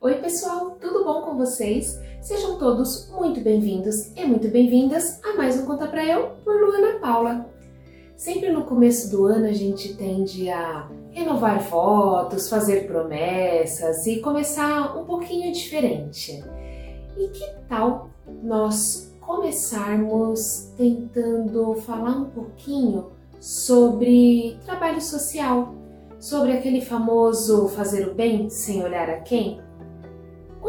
Oi, 0.00 0.14
pessoal, 0.14 0.78
tudo 0.80 1.02
bom 1.02 1.22
com 1.22 1.36
vocês? 1.36 1.98
Sejam 2.20 2.56
todos 2.56 3.10
muito 3.10 3.40
bem-vindos 3.40 4.12
e 4.16 4.24
muito 4.24 4.46
bem-vindas 4.46 5.20
a 5.24 5.36
mais 5.36 5.58
um 5.58 5.66
Conta 5.66 5.88
Pra 5.88 6.06
Eu 6.06 6.36
por 6.44 6.54
Luana 6.54 7.00
Paula. 7.00 7.50
Sempre 8.16 8.52
no 8.52 8.62
começo 8.62 9.10
do 9.10 9.26
ano 9.26 9.46
a 9.46 9.52
gente 9.52 9.94
tende 9.94 10.48
a 10.50 10.88
renovar 11.10 11.60
fotos, 11.64 12.48
fazer 12.48 12.86
promessas 12.86 14.06
e 14.06 14.20
começar 14.20 14.96
um 14.96 15.04
pouquinho 15.04 15.52
diferente. 15.52 16.44
E 17.16 17.28
que 17.30 17.44
tal 17.68 18.08
nós 18.40 19.12
começarmos 19.20 20.72
tentando 20.76 21.74
falar 21.74 22.18
um 22.18 22.26
pouquinho 22.26 23.10
sobre 23.40 24.60
trabalho 24.64 25.00
social, 25.00 25.74
sobre 26.20 26.52
aquele 26.52 26.82
famoso 26.82 27.66
fazer 27.66 28.06
o 28.06 28.14
bem 28.14 28.48
sem 28.48 28.84
olhar 28.84 29.10
a 29.10 29.22
quem? 29.22 29.66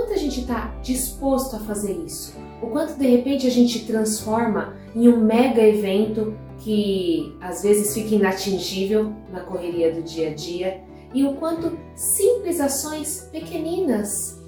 Quanto 0.09 0.21
a 0.21 0.23
gente 0.23 0.39
está 0.39 0.73
disposto 0.81 1.55
a 1.55 1.59
fazer 1.59 1.93
isso? 2.03 2.33
O 2.63 2.67
quanto 2.67 2.97
de 2.97 3.05
repente 3.05 3.45
a 3.45 3.51
gente 3.51 3.85
transforma 3.85 4.73
em 4.95 5.07
um 5.07 5.23
mega 5.23 5.61
evento 5.61 6.35
que 6.57 7.37
às 7.39 7.61
vezes 7.61 7.93
fica 7.93 8.15
inatingível 8.15 9.13
na 9.31 9.41
correria 9.41 9.93
do 9.93 10.01
dia 10.01 10.31
a 10.31 10.33
dia 10.33 10.81
e 11.13 11.23
o 11.23 11.35
quanto 11.35 11.77
simples 11.93 12.59
ações 12.59 13.29
pequeninas, 13.31 14.41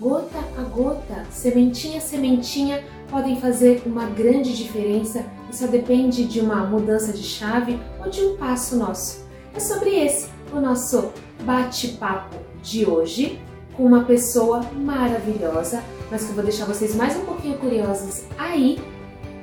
gota 0.00 0.36
a 0.58 0.62
gota, 0.62 1.24
sementinha 1.30 1.98
a 1.98 2.00
sementinha, 2.00 2.82
podem 3.08 3.40
fazer 3.40 3.84
uma 3.86 4.06
grande 4.06 4.52
diferença 4.52 5.24
e 5.48 5.54
só 5.54 5.68
depende 5.68 6.24
de 6.24 6.40
uma 6.40 6.66
mudança 6.66 7.12
de 7.12 7.22
chave 7.22 7.78
ou 8.04 8.10
de 8.10 8.20
um 8.20 8.36
passo 8.36 8.76
nosso. 8.76 9.24
É 9.54 9.60
sobre 9.60 9.90
esse 9.90 10.28
o 10.52 10.58
nosso 10.58 11.12
bate-papo 11.44 12.34
de 12.64 12.84
hoje 12.84 13.40
com 13.76 13.84
uma 13.84 14.04
pessoa 14.04 14.62
maravilhosa, 14.72 15.82
mas 16.10 16.24
que 16.24 16.30
eu 16.30 16.34
vou 16.34 16.44
deixar 16.44 16.66
vocês 16.66 16.94
mais 16.94 17.16
um 17.16 17.24
pouquinho 17.24 17.58
curiosos 17.58 18.24
aí. 18.38 18.78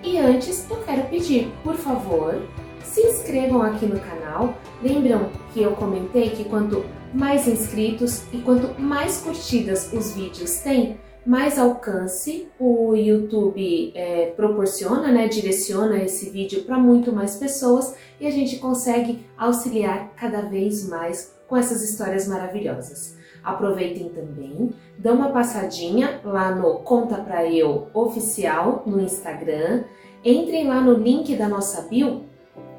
E 0.03 0.17
antes 0.17 0.65
eu 0.69 0.77
quero 0.77 1.03
pedir, 1.09 1.51
por 1.63 1.75
favor, 1.75 2.41
se 2.83 3.01
inscrevam 3.01 3.61
aqui 3.61 3.85
no 3.85 3.99
canal. 3.99 4.55
Lembram 4.81 5.29
que 5.53 5.61
eu 5.61 5.71
comentei 5.71 6.29
que 6.29 6.45
quanto 6.45 6.83
mais 7.13 7.47
inscritos 7.47 8.23
e 8.33 8.37
quanto 8.39 8.79
mais 8.81 9.17
curtidas 9.17 9.91
os 9.93 10.13
vídeos 10.13 10.55
têm, 10.59 10.97
mais 11.25 11.59
alcance 11.59 12.47
o 12.59 12.95
YouTube 12.95 13.91
é, 13.93 14.33
proporciona, 14.35 15.11
né, 15.11 15.27
direciona 15.27 16.01
esse 16.03 16.29
vídeo 16.29 16.63
para 16.63 16.79
muito 16.79 17.11
mais 17.11 17.35
pessoas 17.35 17.93
e 18.19 18.25
a 18.25 18.31
gente 18.31 18.57
consegue 18.57 19.23
auxiliar 19.37 20.11
cada 20.15 20.41
vez 20.41 20.87
mais 20.87 21.35
com 21.47 21.55
essas 21.55 21.83
histórias 21.83 22.27
maravilhosas. 22.27 23.20
Aproveitem 23.43 24.09
também, 24.09 24.71
dão 24.97 25.15
uma 25.15 25.29
passadinha 25.29 26.21
lá 26.23 26.53
no 26.53 26.79
Conta 26.79 27.17
Pra 27.17 27.45
Eu 27.45 27.87
Oficial 27.93 28.83
no 28.85 29.01
Instagram, 29.01 29.83
entrem 30.23 30.67
lá 30.67 30.79
no 30.79 30.93
link 30.93 31.35
da 31.35 31.47
nossa 31.47 31.81
bio 31.83 32.23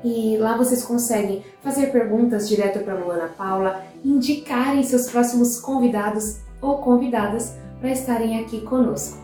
e 0.05 0.37
lá 0.39 0.57
vocês 0.57 0.85
conseguem 0.85 1.45
fazer 1.63 1.89
perguntas 1.89 2.49
direto 2.49 2.85
para 2.85 2.95
Luana 2.95 3.29
Paula, 3.29 3.85
indicarem 4.05 4.83
seus 4.83 5.11
próximos 5.11 5.61
convidados 5.61 6.41
ou 6.61 6.79
convidadas 6.79 7.57
para 7.81 7.91
estarem 7.91 8.39
aqui 8.41 8.61
conosco. 8.61 9.19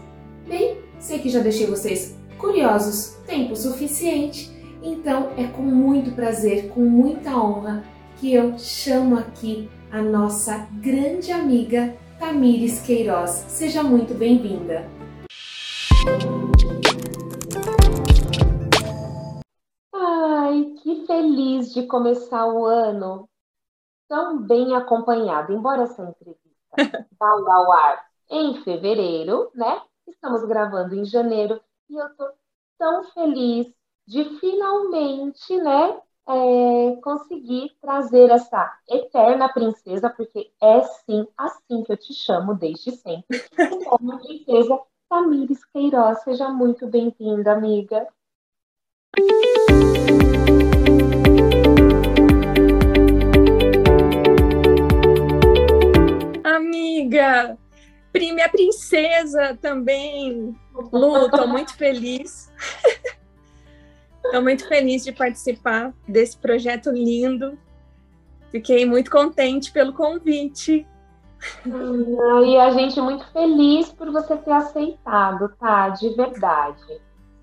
Bem, 0.49 0.79
sei 0.99 1.19
que 1.19 1.29
já 1.29 1.41
deixei 1.41 1.67
vocês 1.67 2.17
curiosos 2.39 3.17
tempo 3.27 3.55
suficiente, 3.55 4.51
então 4.83 5.31
é 5.37 5.45
com 5.45 5.63
muito 5.63 6.13
prazer, 6.13 6.69
com 6.69 6.81
muita 6.81 7.37
honra 7.37 7.85
que 8.19 8.33
eu 8.33 8.59
chamo 8.59 9.17
aqui 9.17 9.69
a 9.91 10.03
nossa 10.03 10.69
grande 10.83 11.33
amiga 11.33 11.97
Tamires 12.19 12.83
Queiroz. 12.83 13.31
Seja 13.49 13.83
muito 13.83 14.13
bem-vinda. 14.13 14.87
Ai, 19.95 20.75
que 20.83 21.07
feliz 21.07 21.73
de 21.73 21.87
começar 21.87 22.47
o 22.47 22.67
ano 22.67 23.29
tão 24.09 24.43
bem 24.43 24.75
acompanhado, 24.75 25.53
embora 25.53 25.85
essa 25.85 26.03
entrevista 26.03 26.47
vá 27.19 27.29
ao 27.29 27.73
ar 27.73 28.07
em 28.31 28.63
fevereiro, 28.63 29.51
né? 29.55 29.81
Estamos 30.07 30.45
gravando 30.45 30.95
em 30.95 31.05
janeiro 31.05 31.61
e 31.89 31.97
eu 31.97 32.15
tô 32.15 32.29
tão 32.79 33.05
feliz 33.13 33.67
de 34.07 34.25
finalmente, 34.39 35.57
né, 35.59 36.01
é, 36.29 36.97
conseguir 37.01 37.75
trazer 37.81 38.31
essa 38.31 38.79
eterna 38.89 39.49
princesa, 39.49 40.11
porque 40.11 40.51
é 40.61 40.83
sim 40.83 41.27
assim 41.37 41.83
que 41.83 41.93
eu 41.93 41.97
te 41.97 42.13
chamo 42.13 42.55
desde 42.55 42.93
sempre, 42.93 43.43
como 43.89 44.19
princesa 44.19 44.79
Tamires 45.09 45.65
Queiroz. 45.73 46.23
Seja 46.23 46.51
muito 46.51 46.87
bem-vinda, 46.87 47.53
amiga. 47.53 48.07
Amiga, 56.45 57.59
minha 58.15 58.49
princesa 58.51 59.57
também. 59.63 60.55
Lu, 60.93 61.27
estou 61.27 61.49
muito 61.49 61.75
feliz. 61.75 62.53
Estou 64.29 64.43
muito 64.43 64.69
feliz 64.69 65.05
de 65.05 65.11
participar 65.11 65.95
desse 66.07 66.37
projeto 66.37 66.91
lindo. 66.91 67.59
Fiquei 68.51 68.85
muito 68.85 69.11
contente 69.11 69.73
pelo 69.73 69.95
convite. 69.95 70.87
E 72.45 72.57
a 72.59 72.71
gente 72.71 73.01
muito 73.01 73.25
feliz 73.33 73.91
por 73.91 74.11
você 74.13 74.37
ter 74.37 74.53
aceitado, 74.53 75.51
tá? 75.59 75.89
De 75.89 76.11
verdade. 76.11 77.01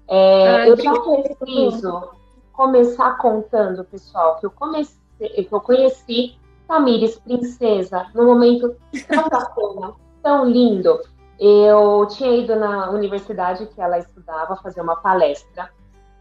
É, 0.08 0.48
Ai, 0.48 0.70
eu 0.70 0.78
já 0.78 0.94
preciso 0.94 2.10
começar 2.54 3.18
contando, 3.18 3.84
pessoal, 3.84 4.38
que 4.40 4.46
eu 4.46 4.52
comecei, 4.52 4.96
que 5.18 5.50
eu 5.52 5.62
conheci 5.62 6.38
Tamires 6.68 7.18
Princesa 7.18 8.06
no 8.14 8.26
momento 8.26 8.76
tão 9.08 9.28
bacana, 9.28 9.94
tão 10.22 10.48
lindo. 10.48 11.02
Eu 11.40 12.06
tinha 12.12 12.38
ido 12.38 12.56
na 12.56 12.92
universidade 12.92 13.66
que 13.66 13.82
ela 13.82 13.98
estudava 13.98 14.56
fazer 14.58 14.82
uma 14.82 14.98
palestra 14.98 15.72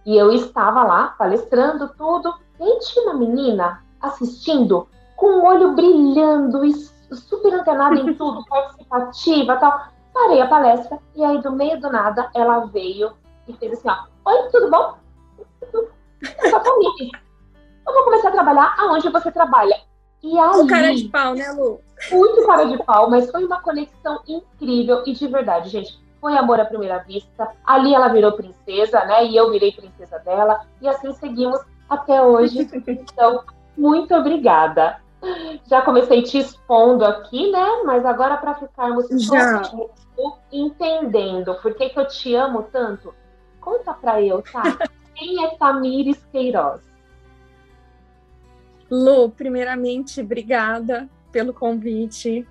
e 0.04 0.16
eu 0.16 0.32
estava 0.32 0.82
lá 0.82 1.14
palestrando 1.18 1.88
tudo. 1.96 2.34
E 2.60 2.78
tinha 2.80 3.06
uma 3.06 3.14
menina 3.14 3.82
assistindo 4.00 4.88
com 5.16 5.26
o 5.26 5.44
olho 5.44 5.72
brilhando 5.72 6.64
e 6.64 6.72
super 7.14 7.54
antenada 7.54 7.96
em 7.96 8.14
tudo, 8.14 8.44
participativa 8.48 9.56
tal. 9.56 9.88
Parei 10.12 10.40
a 10.40 10.46
palestra 10.46 10.98
e 11.16 11.24
aí, 11.24 11.40
do 11.42 11.50
meio 11.50 11.80
do 11.80 11.90
nada, 11.90 12.30
ela 12.34 12.66
veio 12.66 13.12
e 13.48 13.52
fez 13.54 13.72
assim: 13.72 13.88
ó, 13.88 14.30
Oi, 14.30 14.48
tudo 14.50 14.70
bom? 14.70 14.96
Eu 15.60 15.68
sou 15.70 15.88
Eu 17.86 17.92
vou 17.92 18.04
começar 18.04 18.28
a 18.28 18.32
trabalhar 18.32 18.74
aonde 18.78 19.08
você 19.08 19.32
trabalha. 19.32 19.76
E 20.22 20.38
aí, 20.38 20.60
o 20.60 20.66
cara 20.66 20.94
de 20.94 21.08
pau, 21.08 21.34
né, 21.34 21.50
Lu? 21.52 21.80
Muito 22.10 22.46
cara 22.46 22.64
de 22.64 22.82
pau, 22.84 23.10
mas 23.10 23.30
foi 23.30 23.44
uma 23.44 23.60
conexão 23.60 24.20
incrível 24.26 25.02
e 25.04 25.12
de 25.12 25.26
verdade, 25.26 25.68
gente 25.68 26.03
foi 26.24 26.38
amor 26.38 26.58
à 26.58 26.64
primeira 26.64 27.00
vista. 27.00 27.50
Ali 27.62 27.94
ela 27.94 28.08
virou 28.08 28.32
princesa, 28.32 29.04
né? 29.04 29.26
E 29.26 29.36
eu 29.36 29.50
virei 29.50 29.72
princesa 29.72 30.18
dela. 30.20 30.66
E 30.80 30.88
assim 30.88 31.12
seguimos 31.12 31.60
até 31.86 32.22
hoje. 32.22 32.66
Então, 32.88 33.44
muito 33.76 34.14
obrigada. 34.14 35.02
Já 35.66 35.82
comecei 35.82 36.22
te 36.22 36.38
expondo 36.38 37.04
aqui, 37.04 37.50
né? 37.50 37.82
Mas 37.84 38.06
agora 38.06 38.38
para 38.38 38.54
ficarmos 38.54 39.06
entendendo 40.50 41.56
por 41.56 41.74
que, 41.74 41.90
que 41.90 41.98
eu 41.98 42.08
te 42.08 42.34
amo 42.34 42.62
tanto, 42.72 43.14
conta 43.60 43.92
para 43.92 44.22
eu, 44.22 44.40
tá? 44.40 44.62
Quem 45.14 45.44
é 45.44 45.56
Tamires 45.56 46.24
Queiroz? 46.32 46.80
Lu, 48.90 49.28
primeiramente, 49.28 50.22
obrigada 50.22 51.06
pelo 51.30 51.52
convite 51.52 52.46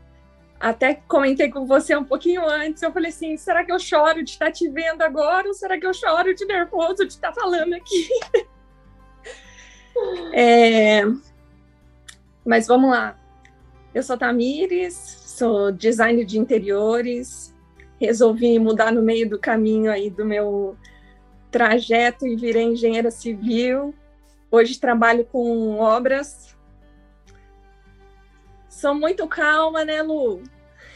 até 0.63 0.96
comentei 0.96 1.51
com 1.51 1.66
você 1.66 1.94
um 1.94 2.05
pouquinho 2.05 2.47
antes, 2.47 2.82
eu 2.82 2.93
falei 2.93 3.09
assim, 3.09 3.35
será 3.35 3.66
que 3.66 3.72
eu 3.73 3.78
choro 3.78 4.23
de 4.23 4.29
estar 4.29 4.49
te 4.49 4.70
vendo 4.70 5.02
agora 5.02 5.46
ou 5.46 5.53
será 5.53 5.78
que 5.78 5.85
eu 5.85 5.93
choro 5.93 6.34
de 6.34 6.46
nervoso 6.46 7.05
de 7.05 7.11
estar 7.11 7.34
falando 7.34 7.73
aqui? 7.73 8.08
é... 10.32 11.02
Mas 12.46 12.66
vamos 12.66 12.91
lá. 12.91 13.20
Eu 13.93 14.02
sou 14.02 14.17
Tamires, 14.17 14.93
sou 14.96 15.70
designer 15.70 16.23
de 16.23 16.40
interiores, 16.40 17.53
resolvi 17.99 18.58
mudar 18.58 18.93
no 18.93 19.02
meio 19.02 19.29
do 19.29 19.38
caminho 19.38 19.91
aí 19.91 20.09
do 20.09 20.23
meu 20.23 20.78
trajeto 21.52 22.26
e 22.26 22.38
virei 22.38 22.64
engenheira 22.64 23.11
civil. 23.11 23.93
Hoje 24.49 24.79
trabalho 24.79 25.26
com 25.26 25.78
obras. 25.78 26.55
Sou 28.70 28.96
muito 28.96 29.28
calma, 29.28 29.84
né, 29.84 30.02
Lu? 30.02 30.41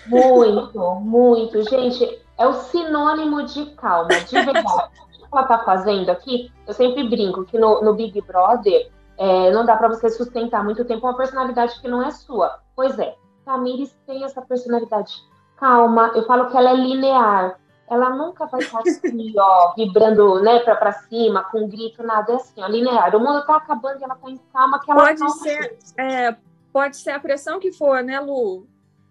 Muito, 0.08 0.96
muito. 1.02 1.62
Gente, 1.70 2.22
é 2.38 2.48
o 2.48 2.54
sinônimo 2.54 3.44
de 3.44 3.66
calma, 3.72 4.10
de 4.10 4.36
verdade. 4.36 4.66
o 5.16 5.28
que 5.28 5.28
ela 5.32 5.44
tá 5.44 5.60
fazendo 5.60 6.10
aqui, 6.10 6.52
eu 6.66 6.74
sempre 6.74 7.08
brinco 7.10 7.46
que 7.46 7.58
no, 7.58 7.82
no 7.82 7.94
Big 7.94 8.20
Brother 8.22 8.90
é, 9.18 9.52
não 9.52 9.66
dá 9.66 9.76
para 9.76 9.90
você 9.90 10.10
sustentar 10.10 10.64
muito 10.64 10.86
tempo 10.86 11.06
uma 11.06 11.18
personalidade 11.18 11.80
que 11.82 11.88
não 11.88 12.02
é 12.02 12.12
sua. 12.12 12.60
Pois 12.76 12.98
é, 13.00 13.16
Tamires 13.44 13.96
tem 14.06 14.24
essa 14.24 14.42
personalidade 14.42 15.14
calma. 15.58 16.12
Eu 16.16 16.26
falo 16.26 16.50
que 16.50 16.58
ela 16.58 16.72
é 16.72 16.76
linear. 16.76 17.60
Ela 17.90 18.10
nunca 18.12 18.46
vai 18.46 18.62
estar 18.62 18.80
assim, 18.80 19.34
ó, 19.38 19.74
vibrando, 19.76 20.42
né, 20.42 20.60
pra, 20.60 20.76
pra 20.76 20.92
cima, 20.92 21.44
com 21.46 21.64
um 21.64 21.70
grito, 21.70 22.04
nada. 22.04 22.34
É 22.34 22.36
assim, 22.36 22.62
ó, 22.62 22.68
linear. 22.68 23.16
O 23.16 23.20
mundo 23.20 23.46
tá 23.46 23.58
acabando 23.58 24.00
e 24.00 24.04
ela 24.04 24.16
tá 24.16 24.30
em 24.30 24.38
calma, 24.54 24.80
que 24.80 24.92
ela 24.92 25.04
Pode 25.04 25.32
ser, 25.40 25.78
é, 25.98 26.36
pode 26.72 26.98
ser 26.98 27.12
a 27.12 27.20
pressão 27.20 27.60
que 27.60 27.72
for, 27.72 28.04
né, 28.04 28.20
Lu? 28.20 28.68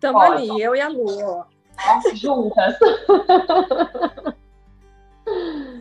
Tamo 0.06 0.18
pode. 0.18 0.50
ali, 0.50 0.62
eu 0.62 0.74
e 0.74 0.80
a 0.80 0.88
Lu, 0.88 1.06
ó. 1.22 1.44
Juntas. 2.14 2.74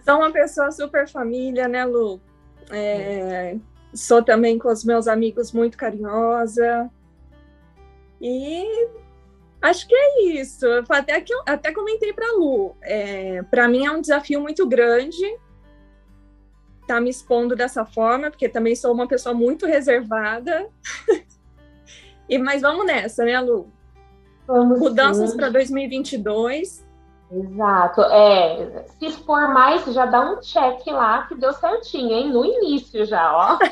Sou 0.04 0.18
uma 0.18 0.32
pessoa 0.32 0.72
super 0.72 1.08
família, 1.08 1.68
né, 1.68 1.86
Lu? 1.86 2.20
É, 2.72 3.56
sou 3.94 4.24
também 4.24 4.58
com 4.58 4.70
os 4.70 4.84
meus 4.84 5.08
amigos 5.08 5.52
muito 5.52 5.78
carinhosa. 5.78 6.90
E 8.20 8.88
acho 9.62 9.88
que 9.88 9.96
é 9.96 10.24
isso. 10.24 10.66
Até, 10.90 11.22
que 11.22 11.34
eu, 11.34 11.42
até 11.46 11.72
comentei 11.72 12.12
para 12.12 12.32
Lu. 12.34 12.76
É, 12.82 13.44
para 13.44 13.68
mim 13.68 13.86
é 13.86 13.92
um 13.92 14.02
desafio 14.02 14.42
muito 14.42 14.68
grande 14.68 15.26
estar 16.82 16.96
tá 16.96 17.02
me 17.02 17.10
expondo 17.10 17.56
dessa 17.56 17.84
forma, 17.86 18.30
porque 18.30 18.48
também 18.48 18.76
sou 18.76 18.94
uma 18.94 19.08
pessoa 19.08 19.34
muito 19.34 19.66
reservada. 19.66 20.70
e 22.30 22.38
Mas 22.38 22.62
vamos 22.62 22.86
nessa, 22.86 23.24
né, 23.26 23.40
Lu? 23.40 23.72
Vamos 24.48 24.80
Mudanças 24.80 25.36
para 25.36 25.50
2022. 25.50 26.86
Exato. 27.32 28.02
É, 28.02 28.86
se 29.00 29.08
expor 29.08 29.52
mais, 29.54 29.86
já 29.86 30.06
dá 30.06 30.22
um 30.22 30.40
check 30.42 30.86
lá 30.88 31.26
que 31.28 31.36
deu 31.36 31.54
certinho, 31.54 32.12
hein? 32.12 32.32
No 32.32 32.46
início 32.46 33.04
já, 33.06 33.34
ó. 33.34 33.58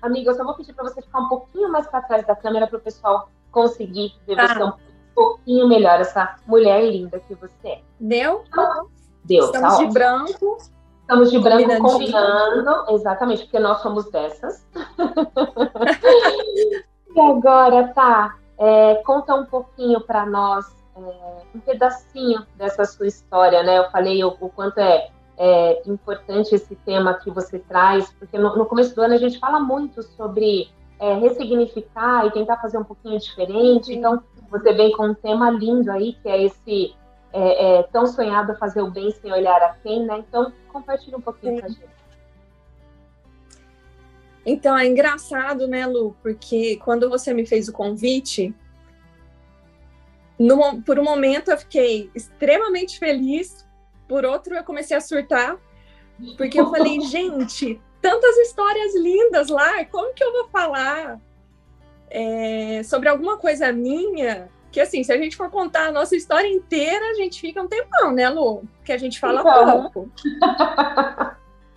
Amiga, 0.00 0.30
eu 0.30 0.34
só 0.34 0.44
vou 0.44 0.54
pedir 0.54 0.72
para 0.72 0.84
você 0.84 1.02
ficar 1.02 1.20
um 1.20 1.28
pouquinho 1.28 1.70
mais 1.70 1.86
para 1.86 2.00
trás 2.02 2.26
da 2.26 2.34
câmera 2.36 2.66
para 2.66 2.78
o 2.78 2.80
pessoal 2.80 3.28
conseguir 3.50 4.14
ver 4.26 4.36
tá. 4.36 4.48
você 4.48 4.62
um 4.62 4.72
pouquinho 5.14 5.68
melhor 5.68 6.00
essa 6.00 6.36
mulher 6.46 6.90
linda 6.90 7.20
que 7.20 7.34
você 7.34 7.68
é. 7.68 7.82
Deu? 8.00 8.42
Deu, 9.24 9.44
Estamos 9.44 9.52
tá 9.52 9.68
de 9.68 9.74
ótimo. 9.74 9.92
branco. 9.92 10.56
Estamos 11.00 11.30
de 11.30 11.38
branco 11.38 11.82
combinando, 11.82 12.90
exatamente, 12.90 13.42
porque 13.42 13.58
nós 13.58 13.82
somos 13.82 14.10
dessas. 14.10 14.66
e 17.14 17.20
agora, 17.20 17.88
tá? 17.88 18.34
É, 18.58 18.96
conta 19.04 19.34
um 19.34 19.44
pouquinho 19.46 20.00
para 20.00 20.24
nós 20.26 20.64
é, 20.96 21.42
um 21.54 21.60
pedacinho 21.60 22.46
dessa 22.56 22.84
sua 22.84 23.06
história, 23.06 23.62
né? 23.62 23.78
Eu 23.78 23.90
falei 23.90 24.22
o, 24.24 24.28
o 24.40 24.48
quanto 24.48 24.78
é, 24.78 25.10
é, 25.36 25.82
importante 25.88 26.54
esse 26.54 26.74
tema 26.76 27.14
que 27.14 27.30
você 27.30 27.58
traz, 27.58 28.12
porque 28.12 28.38
no, 28.38 28.56
no, 28.56 28.66
começo 28.66 28.94
do 28.94 29.02
ano 29.02 29.14
a 29.14 29.18
gente 29.18 29.38
fala 29.38 29.58
muito 29.58 30.02
sobre 30.02 30.70
é, 31.00 31.14
ressignificar 31.14 32.26
e 32.26 32.30
tentar 32.30 32.58
fazer 32.58 32.78
um 32.78 32.84
pouquinho 32.84 33.18
diferente. 33.18 33.92
Então, 33.92 34.22
você 34.50 34.72
vem 34.72 34.92
com 34.92 35.08
um 35.08 35.14
tema 35.14 35.50
lindo 35.50 35.90
aí, 35.90 36.12
que 36.14 36.28
é 36.28 36.44
esse 36.44 36.94
é, 37.32 37.78
é, 37.78 37.82
tão 37.84 38.06
sonhado 38.06 38.56
fazer 38.56 38.80
o 38.80 38.90
bem 38.90 39.10
sem 39.10 39.32
olhar 39.32 39.60
a 39.60 39.74
quem, 39.82 40.04
né? 40.04 40.18
Então, 40.18 40.52
compartilhe 40.72 41.16
um 41.16 41.20
pouquinho 41.20 41.56
Sim. 41.56 41.60
com 41.60 41.66
a 41.66 41.68
gente. 41.68 42.03
Então, 44.46 44.76
é 44.76 44.86
engraçado, 44.86 45.66
né, 45.66 45.86
Lu? 45.86 46.16
Porque 46.22 46.76
quando 46.84 47.08
você 47.08 47.32
me 47.32 47.46
fez 47.46 47.68
o 47.68 47.72
convite, 47.72 48.54
no, 50.38 50.82
por 50.82 50.98
um 50.98 51.04
momento 51.04 51.50
eu 51.50 51.58
fiquei 51.58 52.10
extremamente 52.14 52.98
feliz, 52.98 53.66
por 54.08 54.24
outro 54.24 54.54
eu 54.54 54.64
comecei 54.64 54.96
a 54.96 55.00
surtar, 55.00 55.56
porque 56.36 56.60
eu 56.60 56.70
falei, 56.70 57.00
gente, 57.08 57.80
tantas 58.00 58.36
histórias 58.38 58.94
lindas 58.96 59.48
lá, 59.48 59.84
como 59.86 60.12
que 60.12 60.22
eu 60.22 60.32
vou 60.32 60.48
falar 60.48 61.20
é, 62.10 62.82
sobre 62.84 63.08
alguma 63.08 63.38
coisa 63.38 63.72
minha? 63.72 64.48
Que 64.70 64.80
assim, 64.80 65.04
se 65.04 65.12
a 65.12 65.16
gente 65.16 65.36
for 65.36 65.48
contar 65.50 65.86
a 65.86 65.92
nossa 65.92 66.16
história 66.16 66.48
inteira, 66.48 67.12
a 67.12 67.14
gente 67.14 67.40
fica 67.40 67.62
um 67.62 67.68
tempão, 67.68 68.12
né, 68.12 68.28
Lu? 68.28 68.64
Que 68.84 68.92
a 68.92 68.98
gente 68.98 69.20
fala 69.20 69.40
então. 69.40 69.90
pouco. 69.90 70.10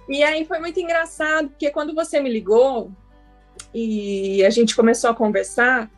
e 0.08 0.24
aí 0.24 0.46
foi 0.46 0.60
muito 0.60 0.80
engraçado, 0.80 1.50
porque 1.50 1.70
quando 1.72 1.94
você 1.94 2.20
me 2.20 2.30
ligou 2.30 2.92
e 3.74 4.44
a 4.46 4.50
gente 4.50 4.76
começou 4.76 5.10
a 5.10 5.16
conversar, 5.16 5.90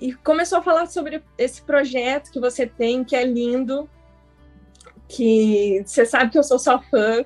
e 0.00 0.14
começou 0.14 0.58
a 0.58 0.62
falar 0.62 0.86
sobre 0.86 1.22
esse 1.36 1.60
projeto 1.62 2.30
que 2.30 2.38
você 2.38 2.66
tem, 2.66 3.02
que 3.02 3.16
é 3.16 3.24
lindo, 3.24 3.90
que 5.08 5.82
você 5.84 6.06
sabe 6.06 6.30
que 6.30 6.38
eu 6.38 6.44
sou 6.44 6.58
sua 6.58 6.80
fã. 6.80 7.24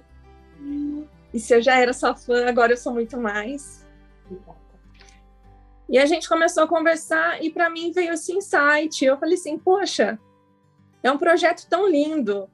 E 1.34 1.38
se 1.38 1.54
eu 1.54 1.60
já 1.60 1.78
era 1.78 1.92
sua 1.92 2.14
fã, 2.14 2.46
agora 2.48 2.72
eu 2.72 2.76
sou 2.76 2.94
muito 2.94 3.18
mais. 3.18 3.86
E 5.86 5.98
a 5.98 6.06
gente 6.06 6.26
começou 6.26 6.62
a 6.62 6.68
conversar 6.68 7.44
e 7.44 7.50
para 7.50 7.68
mim 7.68 7.92
veio 7.92 8.14
esse 8.14 8.32
insight. 8.32 9.04
Eu 9.04 9.18
falei 9.18 9.34
assim, 9.34 9.58
poxa, 9.58 10.18
é 11.02 11.12
um 11.12 11.18
projeto 11.18 11.66
tão 11.68 11.86
lindo 11.86 12.48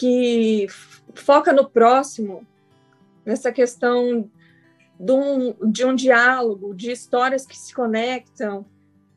que 0.00 0.66
foca 1.14 1.52
no 1.52 1.68
próximo, 1.68 2.46
nessa 3.22 3.52
questão 3.52 4.30
de 4.98 5.12
um, 5.12 5.54
de 5.70 5.84
um 5.84 5.94
diálogo, 5.94 6.74
de 6.74 6.90
histórias 6.90 7.44
que 7.44 7.54
se 7.54 7.74
conectam, 7.74 8.64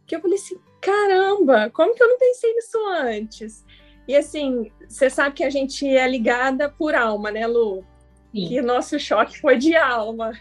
que 0.06 0.14
eu 0.14 0.20
falei 0.20 0.36
assim, 0.36 0.58
caramba, 0.82 1.70
como 1.70 1.96
que 1.96 2.04
eu 2.04 2.10
não 2.10 2.20
pensei 2.20 2.54
nisso 2.54 2.78
antes? 2.90 3.66
E 4.10 4.14
assim, 4.14 4.74
você 4.90 5.10
sabe 5.10 5.36
que 5.36 5.46
a 5.46 5.50
gente 5.50 5.88
é 5.88 6.06
ligada 6.06 6.68
por 6.68 6.94
alma, 6.94 7.32
né, 7.32 7.48
Lu? 7.48 7.86
Sim. 8.34 8.50
Que 8.50 8.60
o 8.60 8.66
nosso 8.66 9.00
choque 9.00 9.40
foi 9.40 9.58
de 9.58 9.78
alma. 9.78 10.34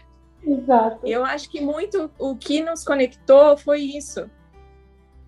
Exato. 0.45 1.07
Eu 1.07 1.23
acho 1.23 1.49
que 1.49 1.61
muito 1.61 2.11
o 2.19 2.35
que 2.35 2.61
nos 2.61 2.83
conectou 2.83 3.55
foi 3.55 3.79
isso. 3.79 4.29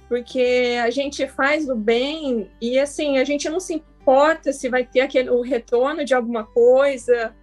Porque 0.09 0.77
a 0.83 0.89
gente 0.89 1.25
faz 1.25 1.69
o 1.69 1.75
bem 1.75 2.51
e 2.59 2.77
assim, 2.77 3.17
a 3.17 3.23
gente 3.23 3.47
não 3.47 3.61
se 3.61 3.81
importa 4.05 4.53
se 4.53 4.69
vai 4.69 4.85
ter 4.85 5.01
aquele, 5.01 5.31
o 5.31 5.41
retorno 5.41 6.05
de 6.05 6.13
alguma 6.13 6.43
coisa, 6.43 7.35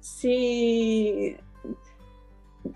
se 0.00 1.36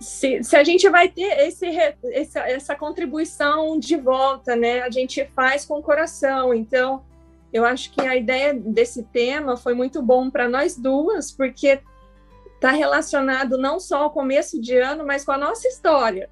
se, 0.00 0.42
se 0.42 0.56
a 0.56 0.64
gente 0.64 0.88
vai 0.88 1.08
ter 1.08 1.46
esse, 1.46 1.66
essa, 2.12 2.40
essa 2.40 2.74
contribuição 2.74 3.78
de 3.78 3.96
volta, 3.96 4.56
né? 4.56 4.80
A 4.82 4.90
gente 4.90 5.24
faz 5.34 5.64
com 5.64 5.78
o 5.78 5.82
coração. 5.82 6.54
Então, 6.54 7.04
eu 7.52 7.64
acho 7.64 7.92
que 7.92 8.00
a 8.00 8.16
ideia 8.16 8.54
desse 8.54 9.02
tema 9.04 9.56
foi 9.56 9.74
muito 9.74 10.00
bom 10.00 10.30
para 10.30 10.48
nós 10.48 10.76
duas, 10.76 11.30
porque 11.30 11.80
está 12.54 12.70
relacionado 12.70 13.58
não 13.58 13.78
só 13.78 14.04
ao 14.04 14.10
começo 14.10 14.60
de 14.60 14.76
ano, 14.78 15.06
mas 15.06 15.24
com 15.24 15.32
a 15.32 15.38
nossa 15.38 15.68
história, 15.68 16.30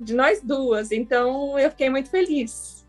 de 0.00 0.14
nós 0.14 0.40
duas. 0.42 0.90
Então, 0.90 1.58
eu 1.58 1.70
fiquei 1.70 1.90
muito 1.90 2.08
feliz. 2.08 2.79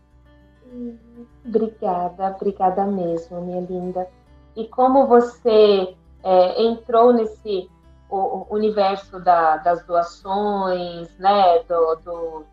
Obrigada, 1.44 2.34
obrigada 2.36 2.86
mesmo, 2.86 3.40
minha 3.42 3.60
linda. 3.60 4.08
E 4.56 4.66
como 4.68 5.06
você 5.06 5.94
é, 6.22 6.62
entrou 6.62 7.12
nesse 7.12 7.68
o, 8.08 8.46
universo 8.50 9.18
da, 9.20 9.56
das 9.58 9.84
doações, 9.84 11.08
né, 11.18 11.60
do, 11.68 11.94
do, 11.96 12.44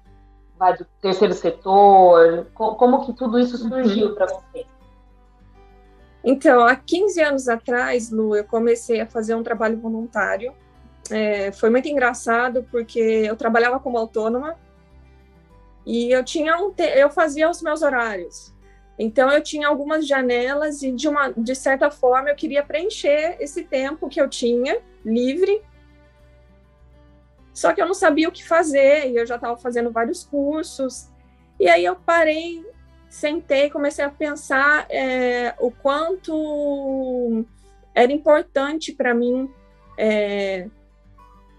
vai, 0.58 0.76
do 0.78 0.86
terceiro 1.02 1.34
setor? 1.34 2.48
Como 2.54 3.06
que 3.06 3.14
tudo 3.14 3.40
isso 3.40 3.58
surgiu 3.58 4.10
uhum. 4.10 4.16
para 4.16 4.28
você? 4.28 4.66
Então, 6.24 6.66
há 6.66 6.76
15 6.76 7.22
anos 7.22 7.48
atrás, 7.48 8.12
Lu, 8.12 8.36
eu 8.36 8.44
comecei 8.44 9.00
a 9.00 9.08
fazer 9.08 9.36
um 9.36 9.44
trabalho 9.44 9.80
voluntário. 9.80 10.54
É, 11.10 11.52
foi 11.52 11.70
muito 11.70 11.88
engraçado 11.88 12.66
porque 12.70 13.00
eu 13.00 13.36
trabalhava 13.36 13.80
como 13.80 13.98
autônoma 13.98 14.56
e 15.90 16.12
eu 16.12 16.24
tinha 16.24 16.56
um 16.56 16.72
eu 16.78 17.10
fazia 17.10 17.50
os 17.50 17.64
meus 17.64 17.82
horários. 17.82 18.54
Então 18.98 19.32
eu 19.32 19.42
tinha 19.42 19.68
algumas 19.68 20.06
janelas 20.06 20.84
e 20.84 20.92
de 20.92 21.08
uma 21.08 21.32
de 21.32 21.56
certa 21.56 21.90
forma 21.90 22.30
eu 22.30 22.36
queria 22.36 22.62
preencher 22.62 23.38
esse 23.40 23.64
tempo 23.64 24.08
que 24.08 24.22
eu 24.22 24.30
tinha 24.30 24.80
livre. 25.04 25.64
Só 27.52 27.74
que 27.74 27.82
eu 27.82 27.88
não 27.88 27.96
sabia 27.96 28.30
o 28.30 28.32
que 28.32 28.46
fazer 28.46 29.10
e 29.10 29.16
eu 29.16 29.26
já 29.26 29.34
estava 29.34 29.58
fazendo 29.58 29.90
vários 29.92 30.24
cursos. 30.24 31.10
E 31.60 31.68
aí 31.68 31.86
eu 31.86 31.96
parei, 31.96 32.64
sentei, 33.10 33.72
comecei 33.72 34.06
a 34.06 34.12
pensar 34.12 34.86
é, 34.92 35.56
o 35.58 35.72
quanto 35.72 37.44
era 37.96 38.14
importante 38.14 38.94
para 38.94 39.16
mim 39.16 39.50
é, 39.98 40.68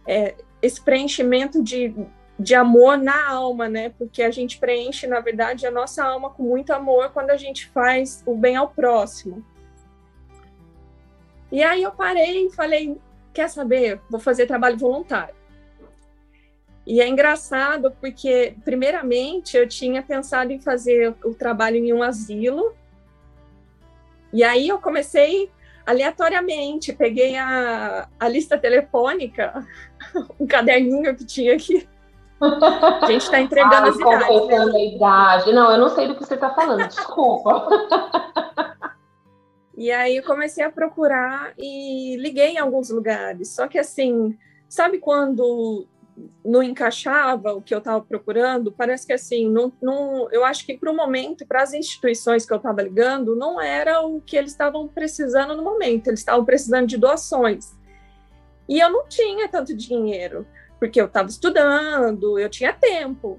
é, 0.06 0.36
esse 0.62 0.80
preenchimento 0.80 1.60
de 1.60 1.92
de 2.40 2.54
amor 2.54 2.96
na 2.96 3.28
alma, 3.28 3.68
né? 3.68 3.90
Porque 3.90 4.22
a 4.22 4.30
gente 4.30 4.58
preenche, 4.58 5.06
na 5.06 5.20
verdade, 5.20 5.66
a 5.66 5.70
nossa 5.70 6.02
alma 6.02 6.30
com 6.30 6.42
muito 6.42 6.72
amor 6.72 7.10
quando 7.10 7.30
a 7.30 7.36
gente 7.36 7.66
faz 7.68 8.22
o 8.24 8.34
bem 8.34 8.56
ao 8.56 8.70
próximo. 8.70 9.44
E 11.52 11.62
aí 11.62 11.82
eu 11.82 11.90
parei 11.90 12.46
e 12.46 12.50
falei, 12.50 12.96
quer 13.34 13.50
saber? 13.50 14.00
Vou 14.08 14.18
fazer 14.18 14.46
trabalho 14.46 14.78
voluntário. 14.78 15.34
E 16.86 17.02
é 17.02 17.06
engraçado 17.06 17.94
porque, 18.00 18.54
primeiramente, 18.64 19.58
eu 19.58 19.68
tinha 19.68 20.02
pensado 20.02 20.50
em 20.50 20.58
fazer 20.58 21.14
o 21.22 21.34
trabalho 21.34 21.76
em 21.76 21.92
um 21.92 22.02
asilo. 22.02 22.74
E 24.32 24.42
aí 24.42 24.68
eu 24.68 24.78
comecei 24.78 25.50
aleatoriamente, 25.84 26.94
peguei 26.94 27.36
a, 27.36 28.08
a 28.18 28.28
lista 28.28 28.56
telefônica, 28.56 29.66
um 30.40 30.46
caderninho 30.46 31.14
que 31.14 31.26
tinha 31.26 31.54
aqui, 31.54 31.86
A 32.40 33.06
gente 33.06 33.22
está 33.22 33.40
entregando 33.40 33.88
as 33.88 33.96
idades. 33.96 34.46
Né? 34.46 34.56
a 34.56 34.84
idade. 34.84 35.52
Não, 35.52 35.70
eu 35.70 35.78
não 35.78 35.88
sei 35.90 36.08
do 36.08 36.14
que 36.14 36.24
você 36.24 36.34
está 36.34 36.50
falando, 36.54 36.86
desculpa. 36.88 37.68
E 39.76 39.90
aí 39.90 40.16
eu 40.16 40.22
comecei 40.22 40.62
a 40.62 40.70
procurar 40.70 41.54
e 41.56 42.16
liguei 42.18 42.50
em 42.50 42.58
alguns 42.58 42.90
lugares. 42.90 43.48
Só 43.48 43.66
que 43.66 43.78
assim, 43.78 44.36
sabe 44.68 44.98
quando 44.98 45.86
não 46.44 46.62
encaixava 46.62 47.54
o 47.54 47.62
que 47.62 47.74
eu 47.74 47.78
estava 47.78 48.00
procurando? 48.02 48.72
Parece 48.72 49.06
que 49.06 49.12
assim, 49.12 49.48
não, 49.48 49.72
não, 49.80 50.30
eu 50.30 50.44
acho 50.44 50.66
que 50.66 50.76
para 50.76 50.90
o 50.90 50.94
momento, 50.94 51.46
para 51.46 51.62
as 51.62 51.72
instituições 51.72 52.44
que 52.44 52.52
eu 52.52 52.58
estava 52.58 52.82
ligando, 52.82 53.34
não 53.34 53.60
era 53.60 54.02
o 54.02 54.20
que 54.20 54.36
eles 54.36 54.50
estavam 54.50 54.86
precisando 54.86 55.56
no 55.56 55.62
momento. 55.62 56.08
Eles 56.08 56.20
estavam 56.20 56.44
precisando 56.44 56.86
de 56.86 56.98
doações. 56.98 57.74
E 58.68 58.78
eu 58.78 58.90
não 58.90 59.08
tinha 59.08 59.48
tanto 59.48 59.74
dinheiro, 59.74 60.46
porque 60.80 60.98
eu 60.98 61.04
estava 61.04 61.28
estudando, 61.28 62.38
eu 62.38 62.48
tinha 62.48 62.72
tempo. 62.72 63.38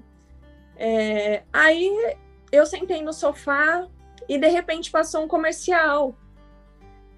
É, 0.76 1.42
aí 1.52 2.16
eu 2.52 2.64
sentei 2.64 3.02
no 3.02 3.12
sofá 3.12 3.86
e 4.28 4.38
de 4.38 4.48
repente 4.48 4.92
passou 4.92 5.24
um 5.24 5.28
comercial 5.28 6.16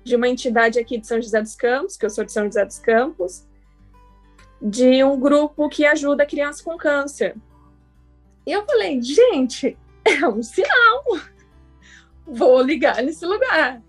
de 0.02 0.16
uma 0.16 0.26
entidade 0.26 0.78
aqui 0.78 0.98
de 0.98 1.06
São 1.06 1.20
José 1.20 1.40
dos 1.40 1.54
Campos, 1.54 1.96
que 1.96 2.06
eu 2.06 2.10
sou 2.10 2.24
de 2.24 2.32
São 2.32 2.46
José 2.46 2.64
dos 2.64 2.78
Campos, 2.78 3.46
de 4.60 5.04
um 5.04 5.20
grupo 5.20 5.68
que 5.68 5.84
ajuda 5.84 6.26
crianças 6.26 6.62
com 6.62 6.76
câncer. 6.78 7.36
E 8.46 8.52
eu 8.52 8.64
falei, 8.64 9.00
gente, 9.02 9.76
é 10.04 10.26
um 10.26 10.42
sinal. 10.42 11.04
Vou 12.26 12.62
ligar 12.62 13.02
nesse 13.02 13.26
lugar. 13.26 13.82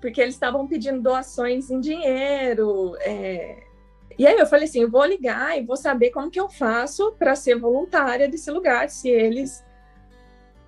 Porque 0.00 0.20
eles 0.20 0.34
estavam 0.34 0.66
pedindo 0.66 1.00
doações 1.00 1.70
em 1.70 1.80
dinheiro. 1.80 2.96
É... 3.00 3.71
E 4.18 4.26
aí 4.26 4.38
eu 4.38 4.46
falei 4.46 4.64
assim, 4.64 4.82
eu 4.82 4.90
vou 4.90 5.04
ligar 5.04 5.58
e 5.58 5.64
vou 5.64 5.76
saber 5.76 6.10
como 6.10 6.30
que 6.30 6.40
eu 6.40 6.48
faço 6.48 7.12
para 7.12 7.34
ser 7.34 7.56
voluntária 7.56 8.28
desse 8.28 8.50
lugar, 8.50 8.88
se 8.88 9.08
eles 9.08 9.64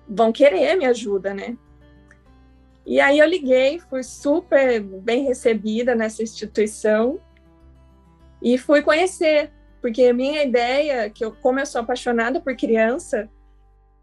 vão 0.07 0.31
querer 0.31 0.75
minha 0.75 0.89
ajuda, 0.89 1.33
né? 1.33 1.57
E 2.85 2.99
aí 2.99 3.17
eu 3.17 3.27
liguei, 3.27 3.79
fui 3.79 4.03
super 4.03 4.79
bem 4.81 5.23
recebida 5.23 5.95
nessa 5.95 6.21
instituição 6.21 7.19
e 8.41 8.57
fui 8.57 8.83
conhecer, 8.83 9.51
porque 9.81 10.03
a 10.03 10.13
minha 10.13 10.43
ideia, 10.43 11.09
que 11.09 11.25
eu, 11.25 11.31
como 11.31 11.59
eu 11.59 11.65
sou 11.65 11.81
apaixonada 11.81 12.39
por 12.39 12.55
criança, 12.55 13.27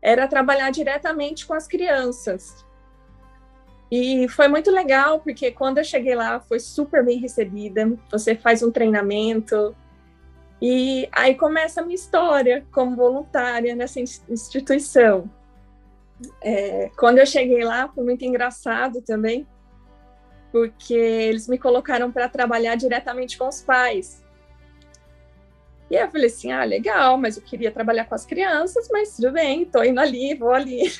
era 0.01 0.27
trabalhar 0.27 0.71
diretamente 0.71 1.47
com 1.47 1.55
as 1.55 1.69
crianças. 1.69 2.67
E 3.95 4.27
foi 4.29 4.49
muito 4.49 4.71
legal, 4.71 5.21
porque 5.21 5.53
quando 5.53 5.77
eu 5.77 5.85
cheguei 5.85 6.15
lá, 6.15 6.41
foi 6.41 6.59
super 6.59 7.05
bem 7.05 7.19
recebida. 7.19 7.93
Você 8.11 8.35
faz 8.35 8.63
um 8.63 8.71
treinamento, 8.71 9.77
e 10.65 11.09
aí 11.11 11.35
começa 11.35 11.81
a 11.81 11.85
minha 11.85 11.97
história 11.97 12.65
como 12.71 12.95
voluntária 12.95 13.75
nessa 13.75 13.99
instituição. 13.99 15.29
É, 16.41 16.89
quando 16.97 17.19
eu 17.19 17.27
cheguei 17.27 17.65
lá, 17.65 17.89
foi 17.89 18.05
muito 18.05 18.25
engraçado 18.25 19.03
também, 19.03 19.45
porque 20.53 20.95
eles 20.95 21.49
me 21.49 21.59
colocaram 21.59 22.13
para 22.13 22.29
trabalhar 22.29 22.77
diretamente 22.77 23.37
com 23.37 23.49
os 23.49 23.61
pais. 23.61 24.25
E 25.91 25.97
eu 25.97 26.09
falei 26.11 26.29
assim: 26.29 26.53
ah, 26.53 26.63
legal, 26.63 27.19
mas 27.19 27.37
eu 27.37 27.43
queria 27.43 27.73
trabalhar 27.73 28.05
com 28.05 28.15
as 28.15 28.25
crianças, 28.25 28.89
mas 28.91 29.17
tudo 29.17 29.33
bem, 29.33 29.65
estou 29.65 29.85
indo 29.85 29.99
ali, 30.01 30.35
vou 30.35 30.53
ali. 30.53 30.93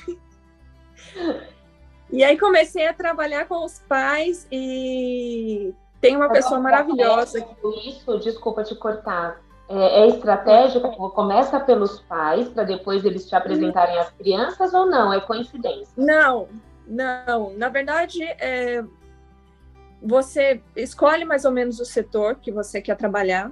E 2.13 2.23
aí 2.23 2.39
comecei 2.39 2.87
a 2.87 2.93
trabalhar 2.93 3.47
com 3.47 3.65
os 3.65 3.79
pais 3.89 4.47
e 4.53 5.75
tem 6.01 6.15
uma 6.15 6.29
pessoa 6.29 6.61
maravilhosa. 6.61 7.45
Isso, 7.85 8.19
desculpa 8.19 8.63
te 8.63 8.75
cortar 8.75 9.41
é, 9.73 10.03
é 10.03 10.09
estratégico? 10.09 10.91
Começa 11.11 11.59
pelos 11.59 12.01
pais 12.01 12.49
para 12.49 12.65
depois 12.65 13.05
eles 13.05 13.27
te 13.27 13.35
apresentarem 13.35 13.99
as 13.99 14.11
crianças 14.11 14.75
ou 14.75 14.85
não? 14.85 15.13
É 15.13 15.21
coincidência? 15.21 15.89
Não, 15.97 16.49
não. 16.87 17.55
Na 17.57 17.71
verdade, 17.71 18.23
é, 18.23 18.85
você 20.03 20.61
escolhe 20.77 21.25
mais 21.25 21.47
ou 21.47 21.53
menos 21.53 21.81
o 21.81 21.87
setor 21.87 22.37
que 22.37 22.53
você 22.53 22.83
quer 22.83 22.97
trabalhar. 22.97 23.51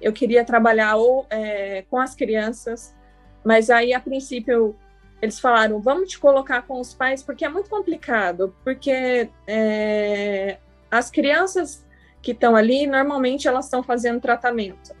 Eu 0.00 0.12
queria 0.12 0.44
trabalhar 0.44 0.96
ou 0.96 1.26
é, 1.30 1.84
com 1.88 1.98
as 1.98 2.14
crianças, 2.14 2.94
mas 3.42 3.70
aí 3.70 3.94
a 3.94 4.00
princípio 4.00 4.76
eles 5.24 5.40
falaram: 5.40 5.80
vamos 5.80 6.10
te 6.10 6.18
colocar 6.18 6.62
com 6.62 6.78
os 6.80 6.94
pais 6.94 7.22
porque 7.22 7.44
é 7.44 7.48
muito 7.48 7.70
complicado, 7.70 8.54
porque 8.62 9.28
é, 9.46 10.58
as 10.90 11.10
crianças 11.10 11.84
que 12.22 12.32
estão 12.32 12.54
ali 12.54 12.86
normalmente 12.86 13.48
elas 13.48 13.64
estão 13.64 13.82
fazendo 13.82 14.20
tratamento. 14.20 14.94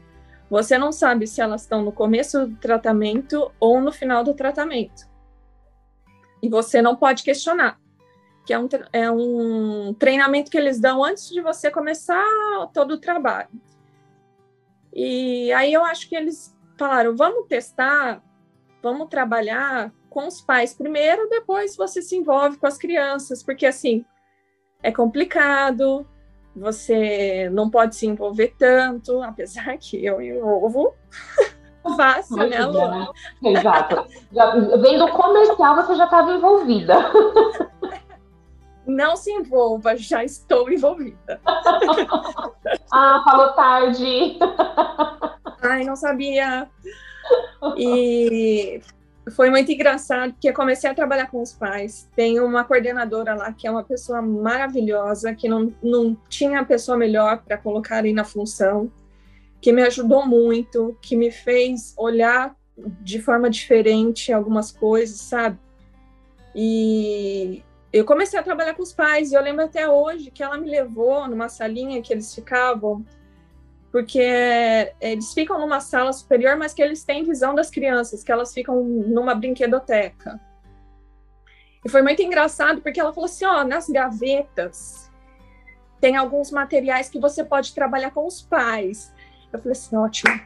Você 0.50 0.76
não 0.76 0.92
sabe 0.92 1.26
se 1.26 1.40
elas 1.40 1.62
estão 1.62 1.82
no 1.82 1.92
começo 1.92 2.46
do 2.46 2.56
tratamento 2.56 3.50
ou 3.58 3.80
no 3.80 3.92
final 3.92 4.22
do 4.22 4.34
tratamento. 4.34 5.08
E 6.42 6.48
você 6.48 6.82
não 6.82 6.94
pode 6.96 7.22
questionar, 7.22 7.78
que 8.46 8.52
é 8.52 8.58
um, 8.58 8.68
é 8.92 9.10
um 9.10 9.94
treinamento 9.94 10.50
que 10.50 10.58
eles 10.58 10.78
dão 10.78 11.02
antes 11.02 11.28
de 11.30 11.40
você 11.40 11.70
começar 11.70 12.24
todo 12.72 12.92
o 12.92 13.00
trabalho. 13.00 13.48
E 14.94 15.52
aí 15.52 15.72
eu 15.72 15.84
acho 15.84 16.08
que 16.08 16.14
eles 16.14 16.54
falaram: 16.78 17.16
vamos 17.16 17.46
testar, 17.48 18.22
vamos 18.82 19.08
trabalhar 19.08 19.92
com 20.14 20.28
os 20.28 20.40
pais 20.40 20.72
primeiro, 20.72 21.28
depois 21.28 21.76
você 21.76 22.00
se 22.00 22.16
envolve 22.16 22.56
com 22.56 22.68
as 22.68 22.78
crianças, 22.78 23.42
porque 23.42 23.66
assim 23.66 24.04
é 24.80 24.92
complicado, 24.92 26.06
você 26.54 27.50
não 27.50 27.68
pode 27.68 27.96
se 27.96 28.06
envolver 28.06 28.54
tanto, 28.56 29.20
apesar 29.20 29.76
que 29.76 30.02
eu 30.04 30.22
envolvo 30.22 30.94
fácil, 31.96 32.36
Muito 32.36 32.50
né, 32.50 32.64
Lu? 32.64 33.12
Exato. 33.42 34.06
Já, 34.32 34.54
vendo 34.54 35.04
o 35.04 35.12
comercial, 35.12 35.74
você 35.74 35.96
já 35.96 36.04
estava 36.04 36.32
envolvida. 36.32 36.94
Não 38.86 39.16
se 39.16 39.32
envolva, 39.32 39.96
já 39.96 40.22
estou 40.22 40.70
envolvida. 40.70 41.40
ah, 42.92 43.22
falou 43.24 43.54
tarde. 43.54 44.38
Ai, 45.62 45.84
não 45.84 45.96
sabia. 45.96 46.68
E 47.78 48.82
foi 49.30 49.48
muito 49.48 49.72
engraçado, 49.72 50.32
porque 50.32 50.52
comecei 50.52 50.88
a 50.90 50.94
trabalhar 50.94 51.30
com 51.30 51.40
os 51.40 51.52
pais. 51.52 52.08
Tem 52.14 52.38
uma 52.40 52.64
coordenadora 52.64 53.34
lá 53.34 53.52
que 53.52 53.66
é 53.66 53.70
uma 53.70 53.82
pessoa 53.82 54.20
maravilhosa, 54.20 55.34
que 55.34 55.48
não, 55.48 55.72
não 55.82 56.16
tinha 56.28 56.64
pessoa 56.64 56.96
melhor 56.96 57.42
para 57.42 57.56
colocar 57.56 58.04
aí 58.04 58.12
na 58.12 58.24
função, 58.24 58.90
que 59.60 59.72
me 59.72 59.82
ajudou 59.82 60.26
muito, 60.26 60.96
que 61.00 61.16
me 61.16 61.30
fez 61.30 61.94
olhar 61.96 62.54
de 63.00 63.20
forma 63.20 63.48
diferente 63.48 64.32
algumas 64.32 64.70
coisas, 64.70 65.20
sabe? 65.20 65.58
E 66.54 67.62
eu 67.92 68.04
comecei 68.04 68.38
a 68.38 68.42
trabalhar 68.42 68.74
com 68.74 68.82
os 68.82 68.92
pais, 68.92 69.32
e 69.32 69.34
eu 69.34 69.42
lembro 69.42 69.64
até 69.64 69.88
hoje 69.88 70.30
que 70.30 70.42
ela 70.42 70.58
me 70.58 70.68
levou 70.68 71.26
numa 71.28 71.48
salinha 71.48 72.02
que 72.02 72.12
eles 72.12 72.34
ficavam 72.34 73.04
porque 73.94 74.18
é, 74.18 74.92
eles 75.00 75.32
ficam 75.32 75.56
numa 75.60 75.78
sala 75.78 76.12
superior, 76.12 76.56
mas 76.56 76.74
que 76.74 76.82
eles 76.82 77.04
têm 77.04 77.22
visão 77.22 77.54
das 77.54 77.70
crianças, 77.70 78.24
que 78.24 78.32
elas 78.32 78.52
ficam 78.52 78.82
numa 78.82 79.36
brinquedoteca. 79.36 80.40
E 81.84 81.88
foi 81.88 82.02
muito 82.02 82.20
engraçado, 82.20 82.80
porque 82.80 82.98
ela 82.98 83.12
falou 83.12 83.26
assim: 83.26 83.44
ó, 83.44 83.62
nas 83.62 83.88
gavetas 83.88 85.08
tem 86.00 86.16
alguns 86.16 86.50
materiais 86.50 87.08
que 87.08 87.20
você 87.20 87.44
pode 87.44 87.72
trabalhar 87.72 88.10
com 88.10 88.26
os 88.26 88.42
pais. 88.42 89.14
Eu 89.52 89.60
falei 89.60 89.78
assim: 89.78 89.94
ótimo, 89.94 90.40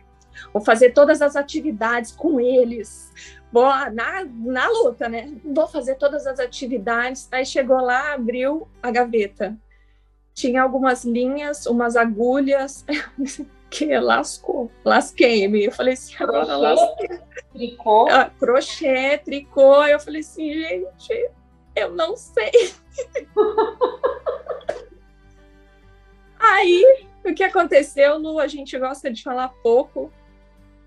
vou 0.53 0.63
fazer 0.63 0.91
todas 0.91 1.23
as 1.23 1.35
atividades 1.35 2.13
com 2.13 2.39
eles. 2.39 3.11
Vou 3.51 3.65
na, 3.65 4.27
na 4.27 4.69
luta, 4.69 5.09
né? 5.09 5.33
Vou 5.43 5.67
fazer 5.67 5.95
todas 5.95 6.27
as 6.27 6.39
atividades. 6.39 7.27
Aí 7.33 7.47
chegou 7.47 7.81
lá, 7.81 8.13
abriu 8.13 8.69
a 8.83 8.91
gaveta 8.91 9.57
tinha 10.39 10.63
algumas 10.63 11.05
linhas, 11.05 11.67
umas 11.67 11.97
agulhas, 11.97 12.87
que 13.69 13.99
lascou, 13.99 14.71
lasquei-me. 14.85 15.65
Eu 15.65 15.73
falei 15.73 15.95
assim, 15.95 16.15
agora 16.21 16.47
crochê, 16.47 16.63
lasquei. 16.63 17.09
Tricô? 17.53 18.09
Ah, 18.09 18.31
crochê, 18.39 19.19
tricô. 19.19 19.85
Eu 19.85 19.99
falei 19.99 20.21
assim, 20.21 20.53
gente, 20.53 21.31
eu 21.75 21.91
não 21.91 22.17
sei. 22.17 22.73
Aí, 26.39 27.05
o 27.25 27.35
que 27.35 27.43
aconteceu, 27.43 28.17
Lu, 28.17 28.39
a 28.39 28.47
gente 28.47 28.79
gosta 28.79 29.11
de 29.11 29.25
falar 29.25 29.49
pouco. 29.61 30.13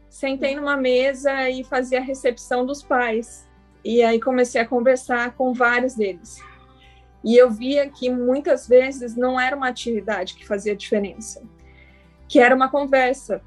Sentei 0.10 0.56
numa 0.56 0.78
mesa 0.78 1.50
e 1.50 1.62
fazia 1.66 2.00
a 2.00 2.04
recepção 2.04 2.66
dos 2.66 2.82
pais. 2.82 3.46
E 3.84 4.02
aí 4.02 4.20
comecei 4.20 4.62
a 4.62 4.66
conversar 4.66 5.36
com 5.36 5.54
vários 5.54 5.96
deles. 5.96 6.42
E 7.24 7.38
eu 7.38 7.52
via 7.52 7.90
que 7.90 8.10
muitas 8.10 8.68
vezes 8.68 9.16
não 9.16 9.40
era 9.40 9.56
uma 9.56 9.68
atividade 9.68 10.36
que 10.36 10.46
fazia 10.46 10.76
diferença, 10.76 11.44
que 12.28 12.40
era 12.40 12.56
uma 12.56 12.70
conversa, 12.70 13.42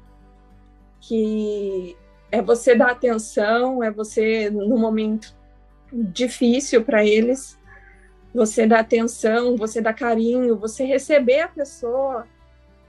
que 1.01 1.97
é 2.31 2.41
você 2.41 2.75
dar 2.75 2.91
atenção, 2.91 3.83
é 3.83 3.91
você, 3.91 4.49
no 4.49 4.77
momento 4.77 5.35
difícil 5.91 6.83
para 6.83 7.05
eles, 7.05 7.57
você 8.33 8.67
dar 8.67 8.79
atenção, 8.79 9.55
você 9.55 9.79
dar 9.79 9.93
carinho, 9.93 10.57
você 10.57 10.83
receber 10.83 11.41
a 11.41 11.47
pessoa, 11.47 12.27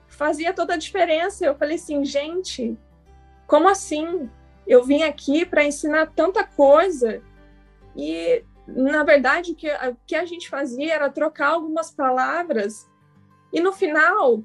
fazia 0.09 0.53
toda 0.53 0.75
a 0.75 0.79
diferença. 0.79 1.45
Eu 1.45 1.55
falei 1.55 1.77
assim, 1.77 2.05
gente, 2.05 2.77
como 3.47 3.69
assim? 3.69 4.29
Eu 4.67 4.85
vim 4.85 5.03
aqui 5.03 5.47
para 5.47 5.65
ensinar 5.65 6.13
tanta 6.17 6.43
coisa 6.43 7.23
e, 7.95 8.43
na 8.67 9.05
verdade, 9.05 9.53
o 9.53 9.55
que, 9.55 9.71
o 9.71 9.97
que 10.07 10.17
a 10.17 10.25
gente 10.25 10.49
fazia 10.49 10.95
era 10.95 11.11
trocar 11.11 11.49
algumas 11.49 11.91
palavras 11.91 12.89
e, 13.53 13.61
no 13.61 13.73
final, 13.73 14.43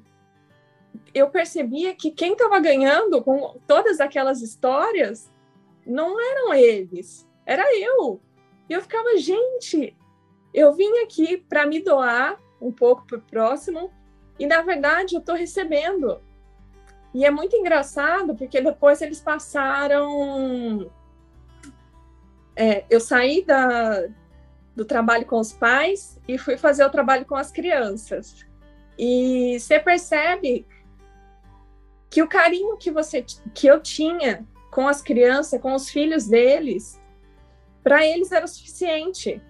eu 1.14 1.28
percebia 1.28 1.94
que 1.94 2.10
quem 2.10 2.32
estava 2.32 2.58
ganhando 2.60 3.22
com 3.22 3.58
todas 3.66 4.00
aquelas 4.00 4.40
histórias 4.40 5.30
não 5.86 6.20
eram 6.20 6.54
eles, 6.54 7.28
era 7.44 7.64
eu. 7.76 8.20
E 8.68 8.72
eu 8.72 8.80
ficava, 8.80 9.16
gente, 9.16 9.96
eu 10.54 10.72
vim 10.72 10.98
aqui 10.98 11.36
para 11.36 11.66
me 11.66 11.80
doar 11.80 12.40
um 12.60 12.70
pouco 12.70 13.06
para 13.06 13.18
o 13.18 13.22
próximo 13.22 13.92
e, 14.38 14.46
na 14.46 14.62
verdade, 14.62 15.14
eu 15.14 15.20
estou 15.20 15.34
recebendo. 15.34 16.20
E 17.14 17.24
é 17.24 17.30
muito 17.30 17.56
engraçado 17.56 18.34
porque 18.34 18.60
depois 18.60 19.02
eles 19.02 19.20
passaram. 19.20 20.90
É, 22.54 22.84
eu 22.90 23.00
saí 23.00 23.44
da, 23.44 24.04
do 24.74 24.84
trabalho 24.84 25.26
com 25.26 25.38
os 25.38 25.52
pais 25.52 26.18
e 26.26 26.36
fui 26.38 26.56
fazer 26.56 26.84
o 26.84 26.90
trabalho 26.90 27.24
com 27.24 27.34
as 27.34 27.50
crianças. 27.50 28.46
E 28.98 29.58
você 29.58 29.78
percebe 29.78 30.66
que 32.10 32.22
o 32.22 32.28
carinho 32.28 32.76
que 32.76 32.90
você 32.90 33.24
que 33.54 33.66
eu 33.66 33.80
tinha 33.80 34.46
com 34.70 34.86
as 34.86 35.02
crianças, 35.02 35.60
com 35.60 35.74
os 35.74 35.88
filhos 35.90 36.26
deles, 36.26 37.00
para 37.82 38.06
eles 38.06 38.32
era 38.32 38.44
o 38.44 38.48
suficiente. 38.48 39.42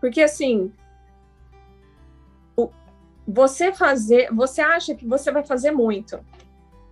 Porque 0.00 0.22
assim, 0.22 0.72
o, 2.56 2.70
você 3.26 3.72
fazer, 3.72 4.32
você 4.32 4.60
acha 4.60 4.94
que 4.94 5.06
você 5.06 5.30
vai 5.30 5.44
fazer 5.44 5.70
muito. 5.70 6.18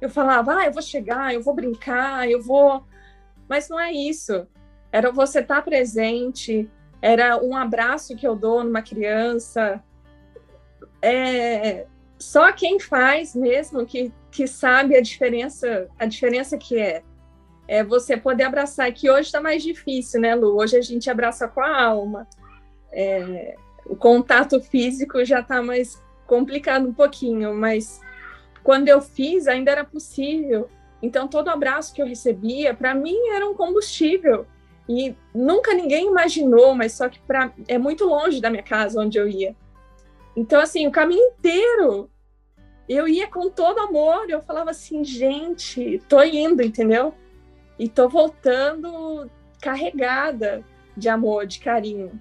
Eu 0.00 0.10
falava, 0.10 0.56
ah, 0.56 0.66
eu 0.66 0.72
vou 0.72 0.82
chegar, 0.82 1.32
eu 1.32 1.42
vou 1.42 1.54
brincar, 1.54 2.28
eu 2.28 2.42
vou. 2.42 2.84
Mas 3.48 3.68
não 3.68 3.78
é 3.78 3.92
isso. 3.92 4.46
Era 4.94 5.10
você 5.10 5.40
estar 5.40 5.56
tá 5.56 5.62
presente, 5.62 6.70
era 7.02 7.36
um 7.42 7.56
abraço 7.56 8.14
que 8.14 8.24
eu 8.24 8.36
dou 8.36 8.62
numa 8.62 8.80
criança. 8.80 9.82
É, 11.02 11.84
só 12.16 12.52
quem 12.52 12.78
faz 12.78 13.34
mesmo 13.34 13.84
que, 13.84 14.12
que 14.30 14.46
sabe 14.46 14.94
a 14.96 15.00
diferença, 15.00 15.88
a 15.98 16.06
diferença 16.06 16.56
que 16.56 16.78
é. 16.78 17.02
É 17.66 17.82
você 17.82 18.16
poder 18.16 18.44
abraçar, 18.44 18.92
que 18.92 19.10
hoje 19.10 19.22
está 19.22 19.40
mais 19.40 19.64
difícil, 19.64 20.20
né, 20.20 20.32
Lu? 20.36 20.56
Hoje 20.56 20.76
a 20.76 20.80
gente 20.80 21.10
abraça 21.10 21.48
com 21.48 21.60
a 21.60 21.82
alma. 21.82 22.28
É, 22.92 23.56
o 23.86 23.96
contato 23.96 24.60
físico 24.60 25.24
já 25.24 25.40
está 25.40 25.60
mais 25.60 26.00
complicado 26.24 26.86
um 26.86 26.94
pouquinho, 26.94 27.52
mas 27.52 28.00
quando 28.62 28.86
eu 28.86 29.00
fiz, 29.00 29.48
ainda 29.48 29.72
era 29.72 29.84
possível. 29.84 30.70
Então, 31.02 31.26
todo 31.26 31.48
abraço 31.48 31.92
que 31.92 32.00
eu 32.00 32.06
recebia, 32.06 32.74
para 32.74 32.94
mim, 32.94 33.18
era 33.30 33.44
um 33.44 33.54
combustível. 33.54 34.46
E 34.88 35.14
nunca 35.34 35.72
ninguém 35.72 36.08
imaginou, 36.08 36.74
mas 36.74 36.92
só 36.92 37.08
que 37.08 37.18
pra, 37.20 37.52
é 37.66 37.78
muito 37.78 38.04
longe 38.04 38.40
da 38.40 38.50
minha 38.50 38.62
casa 38.62 39.00
onde 39.00 39.18
eu 39.18 39.28
ia. 39.28 39.56
Então, 40.36 40.60
assim, 40.60 40.86
o 40.86 40.90
caminho 40.90 41.24
inteiro 41.28 42.10
eu 42.88 43.08
ia 43.08 43.26
com 43.26 43.50
todo 43.50 43.80
amor. 43.80 44.28
Eu 44.28 44.42
falava 44.42 44.70
assim, 44.70 45.04
gente, 45.04 46.02
tô 46.08 46.22
indo, 46.22 46.62
entendeu? 46.62 47.14
E 47.78 47.88
tô 47.88 48.08
voltando 48.08 49.30
carregada 49.60 50.64
de 50.96 51.08
amor, 51.08 51.46
de 51.46 51.58
carinho. 51.60 52.20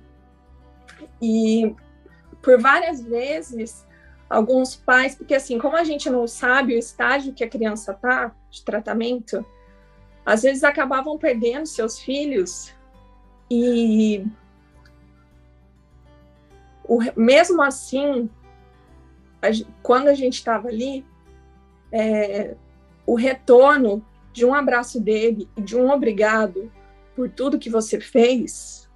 E 1.22 1.76
por 2.42 2.60
várias 2.60 3.02
vezes 3.02 3.86
alguns 4.30 4.76
pais, 4.76 5.16
porque 5.16 5.36
assim, 5.36 5.60
como 5.60 5.76
a 5.76 5.84
gente 5.84 6.10
não 6.10 6.28
sabe 6.28 6.74
o 6.76 6.80
estágio 6.80 7.34
que 7.34 7.44
a 7.44 7.50
criança 7.50 7.94
tá 7.94 8.34
de 8.50 8.64
tratamento, 8.64 9.46
às 10.26 10.44
vezes 10.44 10.64
acabavam 10.64 11.18
perdendo 11.18 11.66
seus 11.66 12.00
filhos 12.00 12.74
e 13.50 14.26
o, 16.84 17.00
mesmo 17.16 17.62
assim, 17.62 18.30
a, 19.42 19.48
quando 19.82 20.08
a 20.08 20.14
gente 20.14 20.36
estava 20.36 20.68
ali, 20.68 21.06
é, 21.92 22.56
o 23.06 23.16
retorno 23.16 24.06
de 24.32 24.46
um 24.46 24.54
abraço 24.54 25.00
dele 25.00 25.48
e 25.56 25.62
de 25.62 25.76
um 25.76 25.92
obrigado 25.92 26.72
por 27.16 27.30
tudo 27.30 27.60
que 27.60 27.70
você 27.70 28.00
fez, 28.00 28.90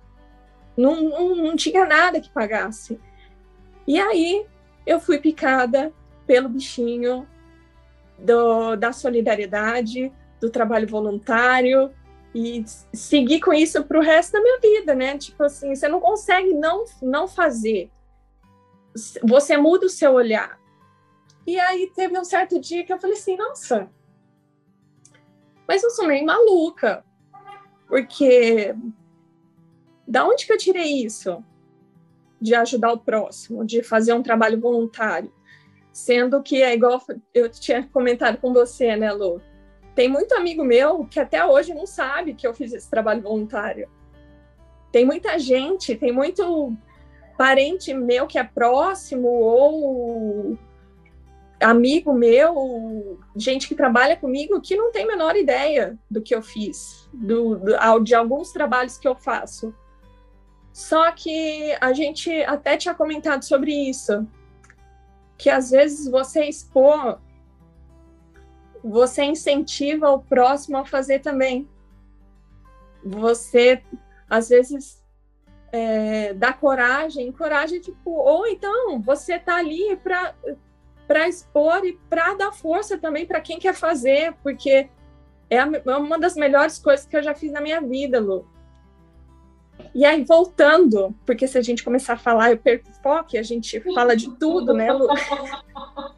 não, 0.75 1.01
não, 1.03 1.35
não 1.35 1.55
tinha 1.55 1.85
nada 1.85 2.19
que 2.19 2.29
pagasse. 2.29 2.99
E 3.85 3.99
aí 3.99 4.45
eu 4.85 4.99
fui 4.99 5.19
picada 5.19 5.93
pelo 6.25 6.49
bichinho 6.49 7.27
do, 8.17 8.75
da 8.75 8.91
solidariedade, 8.91 10.11
do 10.39 10.49
trabalho 10.49 10.87
voluntário 10.87 11.91
e 12.33 12.63
seguir 12.93 13.39
com 13.39 13.53
isso 13.53 13.83
para 13.83 13.97
o 13.97 14.03
resto 14.03 14.33
da 14.33 14.41
minha 14.41 14.59
vida, 14.59 14.93
né? 14.93 15.17
Tipo 15.17 15.43
assim, 15.43 15.73
você 15.73 15.87
não 15.87 15.99
consegue 15.99 16.53
não, 16.53 16.85
não 17.01 17.27
fazer. 17.27 17.89
Você 19.23 19.57
muda 19.57 19.85
o 19.85 19.89
seu 19.89 20.13
olhar. 20.13 20.59
E 21.45 21.59
aí 21.59 21.91
teve 21.95 22.17
um 22.17 22.25
certo 22.25 22.59
dia 22.59 22.83
que 22.83 22.91
eu 22.91 22.99
falei 22.99 23.15
assim, 23.15 23.37
nossa, 23.37 23.89
mas 25.67 25.83
eu 25.83 25.89
sou 25.91 26.05
meio 26.05 26.25
maluca, 26.25 27.05
porque 27.87 28.75
da 30.07 30.25
onde 30.25 30.45
que 30.45 30.51
eu 30.51 30.57
tirei 30.57 31.05
isso? 31.05 31.43
de 32.39 32.55
ajudar 32.55 32.93
o 32.93 32.99
próximo, 32.99 33.65
de 33.65 33.83
fazer 33.83 34.13
um 34.13 34.23
trabalho 34.23 34.59
voluntário. 34.59 35.31
Sendo 35.91 36.41
que 36.43 36.61
é 36.61 36.73
igual 36.73 37.01
eu 37.33 37.49
tinha 37.49 37.87
comentado 37.87 38.37
com 38.37 38.53
você, 38.53 38.95
né, 38.95 39.11
Lu? 39.11 39.41
Tem 39.97 40.07
muito 40.07 40.35
amigo 40.35 40.63
meu 40.63 41.05
que 41.05 41.19
até 41.19 41.43
hoje 41.43 41.73
não 41.73 41.87
sabe 41.87 42.35
que 42.35 42.45
eu 42.45 42.53
fiz 42.53 42.71
esse 42.71 42.87
trabalho 42.87 43.23
voluntário. 43.23 43.89
Tem 44.91 45.03
muita 45.03 45.39
gente, 45.39 45.95
tem 45.95 46.11
muito 46.11 46.71
parente 47.35 47.95
meu 47.95 48.27
que 48.27 48.37
é 48.37 48.43
próximo 48.43 49.27
ou 49.27 50.55
amigo 51.59 52.13
meu, 52.13 53.19
gente 53.35 53.67
que 53.67 53.73
trabalha 53.73 54.15
comigo, 54.15 54.61
que 54.61 54.77
não 54.77 54.91
tem 54.91 55.03
a 55.03 55.07
menor 55.07 55.35
ideia 55.35 55.97
do 56.11 56.21
que 56.21 56.35
eu 56.35 56.43
fiz, 56.43 57.09
do, 57.11 57.55
do, 57.55 57.99
de 58.03 58.13
alguns 58.13 58.51
trabalhos 58.51 58.99
que 58.99 59.07
eu 59.07 59.15
faço. 59.15 59.73
Só 60.71 61.11
que 61.11 61.75
a 61.81 61.91
gente 61.91 62.31
até 62.43 62.77
tinha 62.77 62.93
comentado 62.93 63.41
sobre 63.41 63.71
isso, 63.71 64.27
que 65.39 65.49
às 65.49 65.71
vezes 65.71 66.07
você 66.07 66.43
expor, 66.43 67.19
você 68.89 69.23
incentiva 69.23 70.09
o 70.09 70.19
próximo 70.19 70.77
a 70.77 70.85
fazer 70.85 71.19
também. 71.19 71.67
Você, 73.03 73.81
às 74.29 74.49
vezes, 74.49 75.03
é, 75.71 76.33
dá 76.33 76.53
coragem, 76.53 77.31
coragem, 77.31 77.79
tipo, 77.79 78.11
ou 78.11 78.47
então 78.47 79.01
você 79.01 79.37
tá 79.39 79.57
ali 79.57 79.95
para 79.97 80.33
para 81.07 81.25
expor 81.25 81.85
e 81.85 81.93
para 82.09 82.33
dar 82.33 82.51
força 82.51 82.97
também 82.97 83.25
para 83.25 83.39
quem 83.39 83.57
quer 83.57 83.73
fazer, 83.73 84.33
porque 84.43 84.89
é, 85.49 85.55
é 85.57 85.95
uma 85.95 86.19
das 86.19 86.35
melhores 86.35 86.77
coisas 86.77 87.05
que 87.05 87.15
eu 87.15 87.23
já 87.23 87.33
fiz 87.33 87.49
na 87.49 87.61
minha 87.61 87.79
vida, 87.79 88.19
Lu 88.19 88.45
e 89.93 90.05
aí, 90.05 90.23
voltando, 90.23 91.15
porque 91.25 91.47
se 91.47 91.57
a 91.57 91.61
gente 91.61 91.83
começar 91.83 92.13
a 92.13 92.17
falar, 92.17 92.51
eu 92.51 92.57
perco 92.57 92.89
o 92.89 92.93
foco 93.01 93.37
a 93.37 93.43
gente 93.43 93.79
fala 93.93 94.15
de 94.15 94.29
tudo, 94.37 94.73
né, 94.73 94.91
Lu? 94.91 95.07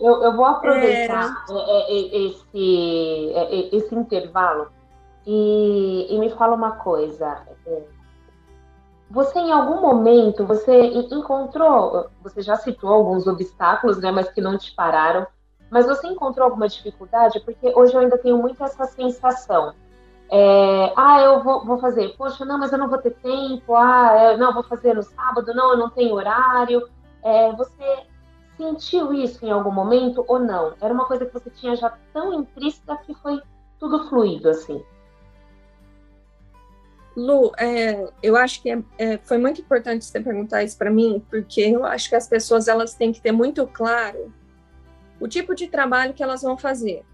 Eu, 0.00 0.22
eu 0.22 0.36
vou 0.36 0.44
aproveitar 0.44 1.44
é... 1.50 1.52
é, 1.52 1.92
é 1.92 2.26
esse, 2.26 3.32
esse 3.72 3.94
intervalo 3.94 4.68
e, 5.26 6.06
e, 6.08 6.18
me 6.18 6.30
fala 6.30 6.54
uma 6.54 6.72
coisa. 6.72 7.42
Você, 9.10 9.38
em 9.40 9.50
algum 9.50 9.80
momento, 9.80 10.46
você 10.46 10.72
encontrou, 11.10 12.08
você 12.22 12.42
já 12.42 12.56
citou 12.56 12.90
alguns 12.90 13.26
obstáculos, 13.26 13.98
né, 13.98 14.12
mas 14.12 14.30
que 14.30 14.40
não 14.40 14.56
te 14.56 14.72
pararam, 14.74 15.26
mas 15.70 15.86
você 15.86 16.06
encontrou 16.06 16.44
alguma 16.44 16.68
dificuldade? 16.68 17.40
Porque 17.40 17.72
hoje 17.74 17.94
eu 17.94 18.00
ainda 18.00 18.18
tenho 18.18 18.38
muito 18.38 18.62
essa 18.62 18.84
sensação 18.84 19.74
é, 20.30 20.92
ah, 20.94 21.20
eu 21.22 21.42
vou, 21.42 21.64
vou, 21.64 21.78
fazer, 21.78 22.14
poxa, 22.16 22.44
não, 22.44 22.58
mas 22.58 22.70
eu 22.70 22.78
não 22.78 22.88
vou 22.88 22.98
ter 22.98 23.14
tempo, 23.14 23.74
ah, 23.74 24.32
eu, 24.32 24.38
não, 24.38 24.52
vou 24.52 24.62
fazer 24.62 24.94
no 24.94 25.02
sábado, 25.02 25.54
não, 25.54 25.72
eu 25.72 25.78
não 25.78 25.90
tenho 25.90 26.14
horário. 26.14 26.86
É, 27.24 27.50
você 27.52 28.06
sentiu 28.58 29.14
isso 29.14 29.46
em 29.46 29.50
algum 29.50 29.70
momento 29.70 30.22
ou 30.28 30.38
não? 30.38 30.74
Era 30.80 30.92
uma 30.92 31.06
coisa 31.06 31.24
que 31.24 31.32
você 31.32 31.48
tinha 31.48 31.74
já 31.76 31.96
tão 32.12 32.34
intrínseca 32.34 32.96
que 32.98 33.14
foi 33.14 33.40
tudo 33.78 34.08
fluido, 34.08 34.50
assim? 34.50 34.84
Lu, 37.16 37.52
é, 37.58 38.08
eu 38.22 38.36
acho 38.36 38.60
que 38.60 38.70
é, 38.70 38.82
é, 38.98 39.18
foi 39.18 39.38
muito 39.38 39.60
importante 39.60 40.04
você 40.04 40.20
perguntar 40.20 40.62
isso 40.62 40.76
para 40.76 40.90
mim, 40.90 41.24
porque 41.30 41.60
eu 41.62 41.84
acho 41.84 42.08
que 42.08 42.14
as 42.14 42.28
pessoas 42.28 42.68
elas 42.68 42.94
têm 42.94 43.12
que 43.12 43.20
ter 43.20 43.32
muito 43.32 43.66
claro 43.66 44.32
o 45.18 45.26
tipo 45.26 45.54
de 45.54 45.66
trabalho 45.68 46.14
que 46.14 46.22
elas 46.22 46.42
vão 46.42 46.56
fazer. 46.56 47.04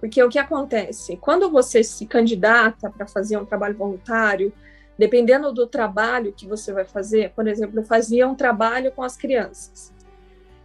Porque 0.00 0.22
o 0.22 0.28
que 0.28 0.38
acontece? 0.38 1.16
Quando 1.16 1.50
você 1.50 1.84
se 1.84 2.06
candidata 2.06 2.90
para 2.90 3.06
fazer 3.06 3.36
um 3.36 3.44
trabalho 3.44 3.76
voluntário, 3.76 4.52
dependendo 4.98 5.52
do 5.52 5.66
trabalho 5.66 6.32
que 6.32 6.46
você 6.46 6.72
vai 6.72 6.84
fazer, 6.84 7.30
por 7.30 7.46
exemplo, 7.46 7.78
eu 7.78 7.84
fazia 7.84 8.26
um 8.26 8.34
trabalho 8.34 8.90
com 8.92 9.02
as 9.02 9.16
crianças, 9.16 9.92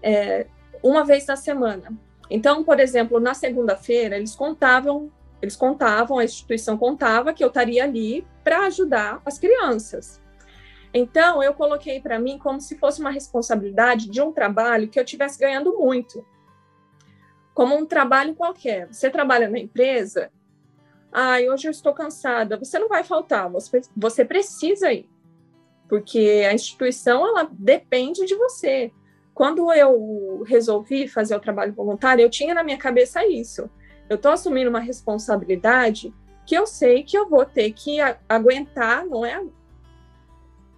é, 0.06 0.46
uma 0.84 1.04
vez 1.04 1.26
na 1.26 1.36
semana. 1.36 1.92
Então, 2.30 2.64
por 2.64 2.80
exemplo, 2.80 3.20
na 3.20 3.34
segunda-feira, 3.34 4.16
eles 4.16 4.36
contavam, 4.36 5.12
eles 5.42 5.56
contavam, 5.56 6.20
a 6.20 6.24
instituição 6.24 6.78
contava 6.78 7.34
que 7.34 7.44
eu 7.44 7.48
estaria 7.48 7.84
ali 7.84 8.26
para 8.44 8.68
ajudar 8.68 9.20
as 9.26 9.40
crianças. 9.40 10.22
Então, 10.94 11.42
eu 11.42 11.54
coloquei 11.56 12.00
para 12.00 12.20
mim 12.20 12.38
como 12.38 12.62
se 12.62 12.78
fosse 12.78 13.02
uma 13.02 13.10
responsabilidade 13.10 14.08
de 14.08 14.22
um 14.22 14.32
trabalho 14.32 14.88
que 14.88 15.00
eu 15.00 15.04
tivesse 15.04 15.40
ganhando 15.40 15.76
muito. 15.76 16.24
Como 17.54 17.76
um 17.76 17.86
trabalho 17.86 18.36
qualquer. 18.36 18.88
Você 18.88 19.10
trabalha 19.10 19.50
na 19.50 19.58
empresa, 19.58 20.32
ah, 21.12 21.38
hoje 21.52 21.68
eu 21.68 21.72
estou 21.72 21.94
cansada. 21.94 22.58
Você 22.58 22.78
não 22.78 22.88
vai 22.88 23.04
faltar, 23.04 23.50
você, 23.50 23.82
você 23.96 24.24
precisa 24.24 24.94
ir. 24.94 25.10
Porque 25.90 26.46
a 26.48 26.54
instituição, 26.54 27.28
ela 27.28 27.50
depende 27.52 28.26
de 28.26 28.36
você. 28.36 28.92
Quando 29.36 29.70
eu 29.74 30.44
resolvi 30.48 31.10
fazer 31.10 31.36
o 31.36 31.42
trabalho 31.42 31.74
voluntário, 31.74 32.24
eu 32.24 32.30
tinha 32.30 32.54
na 32.54 32.64
minha 32.64 32.78
cabeça 32.78 33.28
isso. 33.28 33.70
Eu 34.10 34.16
estou 34.16 34.32
assumindo 34.32 34.70
uma 34.70 34.80
responsabilidade 34.80 36.14
que 36.46 36.56
eu 36.56 36.66
sei 36.66 37.04
que 37.04 37.18
eu 37.18 37.28
vou 37.28 37.44
ter 37.44 37.74
que 37.74 37.98
aguentar, 38.30 39.06
não 39.06 39.26
é 39.26 39.44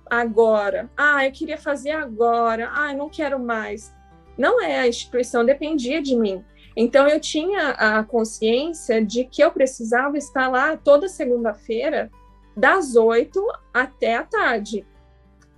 agora. 0.10 0.89
Ah, 0.98 1.24
eu 1.24 1.32
queria 1.32 1.58
fazer 1.58 1.91
agora. 1.91 2.72
Ah, 2.74 2.93
eu 2.93 2.98
não 2.98 3.10
quero 3.10 3.38
mais. 3.38 3.93
Não 4.36 4.60
é, 4.60 4.80
a 4.80 4.88
instituição 4.88 5.46
dependia 5.46 6.02
de 6.02 6.15
mim. 6.15 6.43
Então 6.76 7.08
eu 7.08 7.20
tinha 7.20 7.70
a 7.72 8.04
consciência 8.04 9.06
de 9.06 9.24
que 9.26 9.43
eu 9.43 9.52
precisava 9.52 10.17
estar 10.17 10.48
lá 10.48 10.76
toda 10.76 11.08
segunda-feira, 11.08 12.10
das 12.56 12.96
oito 12.96 13.39
até 13.72 14.15
a 14.15 14.24
tarde. 14.24 14.84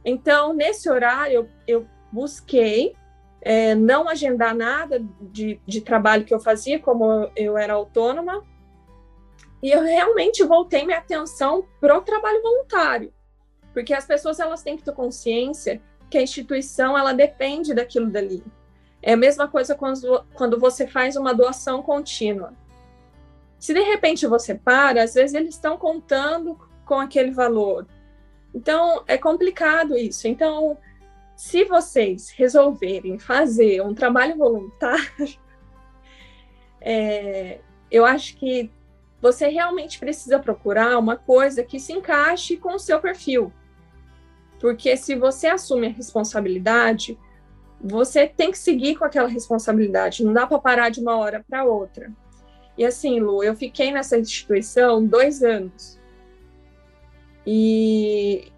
Então, 0.04 0.54
nesse 0.54 0.90
horário, 0.90 1.50
eu 1.66 1.88
busquei 2.12 2.96
é, 3.42 3.74
não 3.76 4.10
agendar 4.10 4.56
nada 4.56 5.04
de, 5.22 5.60
de 5.66 5.82
trabalho 5.82 6.26
que 6.26 6.34
eu 6.34 6.40
fazia, 6.40 6.80
como 6.80 7.30
eu 7.36 7.58
era 7.58 7.74
autônoma, 7.74 8.44
e 9.62 9.72
eu 9.72 9.82
realmente 9.82 10.44
voltei 10.44 10.86
minha 10.86 10.98
atenção 10.98 11.66
para 11.80 11.98
o 11.98 12.02
trabalho 12.02 12.42
voluntário. 12.42 13.14
Porque 13.74 13.94
as 13.94 14.06
pessoas 14.06 14.40
elas 14.40 14.64
têm 14.64 14.78
que 14.78 14.84
ter 14.84 14.94
consciência 14.94 15.82
que 16.10 16.18
a 16.18 16.22
instituição 16.22 16.98
ela 16.98 17.14
depende 17.14 17.74
daquilo 17.74 18.10
dali. 18.10 18.44
É 19.02 19.14
a 19.14 19.18
mesma 19.18 19.48
coisa 19.48 19.76
quando, 19.76 20.26
quando 20.34 20.60
você 20.60 20.88
faz 20.88 21.16
uma 21.16 21.34
doação 21.34 21.82
contínua. 21.82 22.54
Se 23.58 23.74
de 23.74 23.82
repente 23.82 24.26
você 24.26 24.56
para, 24.56 25.04
às 25.04 25.14
vezes 25.14 25.36
eles 25.36 25.56
estão 25.56 25.78
contando 25.78 26.58
com 26.86 26.96
aquele 26.96 27.32
valor. 27.32 27.86
Então 28.54 29.04
é 29.08 29.18
complicado 29.18 29.98
isso. 29.98 30.28
Então, 30.28 30.78
se 31.40 31.64
vocês 31.64 32.32
resolverem 32.32 33.18
fazer 33.18 33.82
um 33.82 33.94
trabalho 33.94 34.36
voluntário, 34.36 35.10
é, 36.82 37.62
eu 37.90 38.06
acho 38.06 38.36
que 38.36 38.70
você 39.22 39.48
realmente 39.48 40.00
precisa 40.00 40.38
procurar 40.38 41.00
uma 41.00 41.16
coisa 41.16 41.64
que 41.64 41.80
se 41.80 41.94
encaixe 41.94 42.58
com 42.58 42.74
o 42.74 42.78
seu 42.78 43.00
perfil. 43.00 43.54
Porque 44.60 44.98
se 44.98 45.16
você 45.16 45.48
assume 45.48 45.88
a 45.88 45.92
responsabilidade, 45.92 47.18
você 47.80 48.28
tem 48.28 48.52
que 48.52 48.58
seguir 48.58 48.98
com 48.98 49.06
aquela 49.06 49.30
responsabilidade, 49.30 50.26
não 50.26 50.34
dá 50.34 50.46
para 50.46 50.60
parar 50.60 50.90
de 50.90 51.00
uma 51.00 51.16
hora 51.16 51.46
para 51.50 51.64
outra. 51.64 52.12
E 52.78 52.84
assim, 52.84 53.22
Lu, 53.22 53.42
eu 53.42 53.56
fiquei 53.56 53.94
nessa 53.94 54.20
instituição 54.20 55.06
dois 55.06 55.42
anos. 55.42 55.98
E 57.48 58.52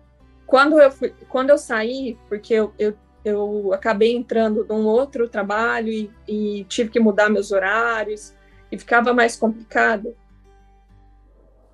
quando 0.51 0.81
eu, 0.81 0.91
fui, 0.91 1.15
quando 1.29 1.49
eu 1.49 1.57
saí, 1.57 2.19
porque 2.27 2.53
eu, 2.53 2.73
eu, 2.77 2.93
eu 3.23 3.73
acabei 3.73 4.13
entrando 4.13 4.65
num 4.67 4.85
outro 4.85 5.29
trabalho 5.29 5.87
e, 5.87 6.11
e 6.27 6.65
tive 6.65 6.89
que 6.89 6.99
mudar 6.99 7.29
meus 7.29 7.53
horários 7.53 8.35
e 8.69 8.77
ficava 8.77 9.13
mais 9.13 9.37
complicado, 9.37 10.13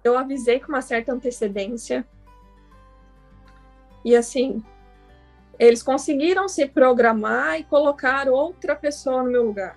eu 0.04 0.16
avisei 0.16 0.60
com 0.60 0.68
uma 0.68 0.84
certa 0.84 1.12
antecedência 1.12 2.08
e 4.06 4.16
assim, 4.16 4.64
eles 5.58 5.82
conseguiram 5.82 6.48
se 6.48 6.68
programar 6.68 7.60
e 7.60 7.64
colocar 7.64 8.30
outra 8.30 8.76
pessoa 8.76 9.24
no 9.24 9.32
meu 9.32 9.44
lugar. 9.44 9.76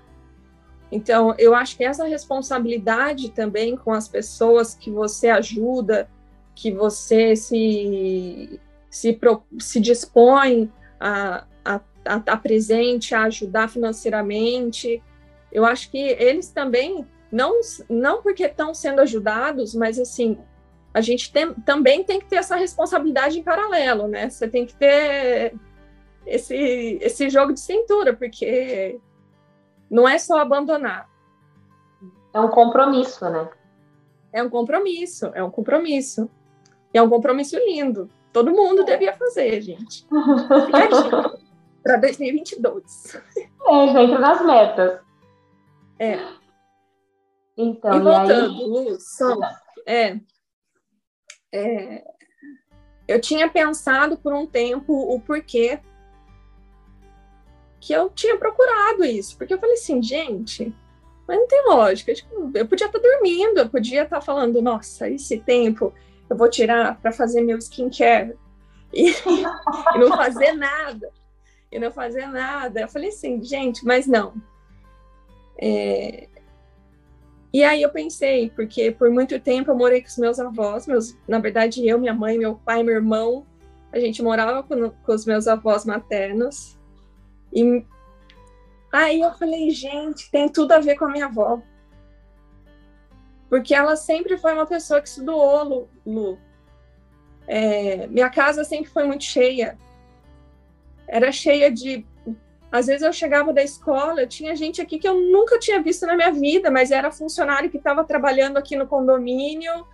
Então, 0.92 1.34
eu 1.38 1.54
acho 1.54 1.74
que 1.74 1.84
essa 1.84 2.04
responsabilidade 2.04 3.30
também 3.30 3.76
com 3.76 3.94
as 3.94 4.06
pessoas 4.06 4.74
que 4.74 4.90
você 4.90 5.30
ajuda, 5.30 6.06
que 6.54 6.70
você 6.70 7.34
se, 7.34 8.60
se, 8.90 9.18
se 9.59 9.81
dispõe 9.81 10.70
a, 10.98 11.44
a, 11.64 11.81
a 12.05 12.16
estar 12.16 12.37
presente, 12.38 13.14
a 13.14 13.22
ajudar 13.24 13.68
financeiramente, 13.68 15.03
eu 15.53 15.64
acho 15.64 15.90
que 15.90 15.98
eles 15.98 16.50
também, 16.50 17.07
não, 17.31 17.61
não 17.88 18.20
porque 18.22 18.44
estão 18.44 18.74
sendo 18.74 19.00
ajudados, 19.00 19.74
mas 19.74 19.98
assim, 19.98 20.38
a 20.92 21.00
gente 21.00 21.33
tem, 21.33 21.55
também 21.55 22.05
tem 22.05 22.20
que 22.20 22.26
ter 22.26 22.37
essa 22.37 22.57
responsabilidade 22.57 23.38
em 23.38 23.42
paralelo, 23.42 24.09
né? 24.09 24.29
Você 24.29 24.48
tem 24.48 24.66
que 24.66 24.74
ter 24.74 25.55
esse, 26.26 26.98
esse 27.00 27.31
jogo 27.31 27.53
de 27.53 27.61
cintura, 27.61 28.12
porque 28.14 28.98
não 29.88 30.09
é 30.09 30.18
só 30.18 30.38
abandonar. 30.38 31.09
É 32.35 32.40
um 32.40 32.48
compromisso, 32.48 33.29
né? 33.29 33.48
É 34.33 34.42
um 34.42 34.50
compromisso, 34.50 35.26
é 35.35 35.42
um 35.42 35.50
compromisso. 35.50 36.31
E 36.92 36.98
é 36.98 37.03
um 37.03 37.09
compromisso 37.09 37.57
lindo. 37.57 38.09
Todo 38.32 38.52
mundo 38.52 38.84
devia 38.84 39.12
fazer, 39.12 39.60
gente. 39.60 40.06
Para 41.82 41.96
2022. 41.96 43.16
É, 43.66 43.92
já 43.92 44.02
entra 44.02 44.18
nas 44.18 44.44
metas. 44.44 45.00
É. 45.98 46.18
Então, 47.56 47.94
e 47.94 48.00
voltando, 48.00 48.52
e 48.54 48.62
aí... 48.62 48.66
Luz, 48.66 49.18
é, 49.86 50.20
é, 51.52 52.04
eu 53.08 53.20
tinha 53.20 53.48
pensado 53.50 54.16
por 54.16 54.32
um 54.32 54.46
tempo 54.46 54.92
o 54.92 55.20
porquê 55.20 55.80
que 57.80 57.92
eu 57.92 58.10
tinha 58.10 58.38
procurado 58.38 59.04
isso, 59.04 59.36
porque 59.36 59.54
eu 59.54 59.58
falei 59.58 59.74
assim, 59.74 60.02
gente, 60.02 60.74
mas 61.26 61.38
não 61.38 61.46
tem 61.46 61.64
lógica. 61.66 62.14
Tipo, 62.14 62.50
eu 62.54 62.66
podia 62.66 62.86
estar 62.86 62.98
dormindo, 62.98 63.58
eu 63.58 63.68
podia 63.68 64.04
estar 64.04 64.20
falando, 64.20 64.60
nossa, 64.62 65.08
esse 65.08 65.38
tempo 65.38 65.92
eu 66.30 66.36
vou 66.36 66.48
tirar 66.48 66.98
para 67.00 67.10
fazer 67.10 67.42
meu 67.42 67.58
skincare 67.58 68.36
e, 68.94 69.10
e 69.94 69.98
não 69.98 70.08
fazer 70.16 70.52
nada, 70.52 71.10
e 71.70 71.78
não 71.78 71.90
fazer 71.90 72.26
nada. 72.26 72.80
Eu 72.80 72.88
falei 72.88 73.08
assim, 73.08 73.42
gente, 73.42 73.84
mas 73.84 74.06
não. 74.06 74.32
É, 75.58 76.28
e 77.52 77.64
aí 77.64 77.82
eu 77.82 77.90
pensei, 77.90 78.48
porque 78.50 78.92
por 78.92 79.10
muito 79.10 79.38
tempo 79.40 79.72
eu 79.72 79.76
morei 79.76 80.00
com 80.00 80.08
os 80.08 80.16
meus 80.16 80.38
avós, 80.38 80.86
meus, 80.86 81.16
na 81.26 81.40
verdade 81.40 81.86
eu, 81.86 81.98
minha 81.98 82.14
mãe, 82.14 82.38
meu 82.38 82.54
pai, 82.54 82.84
meu 82.84 82.94
irmão, 82.94 83.44
a 83.92 83.98
gente 83.98 84.22
morava 84.22 84.62
com, 84.62 84.90
com 84.90 85.12
os 85.12 85.26
meus 85.26 85.48
avós 85.48 85.84
maternos. 85.84 86.78
E 87.52 87.84
aí 88.92 89.20
eu 89.20 89.32
falei, 89.32 89.68
gente, 89.70 90.30
tem 90.30 90.48
tudo 90.48 90.72
a 90.72 90.78
ver 90.78 90.96
com 90.96 91.06
a 91.06 91.10
minha 91.10 91.26
avó. 91.26 91.60
Porque 93.50 93.74
ela 93.74 93.96
sempre 93.96 94.38
foi 94.38 94.54
uma 94.54 94.64
pessoa 94.64 95.02
que 95.02 95.08
estudou, 95.08 95.62
Lu. 95.64 95.88
Lu. 96.06 96.38
É, 97.46 98.06
minha 98.06 98.30
casa 98.30 98.64
sempre 98.64 98.88
foi 98.88 99.04
muito 99.04 99.24
cheia. 99.24 99.76
Era 101.06 101.32
cheia 101.32 101.70
de 101.70 102.06
às 102.70 102.86
vezes 102.86 103.02
eu 103.02 103.12
chegava 103.12 103.52
da 103.52 103.62
escola, 103.62 104.26
tinha 104.26 104.54
gente 104.54 104.80
aqui 104.80 104.98
que 104.98 105.08
eu 105.08 105.20
nunca 105.20 105.58
tinha 105.58 105.82
visto 105.82 106.06
na 106.06 106.14
minha 106.14 106.30
vida, 106.30 106.70
mas 106.70 106.92
era 106.92 107.10
funcionário 107.10 107.68
que 107.68 107.78
estava 107.78 108.04
trabalhando 108.04 108.58
aqui 108.58 108.76
no 108.76 108.86
condomínio. 108.86 109.86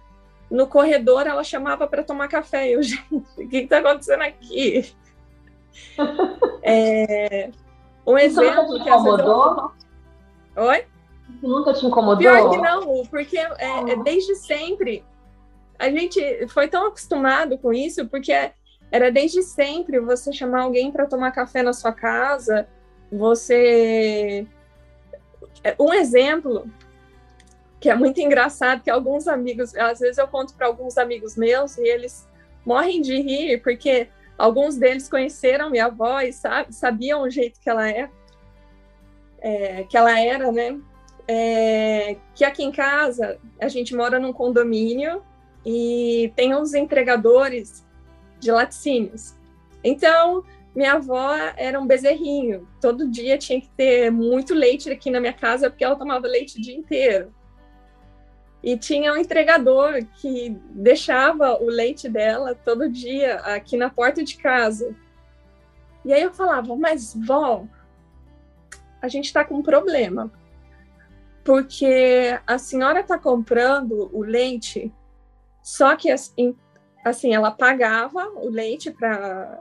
No 0.51 0.69
corredor, 0.69 1.27
ela 1.27 1.43
chamava 1.43 1.87
para 1.89 2.05
tomar 2.05 2.29
café. 2.29 2.69
Eu, 2.69 2.83
gente, 2.85 3.03
o 3.11 3.49
que 3.49 3.57
está 3.59 3.79
acontecendo 3.79 4.23
aqui? 4.23 4.95
é, 6.63 7.51
um 8.07 8.19
exemplo. 8.19 8.77
Isso 8.77 8.85
te 8.85 8.91
incomodou? 8.91 9.73
Eu... 10.55 10.65
Oi? 10.65 10.85
Nunca 11.43 11.73
te 11.73 11.85
incomodou? 11.85 12.19
Pior 12.19 12.51
que 12.51 12.57
não, 12.59 13.07
porque 13.07 13.39
é, 13.39 13.93
é, 13.93 13.97
desde 14.03 14.35
sempre 14.37 15.05
a 15.79 15.91
gente 15.91 16.47
foi 16.49 16.69
tão 16.69 16.87
acostumado 16.87 17.59
com 17.59 17.73
isso, 17.73 18.07
porque 18.09 18.33
era 18.91 19.11
desde 19.11 19.43
sempre 19.43 20.01
você 20.01 20.33
chamar 20.33 20.63
alguém 20.63 20.91
para 20.91 21.07
tomar 21.07 21.33
café 21.33 21.63
na 21.63 21.73
sua 21.73 21.93
casa, 21.93 22.67
você. 23.11 24.47
É, 25.63 25.75
um 25.79 25.93
exemplo 25.93 26.71
que 27.81 27.91
é 27.91 27.95
muito 27.95 28.21
engraçado, 28.21 28.83
que 28.83 28.91
alguns 28.91 29.29
amigos, 29.29 29.75
às 29.77 30.01
vezes 30.01 30.19
eu 30.19 30.27
conto 30.27 30.55
para 30.55 30.67
alguns 30.67 30.97
amigos 30.97 31.37
meus 31.37 31.77
e 31.77 31.83
eles 31.83 32.27
morrem 32.65 33.01
de 33.01 33.21
rir, 33.21 33.63
porque 33.63 34.09
alguns 34.39 34.77
deles 34.77 35.09
conheceram 35.09 35.71
minha 35.71 35.87
avó 35.87 36.21
e 36.21 36.33
sabe, 36.33 36.75
sabiam 36.75 37.23
o 37.23 37.31
jeito 37.31 37.61
que 37.61 37.69
ela 37.69 37.89
é, 37.89 38.11
é 39.41 39.85
que 39.85 39.97
ela 39.97 40.19
era, 40.19 40.51
né? 40.51 40.81
É, 41.29 42.17
que 42.35 42.45
aqui 42.45 42.63
em 42.63 42.71
casa 42.71 43.39
a 43.61 43.67
gente 43.69 43.97
mora 43.97 44.19
num 44.19 44.33
condomínio 44.33 45.23
e 45.65 46.33
tem 46.37 46.55
uns 46.55 46.73
entregadores 46.73 47.85
de 48.39 48.53
laticínios. 48.53 49.35
Então, 49.83 50.45
minha 50.75 50.93
avó 50.93 51.33
era 51.57 51.81
um 51.81 51.87
bezerrinho. 51.87 52.69
Todo 52.81 53.11
dia 53.11 53.39
tinha 53.39 53.61
que 53.61 53.69
ter 53.71 54.11
muito 54.11 54.55
leite 54.55 54.91
aqui 54.91 55.11
na 55.11 55.19
minha 55.19 55.33
casa, 55.33 55.71
porque 55.71 55.85
ela 55.85 55.97
tomava 55.97 56.27
leite 56.27 56.59
o 56.59 56.63
dia 56.63 56.77
inteiro. 56.77 57.35
E 58.63 58.77
tinha 58.77 59.13
um 59.13 59.17
entregador 59.17 60.05
que 60.21 60.51
deixava 60.71 61.57
o 61.63 61.67
leite 61.67 62.09
dela 62.09 62.55
todo 62.55 62.91
dia 62.91 63.37
aqui 63.37 63.77
na 63.77 63.89
porta 63.89 64.23
de 64.23 64.37
casa. 64.37 64.95
E 66.05 66.13
aí 66.13 66.23
eu 66.23 66.33
falava, 66.33 66.77
mas 66.77 67.15
vó, 67.15 67.65
a 69.01 69.09
gente 69.09 69.27
está 69.27 69.45
com 69.45 69.57
um 69.57 69.63
problema. 69.63 70.31
Porque 71.47 72.41
a 72.45 72.59
senhora 72.59 73.01
está 73.01 73.17
comprando 73.17 74.11
o 74.13 74.25
leite, 74.25 74.93
só 75.63 75.95
que 75.95 76.11
assim, 76.11 77.33
ela 77.33 77.53
pagava 77.53 78.29
o 78.35 78.51
leite 78.51 78.91
para 78.91 79.61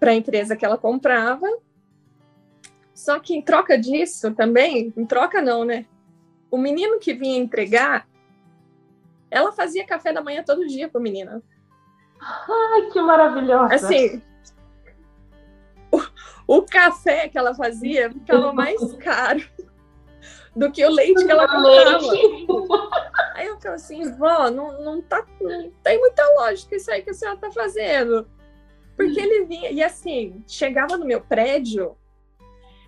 para 0.00 0.10
a 0.10 0.14
empresa 0.14 0.56
que 0.56 0.64
ela 0.64 0.76
comprava. 0.76 1.46
Só 2.92 3.20
que 3.20 3.34
em 3.34 3.40
troca 3.40 3.78
disso 3.78 4.34
também, 4.34 4.92
em 4.96 5.06
troca 5.06 5.40
não, 5.40 5.64
né? 5.64 5.86
O 6.50 6.58
menino 6.58 6.98
que 6.98 7.14
vinha 7.14 7.38
entregar, 7.38 8.08
ela 9.30 9.52
fazia 9.52 9.86
café 9.86 10.12
da 10.12 10.20
manhã 10.20 10.42
todo 10.44 10.66
dia 10.66 10.88
para 10.88 10.98
o 10.98 11.02
menino. 11.02 11.40
Ai, 12.20 12.90
que 12.92 13.00
maravilhosa! 13.00 13.72
Assim, 13.72 14.20
o, 15.92 16.58
o 16.58 16.62
café 16.62 17.28
que 17.28 17.38
ela 17.38 17.54
fazia 17.54 18.10
ficava 18.10 18.52
mais 18.52 18.92
caro 18.94 19.53
do 20.54 20.70
que 20.70 20.84
o 20.84 20.90
leite 20.90 21.24
que 21.24 21.30
ela 21.30 21.48
comprava. 21.48 22.04
Aí 23.34 23.46
eu 23.46 23.56
ficava 23.56 23.74
assim, 23.74 24.12
vó, 24.12 24.50
não, 24.50 24.80
não, 24.80 25.02
tá, 25.02 25.24
não 25.40 25.70
tem 25.82 25.98
muita 25.98 26.22
lógica 26.36 26.76
isso 26.76 26.90
aí 26.90 27.02
que 27.02 27.10
a 27.10 27.14
senhora 27.14 27.36
tá 27.36 27.50
fazendo. 27.50 28.28
Porque 28.96 29.20
ele 29.20 29.44
vinha, 29.44 29.70
e 29.72 29.82
assim, 29.82 30.44
chegava 30.46 30.96
no 30.96 31.04
meu 31.04 31.20
prédio, 31.20 31.96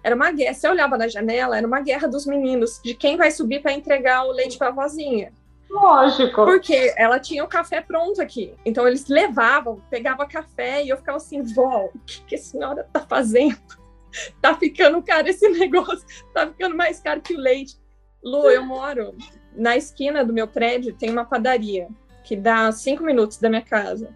era 0.05 0.15
uma 0.15 0.31
guerra. 0.31 0.55
Você 0.55 0.69
olhava 0.69 0.97
na 0.97 1.09
janela, 1.09 1.59
era 1.59 1.67
uma 1.67 1.81
guerra 1.81 2.07
dos 2.07 2.27
meninos, 2.27 2.81
de 2.81 2.95
quem 2.95 3.17
vai 3.17 3.33
subir 3.33 3.61
para 3.61 3.73
entregar 3.73 4.25
o 4.25 4.31
leite 4.31 4.57
para 4.57 4.69
a 4.69 4.73
vozinha. 4.73 5.33
Lógico. 5.69 6.45
Porque 6.45 6.95
ela 6.97 7.19
tinha 7.19 7.43
o 7.43 7.49
café 7.49 7.81
pronto 7.81 8.23
aqui. 8.23 8.55
Então 8.65 8.87
eles 8.87 9.09
levavam, 9.09 9.83
pegava 9.91 10.25
café 10.27 10.85
e 10.85 10.91
eu 10.91 10.97
ficava 10.97 11.17
assim, 11.17 11.43
vó, 11.43 11.91
o 11.93 11.99
que, 12.07 12.23
que 12.23 12.35
a 12.37 12.39
senhora 12.39 12.89
tá 12.93 13.01
fazendo? 13.01 13.59
Tá 14.41 14.57
ficando 14.57 15.03
caro 15.03 15.29
esse 15.29 15.49
negócio, 15.51 16.07
tá 16.33 16.47
ficando 16.47 16.77
mais 16.77 17.01
caro 17.01 17.21
que 17.21 17.35
o 17.35 17.41
leite. 17.41 17.77
Lu, 18.23 18.51
eu 18.51 18.65
moro 18.65 19.15
na 19.55 19.77
esquina 19.77 20.25
do 20.25 20.33
meu 20.33 20.49
prédio, 20.49 20.95
tem 20.95 21.11
uma 21.11 21.25
padaria 21.25 21.89
que 22.25 22.35
dá 22.35 22.73
cinco 22.73 23.05
minutos 23.05 23.39
da 23.39 23.49
minha 23.49 23.63
casa 23.63 24.13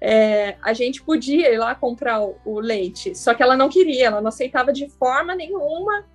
é, 0.00 0.56
a 0.62 0.72
gente 0.72 1.02
podia 1.02 1.52
ir 1.52 1.58
lá 1.58 1.74
comprar 1.74 2.22
o, 2.22 2.36
o, 2.44 2.58
leite, 2.58 3.14
só 3.14 3.34
que 3.34 3.42
ela 3.42 3.56
não 3.56 3.68
queria, 3.68 4.06
ela 4.06 4.20
não 4.20 4.28
aceitava 4.28 4.72
de 4.72 4.88
forma 4.88 5.34
nenhuma 5.34 6.06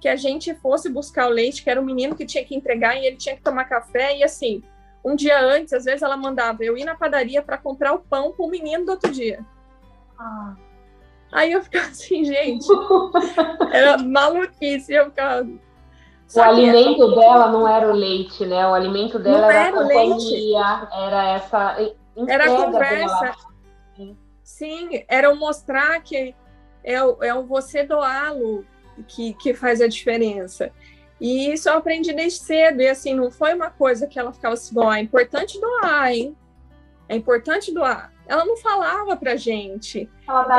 que 0.00 0.08
a 0.08 0.16
gente 0.16 0.54
fosse 0.56 0.88
buscar 0.88 1.28
o 1.28 1.32
leite, 1.32 1.62
que 1.62 1.70
era 1.70 1.80
o 1.80 1.84
menino 1.84 2.16
que 2.16 2.26
tinha 2.26 2.44
que 2.44 2.54
entregar 2.54 2.96
e 2.96 3.06
ele 3.06 3.16
tinha 3.16 3.36
que 3.36 3.42
tomar 3.42 3.64
café, 3.64 4.16
e 4.16 4.24
assim, 4.24 4.62
um 5.04 5.14
dia 5.14 5.40
antes, 5.40 5.72
às 5.72 5.84
vezes 5.84 6.02
ela 6.02 6.16
mandava 6.16 6.64
eu 6.64 6.76
ir 6.76 6.84
na 6.84 6.96
padaria 6.96 7.40
para 7.40 7.56
comprar 7.56 7.94
o 7.94 8.00
pão 8.00 8.32
para 8.32 8.44
o 8.44 8.50
menino 8.50 8.84
do 8.84 8.92
outro 8.92 9.10
dia. 9.10 9.44
Ah. 10.18 10.56
Aí 11.32 11.52
eu 11.52 11.62
ficava 11.62 11.86
assim, 11.88 12.24
gente, 12.24 12.66
era 13.72 13.98
maluquice, 13.98 14.92
eu 14.92 15.06
ficava... 15.06 15.46
Só 16.26 16.40
o 16.40 16.44
alimento 16.44 17.14
dela 17.14 17.50
não 17.50 17.66
era 17.66 17.90
o 17.90 17.94
leite, 17.94 18.44
né? 18.44 18.66
O 18.68 18.74
alimento 18.74 19.18
dela 19.18 19.46
era, 19.46 19.54
era 19.54 19.68
a 19.68 19.82
companhia, 19.82 20.88
era 20.92 21.28
essa 21.30 21.76
era 22.26 22.44
a 22.44 22.64
conversa. 22.64 23.34
Sim, 24.42 25.04
era 25.08 25.30
o 25.30 25.36
mostrar 25.36 26.00
que 26.02 26.34
é 26.82 27.02
o, 27.02 27.22
é 27.22 27.34
o 27.34 27.44
você 27.44 27.82
doá-lo 27.82 28.64
que, 29.06 29.34
que 29.34 29.54
faz 29.54 29.80
a 29.80 29.86
diferença. 29.86 30.72
E 31.20 31.52
isso 31.52 31.68
eu 31.68 31.74
aprendi 31.74 32.12
desde 32.12 32.40
cedo. 32.40 32.80
E 32.80 32.88
assim, 32.88 33.14
não 33.14 33.30
foi 33.30 33.54
uma 33.54 33.70
coisa 33.70 34.06
que 34.06 34.18
ela 34.18 34.32
ficava 34.32 34.54
assim, 34.54 34.74
bom, 34.74 34.92
é 34.92 35.00
importante 35.00 35.60
doar, 35.60 36.12
hein? 36.12 36.36
É 37.08 37.16
importante 37.16 37.72
doar. 37.72 38.12
Ela 38.28 38.44
não 38.44 38.58
falava 38.58 39.16
pra 39.16 39.34
gente. 39.34 40.08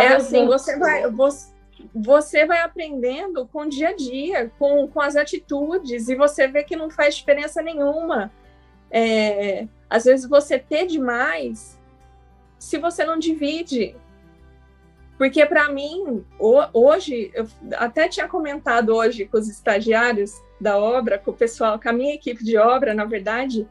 É 0.01 0.07
assim, 0.15 0.47
você 0.47 0.77
vai, 0.77 1.09
você, 1.11 1.53
você 1.93 2.45
vai 2.45 2.61
aprendendo 2.61 3.47
com 3.47 3.61
o 3.61 3.69
dia 3.69 3.89
a 3.89 3.95
dia, 3.95 4.51
com, 4.57 4.87
com 4.87 4.99
as 4.99 5.15
atitudes, 5.15 6.09
e 6.09 6.15
você 6.15 6.47
vê 6.47 6.63
que 6.63 6.75
não 6.75 6.89
faz 6.89 7.15
diferença 7.15 7.61
nenhuma. 7.61 8.31
É, 8.89 9.67
às 9.87 10.05
vezes 10.05 10.27
você 10.27 10.57
ter 10.57 10.87
demais 10.87 11.79
se 12.57 12.79
você 12.79 13.05
não 13.05 13.19
divide. 13.19 13.95
Porque 15.15 15.45
para 15.45 15.69
mim, 15.69 16.25
hoje, 16.73 17.29
eu 17.35 17.47
até 17.77 18.07
tinha 18.07 18.27
comentado 18.27 18.95
hoje 18.95 19.25
com 19.25 19.37
os 19.37 19.47
estagiários 19.47 20.31
da 20.59 20.77
obra, 20.77 21.19
com 21.19 21.31
o 21.31 21.33
pessoal, 21.35 21.79
com 21.79 21.89
a 21.89 21.93
minha 21.93 22.15
equipe 22.15 22.43
de 22.43 22.57
obra, 22.57 22.93
na 22.93 23.05
verdade, 23.05 23.67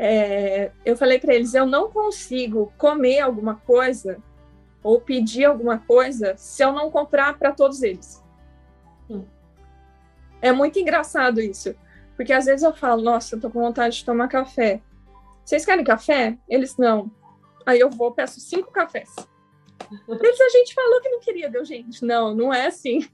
é, 0.00 0.70
eu 0.84 0.96
falei 0.96 1.18
para 1.18 1.34
eles: 1.34 1.54
eu 1.54 1.66
não 1.66 1.90
consigo 1.90 2.72
comer 2.78 3.18
alguma 3.18 3.56
coisa 3.56 4.22
ou 4.80 5.00
pedir 5.00 5.44
alguma 5.44 5.78
coisa 5.78 6.34
se 6.36 6.62
eu 6.62 6.72
não 6.72 6.88
comprar 6.88 7.36
para 7.36 7.52
todos 7.52 7.82
eles. 7.82 8.24
Sim. 9.08 9.26
É 10.40 10.52
muito 10.52 10.78
engraçado 10.78 11.40
isso. 11.40 11.74
Porque 12.16 12.32
às 12.32 12.44
vezes 12.44 12.62
eu 12.62 12.72
falo, 12.72 13.02
nossa, 13.02 13.34
eu 13.34 13.40
tô 13.40 13.50
com 13.50 13.60
vontade 13.60 13.96
de 13.96 14.04
tomar 14.04 14.28
café. 14.28 14.80
Vocês 15.44 15.64
querem 15.64 15.84
café? 15.84 16.38
Eles 16.48 16.76
não. 16.76 17.10
Aí 17.66 17.80
eu 17.80 17.90
vou, 17.90 18.12
peço 18.12 18.40
cinco 18.40 18.70
cafés. 18.70 19.14
Eles, 20.08 20.40
a 20.40 20.48
gente 20.50 20.74
falou 20.74 21.00
que 21.00 21.08
não 21.08 21.20
queria, 21.20 21.50
deu, 21.50 21.64
gente. 21.64 22.04
Não, 22.04 22.34
não 22.34 22.54
é 22.54 22.66
assim. 22.66 23.08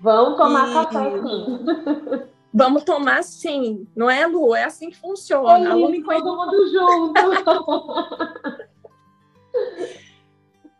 Vamos 0.00 0.38
tomar 0.38 0.70
e... 0.70 0.72
café 0.72 1.10
sim. 1.10 2.30
Vamos 2.52 2.82
tomar 2.82 3.22
sim. 3.22 3.86
Não 3.94 4.10
é, 4.10 4.26
Lu? 4.26 4.54
É 4.54 4.64
assim 4.64 4.90
que 4.90 4.96
funciona. 4.96 5.72
É 5.72 5.78
isso, 5.78 6.04
todo 6.04 6.36
mundo 6.36 6.72
junto. 6.72 7.14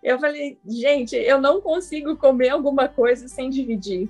eu 0.03 0.19
falei, 0.19 0.59
gente, 0.67 1.15
eu 1.15 1.41
não 1.41 1.61
consigo 1.61 2.17
comer 2.17 2.49
alguma 2.49 2.89
coisa 2.89 3.29
sem 3.29 3.49
dividir. 3.49 4.09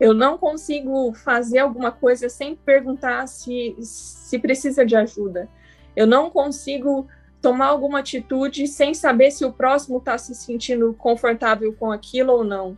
Eu 0.00 0.14
não 0.14 0.38
consigo 0.38 1.12
fazer 1.12 1.58
alguma 1.58 1.92
coisa 1.92 2.28
sem 2.28 2.56
perguntar 2.56 3.26
se, 3.28 3.76
se 3.80 4.38
precisa 4.38 4.84
de 4.84 4.96
ajuda. 4.96 5.48
Eu 5.94 6.06
não 6.06 6.30
consigo 6.30 7.06
tomar 7.40 7.66
alguma 7.66 8.00
atitude 8.00 8.66
sem 8.66 8.94
saber 8.94 9.30
se 9.30 9.44
o 9.44 9.52
próximo 9.52 9.98
está 9.98 10.16
se 10.16 10.34
sentindo 10.34 10.94
confortável 10.94 11.72
com 11.74 11.92
aquilo 11.92 12.32
ou 12.32 12.42
não. 12.42 12.76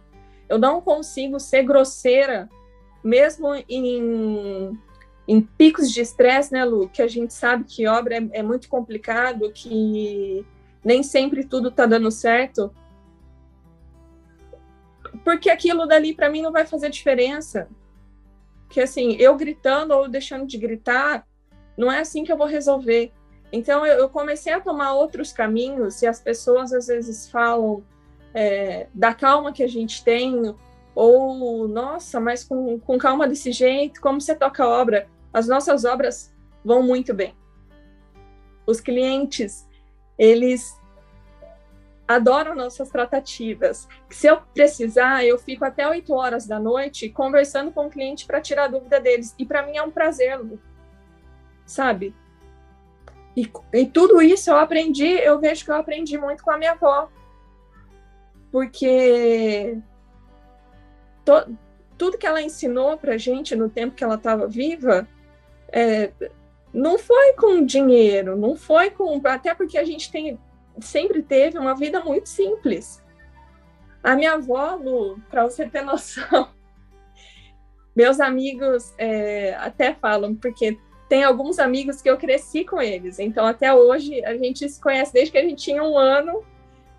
Eu 0.48 0.58
não 0.58 0.80
consigo 0.80 1.38
ser 1.40 1.62
grosseira, 1.62 2.48
mesmo 3.06 3.54
em, 3.68 4.78
em 5.26 5.40
picos 5.40 5.90
de 5.90 6.00
estresse, 6.00 6.52
né, 6.52 6.64
Lu? 6.64 6.88
Que 6.88 7.02
a 7.02 7.08
gente 7.08 7.32
sabe 7.32 7.64
que 7.64 7.86
obra 7.86 8.16
é, 8.16 8.28
é 8.32 8.42
muito 8.42 8.68
complicado, 8.68 9.50
que 9.52 10.44
nem 10.84 11.02
sempre 11.02 11.44
tudo 11.44 11.68
está 11.68 11.86
dando 11.86 12.10
certo 12.10 12.72
porque 15.26 15.50
aquilo 15.50 15.86
dali 15.86 16.14
para 16.14 16.30
mim 16.30 16.40
não 16.40 16.52
vai 16.52 16.64
fazer 16.64 16.88
diferença. 16.88 17.68
Que 18.68 18.80
assim, 18.80 19.16
eu 19.16 19.36
gritando 19.36 19.92
ou 19.92 20.08
deixando 20.08 20.46
de 20.46 20.58
gritar, 20.58 21.26
não 21.76 21.90
é 21.90 21.98
assim 21.98 22.22
que 22.22 22.30
eu 22.30 22.36
vou 22.36 22.46
resolver. 22.46 23.12
Então 23.52 23.84
eu, 23.84 24.08
comecei 24.08 24.52
a 24.52 24.60
tomar 24.60 24.94
outros 24.94 25.32
caminhos 25.32 26.00
e 26.00 26.06
as 26.06 26.20
pessoas 26.20 26.72
às 26.72 26.86
vezes 26.86 27.28
falam 27.28 27.82
é, 28.34 28.88
da 28.94 29.14
calma 29.14 29.52
que 29.52 29.62
a 29.62 29.68
gente 29.68 30.04
tem 30.04 30.54
ou 30.96 31.68
nossa, 31.68 32.18
mas 32.18 32.42
com, 32.42 32.80
com 32.80 32.96
calma 32.96 33.28
desse 33.28 33.52
jeito, 33.52 34.00
como 34.00 34.18
você 34.18 34.34
toca 34.34 34.64
a 34.64 34.68
obra? 34.68 35.06
As 35.30 35.46
nossas 35.46 35.84
obras 35.84 36.34
vão 36.64 36.82
muito 36.82 37.12
bem. 37.12 37.36
Os 38.66 38.80
clientes, 38.80 39.68
eles 40.18 40.80
adoram 42.08 42.54
nossas 42.54 42.88
tratativas. 42.88 43.86
Se 44.08 44.26
eu 44.26 44.40
precisar, 44.54 45.22
eu 45.22 45.38
fico 45.38 45.66
até 45.66 45.86
8 45.86 46.14
horas 46.14 46.46
da 46.46 46.58
noite 46.58 47.10
conversando 47.10 47.70
com 47.70 47.86
o 47.86 47.90
cliente 47.90 48.24
para 48.24 48.40
tirar 48.40 48.64
a 48.64 48.68
dúvida 48.68 48.98
deles. 48.98 49.34
E 49.38 49.44
para 49.44 49.66
mim 49.66 49.76
é 49.76 49.82
um 49.82 49.90
prazer, 49.90 50.40
sabe? 51.66 52.14
E, 53.36 53.50
e, 53.74 53.84
tudo 53.84 54.22
isso 54.22 54.48
eu 54.48 54.56
aprendi, 54.56 55.04
eu 55.06 55.38
vejo 55.38 55.62
que 55.62 55.70
eu 55.70 55.74
aprendi 55.74 56.16
muito 56.16 56.42
com 56.42 56.50
a 56.50 56.56
minha 56.56 56.72
avó. 56.72 57.10
Porque 58.50 59.78
to, 61.26 61.58
tudo 61.98 62.16
que 62.16 62.26
ela 62.26 62.40
ensinou 62.40 62.96
para 62.96 63.18
gente 63.18 63.54
no 63.54 63.68
tempo 63.68 63.94
que 63.94 64.04
ela 64.04 64.14
estava 64.14 64.46
viva, 64.46 65.06
é, 65.68 66.12
não 66.72 66.98
foi 66.98 67.34
com 67.34 67.64
dinheiro, 67.64 68.36
não 68.36 68.56
foi 68.56 68.90
com. 68.90 69.20
Até 69.24 69.54
porque 69.54 69.76
a 69.76 69.84
gente 69.84 70.10
tem 70.10 70.38
sempre 70.80 71.22
teve 71.22 71.58
uma 71.58 71.74
vida 71.74 72.00
muito 72.00 72.28
simples. 72.28 73.02
A 74.02 74.14
minha 74.14 74.34
avó, 74.34 74.78
para 75.28 75.44
você 75.44 75.68
ter 75.68 75.82
noção, 75.84 76.50
meus 77.94 78.20
amigos 78.20 78.94
é, 78.98 79.54
até 79.54 79.94
falam, 79.94 80.34
porque 80.34 80.78
tem 81.08 81.24
alguns 81.24 81.58
amigos 81.58 82.02
que 82.02 82.10
eu 82.10 82.16
cresci 82.16 82.64
com 82.64 82.80
eles, 82.80 83.18
então 83.18 83.46
até 83.46 83.72
hoje 83.72 84.24
a 84.24 84.36
gente 84.36 84.68
se 84.68 84.80
conhece 84.80 85.12
desde 85.12 85.32
que 85.32 85.38
a 85.38 85.42
gente 85.42 85.62
tinha 85.62 85.82
um 85.82 85.96
ano 85.96 86.44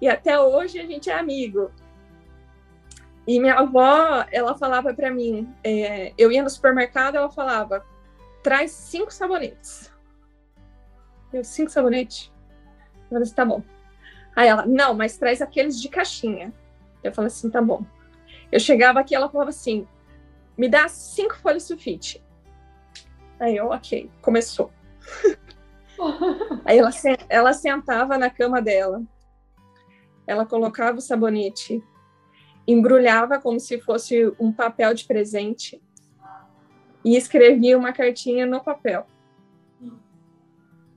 E 0.02 0.08
até 0.08 0.40
hoje 0.40 0.80
a 0.80 0.86
gente 0.86 1.10
é 1.10 1.14
amigo. 1.14 1.72
E 3.28 3.42
minha 3.42 3.56
avó, 3.56 4.26
ela 4.32 4.58
falava 4.58 4.94
para 4.94 5.12
mim, 5.12 5.54
é, 5.62 6.14
eu 6.18 6.32
ia 6.32 6.42
no 6.42 6.50
supermercado, 6.50 7.16
ela 7.16 7.30
falava, 7.30 7.86
traz 8.42 8.72
cinco 8.72 9.14
sabonetes. 9.14 9.92
Eu, 11.34 11.44
cinco 11.44 11.70
sabonetes? 11.70 12.32
Eu 12.96 13.10
falei 13.10 13.24
assim, 13.24 13.36
tá 13.36 13.46
bom. 13.46 13.62
Aí 14.34 14.48
ela, 14.48 14.66
não, 14.66 14.94
mas 14.94 15.18
traz 15.18 15.42
aqueles 15.42 15.82
de 15.82 15.90
caixinha. 15.90 16.54
Eu 17.04 17.12
falei 17.12 17.28
assim, 17.28 17.50
tá 17.50 17.62
bom. 17.62 17.86
Eu 18.50 18.62
chegava 18.62 19.02
aqui, 19.02 19.14
ela 19.14 19.30
falava 19.30 19.50
assim, 19.50 19.86
me 20.58 20.70
dá 20.70 20.88
cinco 20.88 21.36
folhas 21.36 21.64
sulfite. 21.64 22.24
Aí 23.40 23.58
eu, 23.58 23.68
ok, 23.68 24.10
começou. 24.22 24.72
Aí 26.64 26.78
ela, 26.78 26.92
ela 27.28 27.54
sentava 27.54 28.18
na 28.18 28.30
cama 28.30 28.62
dela, 28.62 29.04
ela 30.26 30.46
colocava 30.46 30.98
o 30.98 31.02
sabonete, 31.02 31.84
embrulhava 32.68 33.40
como 33.40 33.60
se 33.60 33.80
fosse 33.80 34.34
um 34.40 34.52
papel 34.52 34.94
de 34.94 35.06
presente 35.06 35.82
e 37.04 37.16
escrevia 37.16 37.78
uma 37.78 37.94
cartinha 37.94 38.46
no 38.46 38.62
papel 38.62 39.08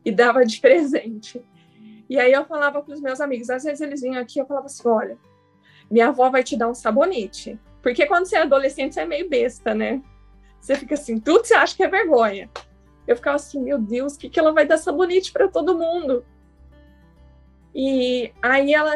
e 0.04 0.10
dava 0.10 0.44
de 0.44 0.60
presente. 0.60 1.42
E 2.08 2.18
aí 2.18 2.32
eu 2.32 2.44
falava 2.44 2.82
para 2.82 2.92
os 2.92 3.00
meus 3.00 3.20
amigos, 3.20 3.50
às 3.50 3.62
vezes 3.62 3.80
eles 3.80 4.00
vinham 4.00 4.20
aqui, 4.20 4.40
eu 4.40 4.46
falava 4.46 4.66
assim, 4.66 4.88
olha, 4.88 5.16
minha 5.88 6.08
avó 6.08 6.28
vai 6.28 6.42
te 6.42 6.56
dar 6.56 6.68
um 6.68 6.74
sabonete, 6.74 7.58
porque 7.82 8.06
quando 8.06 8.26
você 8.26 8.36
é 8.36 8.42
adolescente 8.42 8.94
você 8.94 9.02
é 9.02 9.06
meio 9.06 9.28
besta, 9.28 9.74
né? 9.74 10.02
Você 10.60 10.74
fica 10.74 10.94
assim, 10.94 11.18
tudo 11.18 11.44
você 11.44 11.54
acha 11.54 11.76
que 11.76 11.82
é 11.82 11.88
vergonha. 11.88 12.50
Eu 13.06 13.16
ficava 13.16 13.36
assim, 13.36 13.60
meu 13.62 13.78
Deus, 13.78 14.14
o 14.14 14.18
que, 14.18 14.28
que 14.28 14.38
ela 14.38 14.52
vai 14.52 14.66
dar 14.66 14.76
sabonete 14.76 15.32
para 15.32 15.48
todo 15.48 15.78
mundo? 15.78 16.24
E 17.74 18.32
aí 18.42 18.74
ela, 18.74 18.94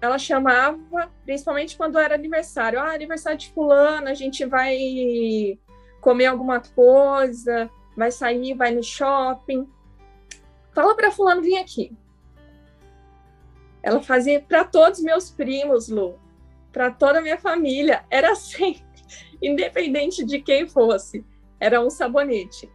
ela 0.00 0.18
chamava, 0.18 0.78
principalmente 1.24 1.76
quando 1.76 1.98
era 1.98 2.14
aniversário. 2.14 2.80
Ah, 2.80 2.92
aniversário 2.92 3.38
de 3.38 3.50
fulano, 3.50 4.08
a 4.08 4.14
gente 4.14 4.44
vai 4.46 5.58
comer 6.00 6.26
alguma 6.26 6.60
coisa, 6.60 7.70
vai 7.96 8.10
sair, 8.10 8.54
vai 8.54 8.70
no 8.70 8.82
shopping. 8.82 9.68
Fala 10.72 10.96
para 10.96 11.10
fulano 11.10 11.42
vir 11.42 11.58
aqui. 11.58 11.92
Ela 13.82 14.02
fazia 14.02 14.40
para 14.40 14.64
todos 14.64 15.00
meus 15.00 15.30
primos, 15.30 15.88
Lu, 15.88 16.18
para 16.72 16.90
toda 16.90 17.18
a 17.18 17.22
minha 17.22 17.38
família. 17.38 18.04
Era 18.10 18.34
sempre, 18.34 18.84
independente 19.42 20.24
de 20.24 20.40
quem 20.40 20.66
fosse, 20.66 21.24
era 21.58 21.80
um 21.80 21.90
sabonete. 21.90 22.70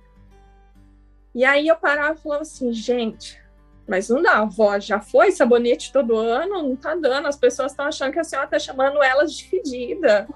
E 1.34 1.44
aí 1.44 1.68
eu 1.68 1.76
parava 1.76 2.18
e 2.18 2.22
falava 2.22 2.42
assim, 2.44 2.72
gente, 2.72 3.40
mas 3.88 4.10
não 4.10 4.22
dá, 4.22 4.34
a 4.34 4.42
avó 4.42 4.80
já 4.80 5.00
foi 5.00 5.32
sabonete 5.32 5.92
todo 5.92 6.18
ano, 6.18 6.64
não 6.64 6.76
tá 6.76 6.96
dando, 6.96 7.28
as 7.28 7.38
pessoas 7.38 7.72
estão 7.72 7.86
achando 7.86 8.12
que 8.12 8.20
a 8.20 8.24
senhora 8.24 8.48
tá 8.48 8.58
chamando 8.58 9.02
elas 9.04 9.34
de 9.34 9.48
fedida. 9.48 10.28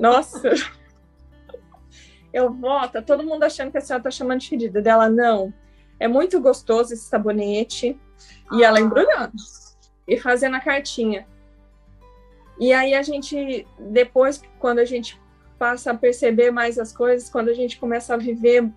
Nossa. 0.00 0.50
Eu 2.32 2.52
volto, 2.52 2.92
tá 2.92 3.02
todo 3.02 3.24
mundo 3.24 3.42
achando 3.44 3.70
que 3.70 3.78
a 3.78 3.80
senhora 3.80 4.02
tá 4.02 4.10
chamando 4.10 4.40
de 4.40 4.48
fedida. 4.48 4.82
Dela, 4.82 5.08
não. 5.08 5.52
É 5.98 6.06
muito 6.06 6.40
gostoso 6.40 6.92
esse 6.92 7.04
sabonete. 7.04 7.98
E 8.52 8.64
ela 8.64 8.80
embrulhando 8.80 9.32
e 10.06 10.16
fazendo 10.16 10.56
a 10.56 10.60
cartinha. 10.60 11.26
E 12.58 12.72
aí 12.72 12.94
a 12.94 13.02
gente, 13.02 13.66
depois, 13.78 14.42
quando 14.58 14.80
a 14.80 14.84
gente 14.84 15.20
passa 15.58 15.90
a 15.90 15.94
perceber 15.94 16.50
mais 16.50 16.78
as 16.78 16.92
coisas, 16.92 17.28
quando 17.28 17.50
a 17.50 17.54
gente 17.54 17.78
começa 17.78 18.14
a 18.14 18.16
viver 18.16 18.68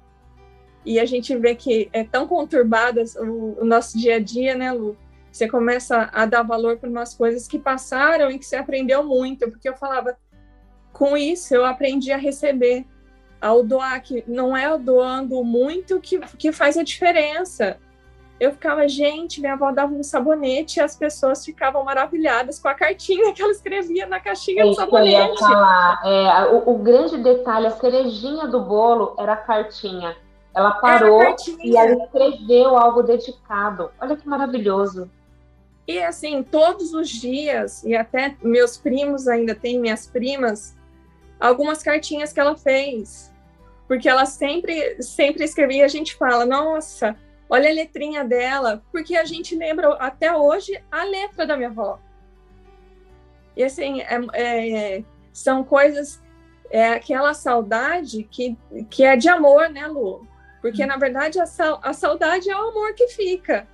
e 0.86 1.00
a 1.00 1.06
gente 1.06 1.36
vê 1.36 1.56
que 1.56 1.90
é 1.94 2.04
tão 2.04 2.28
conturbado 2.28 3.02
o, 3.18 3.62
o 3.62 3.66
nosso 3.66 3.98
dia 3.98 4.16
a 4.16 4.20
dia, 4.20 4.56
né, 4.56 4.72
Lu? 4.72 4.98
Você 5.32 5.48
começa 5.48 6.10
a 6.12 6.26
dar 6.26 6.44
valor 6.44 6.78
para 6.78 6.90
umas 6.90 7.14
coisas 7.14 7.48
que 7.48 7.58
passaram 7.58 8.30
e 8.30 8.38
que 8.38 8.46
você 8.46 8.58
aprendeu 8.58 9.04
muito, 9.04 9.50
porque 9.50 9.70
eu 9.70 9.76
falava, 9.76 10.18
com 10.92 11.16
isso 11.16 11.56
eu 11.56 11.66
aprendi 11.66 12.12
a 12.12 12.18
receber, 12.18 12.86
ao 13.40 13.64
doar, 13.64 14.02
que 14.02 14.24
não 14.28 14.56
é 14.56 14.78
doando 14.78 15.44
muito 15.44 16.00
que, 16.00 16.20
que 16.38 16.52
faz 16.52 16.78
a 16.78 16.84
diferença. 16.84 17.78
Eu 18.40 18.52
ficava, 18.52 18.88
gente, 18.88 19.40
minha 19.40 19.54
avó 19.54 19.72
dava 19.72 19.94
um 19.94 20.04
sabonete 20.04 20.80
e 20.80 20.82
as 20.82 20.96
pessoas 20.96 21.46
ficavam 21.46 21.84
maravilhadas 21.84 22.60
com 22.60 22.68
a 22.68 22.74
cartinha 22.74 23.34
que 23.34 23.42
ela 23.42 23.52
escrevia 23.52 24.08
na 24.08 24.20
caixinha 24.20 24.66
do 24.66 24.74
sabonete. 24.74 25.16
Eu 25.16 25.34
ia 25.34 25.38
falar. 25.38 26.02
É, 26.04 26.46
o, 26.48 26.72
o 26.72 26.78
grande 26.80 27.18
detalhe, 27.18 27.68
a 27.68 27.72
cerejinha 27.72 28.48
do 28.48 28.60
bolo 28.60 29.16
era 29.18 29.34
a 29.34 29.38
cartinha. 29.38 30.16
Ela 30.54 30.72
parou 30.72 31.36
e 31.64 31.78
ela 31.78 32.04
escreveu 32.04 32.78
algo 32.78 33.02
dedicado. 33.02 33.92
Olha 34.00 34.18
que 34.18 34.28
maravilhoso. 34.28 35.10
E 35.88 36.00
assim, 36.00 36.44
todos 36.44 36.94
os 36.94 37.10
dias, 37.10 37.84
e 37.84 37.96
até 37.96 38.36
meus 38.42 38.78
primos 38.78 39.28
ainda 39.28 39.56
têm, 39.56 39.80
minhas 39.80 40.08
primas, 40.08 40.76
algumas 41.40 41.82
cartinhas 41.82 42.32
que 42.32 42.40
ela 42.40 42.56
fez. 42.56 43.32
Porque 43.88 44.08
ela 44.08 44.26
sempre, 44.26 45.02
sempre 45.02 45.44
escrevia, 45.44 45.86
a 45.86 45.90
gente 45.90 46.16
fala, 46.16 46.46
nossa, 46.46 47.16
olha 47.50 47.70
a 47.70 47.74
letrinha 47.74 48.24
dela, 48.24 48.82
porque 48.92 49.16
a 49.16 49.26
gente 49.26 49.56
lembra 49.56 49.94
até 49.96 50.36
hoje 50.36 50.82
a 50.92 51.04
letra 51.04 51.46
da 51.46 51.58
minha 51.58 51.70
avó. 51.70 52.00
E 53.56 53.64
assim, 53.64 54.02
é, 54.02 54.20
é, 54.34 55.04
são 55.34 55.64
coisas, 55.64 56.22
é 56.70 56.94
aquela 56.94 57.34
saudade 57.34 58.24
que, 58.32 58.58
que 58.90 59.04
é 59.04 59.18
de 59.18 59.28
amor, 59.28 59.70
né, 59.70 59.88
Lu? 59.88 60.26
Porque, 60.62 60.86
na 60.86 60.96
verdade, 60.96 61.40
a, 61.40 61.46
a 61.82 61.94
saudade 61.94 62.50
é 62.50 62.56
o 62.56 62.70
amor 62.70 62.94
que 62.94 63.08
fica. 63.08 63.68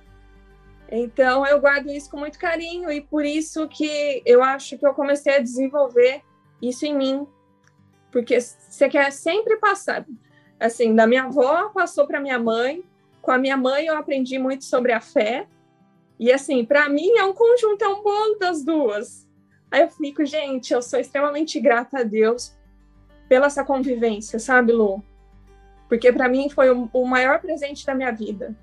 Então, 0.90 1.46
eu 1.46 1.60
guardo 1.60 1.90
isso 1.90 2.10
com 2.10 2.18
muito 2.18 2.38
carinho 2.38 2.90
e 2.90 3.02
por 3.02 3.24
isso 3.24 3.68
que 3.68 4.22
eu 4.24 4.42
acho 4.42 4.78
que 4.78 4.86
eu 4.86 4.94
comecei 4.94 5.36
a 5.36 5.40
desenvolver 5.40 6.22
isso 6.62 6.86
em 6.86 6.96
mim. 6.96 7.26
Porque 8.10 8.40
você 8.40 8.88
quer 8.88 9.12
sempre 9.12 9.58
passar. 9.58 10.06
Assim, 10.58 10.94
da 10.94 11.06
minha 11.06 11.24
avó 11.24 11.68
passou 11.68 12.06
para 12.06 12.20
minha 12.20 12.38
mãe, 12.38 12.82
com 13.20 13.30
a 13.30 13.38
minha 13.38 13.56
mãe 13.56 13.86
eu 13.86 13.96
aprendi 13.96 14.38
muito 14.38 14.64
sobre 14.64 14.92
a 14.92 15.00
fé. 15.00 15.46
E 16.18 16.32
assim, 16.32 16.64
para 16.64 16.88
mim 16.88 17.10
é 17.18 17.24
um 17.24 17.34
conjunto, 17.34 17.84
é 17.84 17.88
um 17.88 18.02
bolo 18.02 18.38
das 18.38 18.64
duas. 18.64 19.28
Aí 19.70 19.82
eu 19.82 19.90
fico, 19.90 20.24
gente, 20.24 20.72
eu 20.72 20.80
sou 20.80 20.98
extremamente 20.98 21.60
grata 21.60 22.00
a 22.00 22.02
Deus 22.02 22.56
pela 23.28 23.46
essa 23.46 23.62
convivência, 23.62 24.38
sabe, 24.38 24.72
Lu? 24.72 25.04
Porque 25.88 26.12
para 26.12 26.28
mim 26.28 26.50
foi 26.50 26.70
o, 26.70 27.06
maior 27.06 27.40
presente 27.40 27.86
da 27.86 27.94
minha 27.94 28.12
vida. 28.12 28.54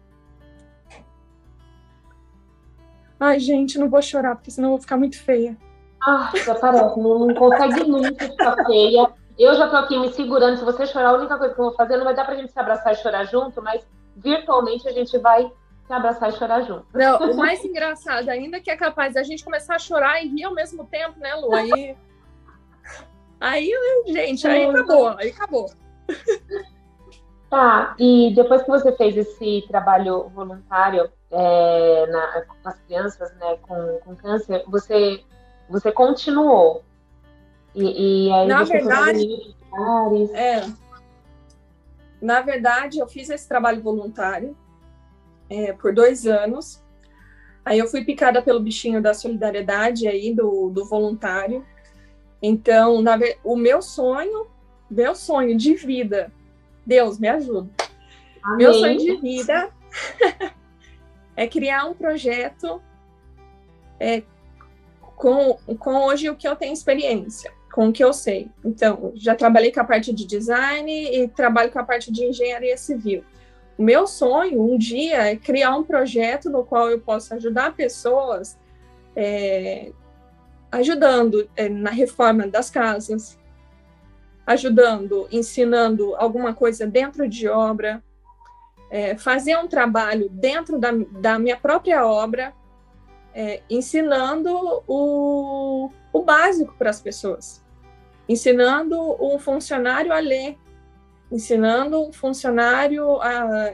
Ai, 3.19 3.39
gente, 3.39 3.79
não 3.79 3.89
vou 3.89 4.01
chorar, 4.01 4.35
porque 4.35 4.51
senão 4.51 4.69
eu 4.69 4.73
vou 4.73 4.81
ficar 4.81 4.97
muito 4.97 5.21
feia. 5.21 5.57
Ah, 6.05 6.31
já 6.35 6.53
parece, 6.53 6.99
não, 6.99 7.27
não 7.27 7.33
consegue 7.33 7.83
nunca 7.83 8.25
ficar 8.25 8.63
feia. 8.65 9.11
Eu 9.37 9.55
já 9.55 9.69
tô 9.69 9.75
aqui 9.77 9.97
me 9.97 10.13
segurando. 10.13 10.57
Se 10.57 10.63
você 10.63 10.85
chorar, 10.85 11.09
a 11.09 11.17
única 11.17 11.37
coisa 11.37 11.53
que 11.53 11.59
eu 11.59 11.65
vou 11.65 11.75
fazer 11.75 11.97
não 11.97 12.05
vai 12.05 12.15
dar 12.15 12.25
pra 12.25 12.35
gente 12.35 12.51
se 12.51 12.59
abraçar 12.59 12.93
e 12.93 12.97
chorar 12.97 13.25
junto, 13.25 13.61
mas 13.61 13.85
virtualmente 14.15 14.87
a 14.87 14.91
gente 14.91 15.17
vai 15.17 15.51
se 15.87 15.93
abraçar 15.93 16.29
e 16.29 16.33
chorar 16.33 16.61
junto. 16.61 16.85
Não, 16.93 17.17
o 17.17 17.37
mais 17.37 17.63
engraçado 17.63 18.29
ainda 18.29 18.57
é 18.57 18.59
que 18.59 18.69
é 18.69 18.77
capaz 18.77 19.13
da 19.13 19.23
gente 19.23 19.43
começar 19.43 19.75
a 19.75 19.79
chorar 19.79 20.23
e 20.23 20.27
rir 20.27 20.43
ao 20.43 20.53
mesmo 20.53 20.85
tempo, 20.85 21.19
né, 21.19 21.33
Lu? 21.35 21.53
Aí. 21.53 21.97
Aí, 23.39 23.71
gente, 24.07 24.47
aí 24.47 24.65
acabou, 24.65 25.07
aí 25.17 25.29
acabou. 25.29 25.69
Tá, 27.49 27.95
e 27.99 28.33
depois 28.35 28.63
que 28.63 28.69
você 28.69 28.91
fez 28.93 29.15
esse 29.15 29.63
trabalho 29.67 30.29
voluntário 30.29 31.11
é, 31.31 32.07
na, 32.07 32.41
com 32.41 32.69
as 32.69 32.79
crianças 32.81 33.33
né, 33.35 33.57
com, 33.61 33.99
com 34.03 34.15
câncer, 34.15 34.63
você, 34.67 35.23
você 35.69 35.91
continuou. 35.91 36.83
E, 37.73 38.27
e 38.27 38.33
aí 38.33 38.47
na 38.47 38.63
verdade, 38.63 39.55
é, 40.33 40.65
na 42.21 42.41
verdade, 42.41 42.97
eu 42.97 43.07
fiz 43.07 43.29
esse 43.29 43.47
trabalho 43.47 43.81
voluntário 43.81 44.57
é, 45.49 45.73
por 45.73 45.93
dois 45.93 46.25
anos. 46.25 46.81
Aí 47.63 47.77
eu 47.77 47.87
fui 47.87 48.03
picada 48.03 48.41
pelo 48.41 48.59
bichinho 48.59 49.01
da 49.01 49.13
solidariedade 49.13 50.07
aí, 50.07 50.33
do, 50.33 50.69
do 50.69 50.85
voluntário. 50.85 51.63
Então, 52.41 53.01
na, 53.01 53.19
o 53.43 53.55
meu 53.55 53.81
sonho, 53.81 54.47
meu 54.89 55.13
sonho 55.13 55.55
de 55.55 55.75
vida 55.75 56.31
Deus, 56.85 57.17
me 57.17 57.27
ajuda. 57.27 57.69
Amém. 58.43 58.57
Meu 58.57 58.73
sonho 58.73 58.97
de 58.97 59.15
vida 59.17 59.69
é 61.35 61.47
criar 61.47 61.85
um 61.85 61.93
projeto 61.93 62.81
é, 63.99 64.23
com, 65.15 65.57
com 65.79 66.05
hoje 66.05 66.29
o 66.29 66.35
que 66.35 66.47
eu 66.47 66.55
tenho 66.55 66.73
experiência, 66.73 67.51
com 67.73 67.89
o 67.89 67.93
que 67.93 68.03
eu 68.03 68.13
sei. 68.13 68.49
Então, 68.63 69.11
já 69.15 69.35
trabalhei 69.35 69.71
com 69.71 69.79
a 69.79 69.85
parte 69.85 70.13
de 70.13 70.25
design 70.25 70.91
e 70.91 71.27
trabalho 71.27 71.71
com 71.71 71.79
a 71.79 71.83
parte 71.83 72.11
de 72.11 72.25
engenharia 72.25 72.77
civil. 72.77 73.23
O 73.77 73.83
meu 73.83 74.07
sonho 74.07 74.61
um 74.61 74.77
dia 74.77 75.31
é 75.31 75.35
criar 75.35 75.75
um 75.75 75.83
projeto 75.83 76.49
no 76.49 76.63
qual 76.63 76.89
eu 76.89 76.99
possa 76.99 77.35
ajudar 77.35 77.75
pessoas 77.75 78.57
é, 79.15 79.91
ajudando 80.71 81.49
é, 81.55 81.69
na 81.69 81.89
reforma 81.89 82.47
das 82.47 82.69
casas, 82.69 83.37
ajudando, 84.45 85.27
ensinando 85.31 86.15
alguma 86.15 86.53
coisa 86.53 86.85
dentro 86.85 87.27
de 87.27 87.47
obra, 87.47 88.03
é, 88.89 89.17
fazer 89.17 89.57
um 89.57 89.67
trabalho 89.67 90.29
dentro 90.29 90.79
da, 90.79 90.91
da 90.91 91.39
minha 91.39 91.57
própria 91.57 92.05
obra, 92.05 92.53
é, 93.33 93.61
ensinando 93.69 94.83
o, 94.87 95.89
o 96.13 96.21
básico 96.21 96.73
para 96.77 96.89
as 96.89 97.01
pessoas, 97.01 97.63
ensinando 98.29 98.97
um 99.21 99.37
funcionário 99.39 100.13
a 100.13 100.19
ler, 100.19 100.57
ensinando 101.31 102.01
um 102.01 102.13
funcionário 102.13 103.19
a 103.21 103.73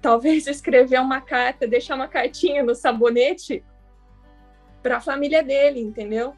talvez 0.00 0.46
escrever 0.48 1.00
uma 1.00 1.20
carta, 1.20 1.66
deixar 1.66 1.94
uma 1.94 2.08
cartinha 2.08 2.62
no 2.62 2.74
sabonete 2.74 3.62
para 4.82 4.96
a 4.96 5.00
família 5.00 5.42
dele, 5.42 5.80
entendeu? 5.80 6.34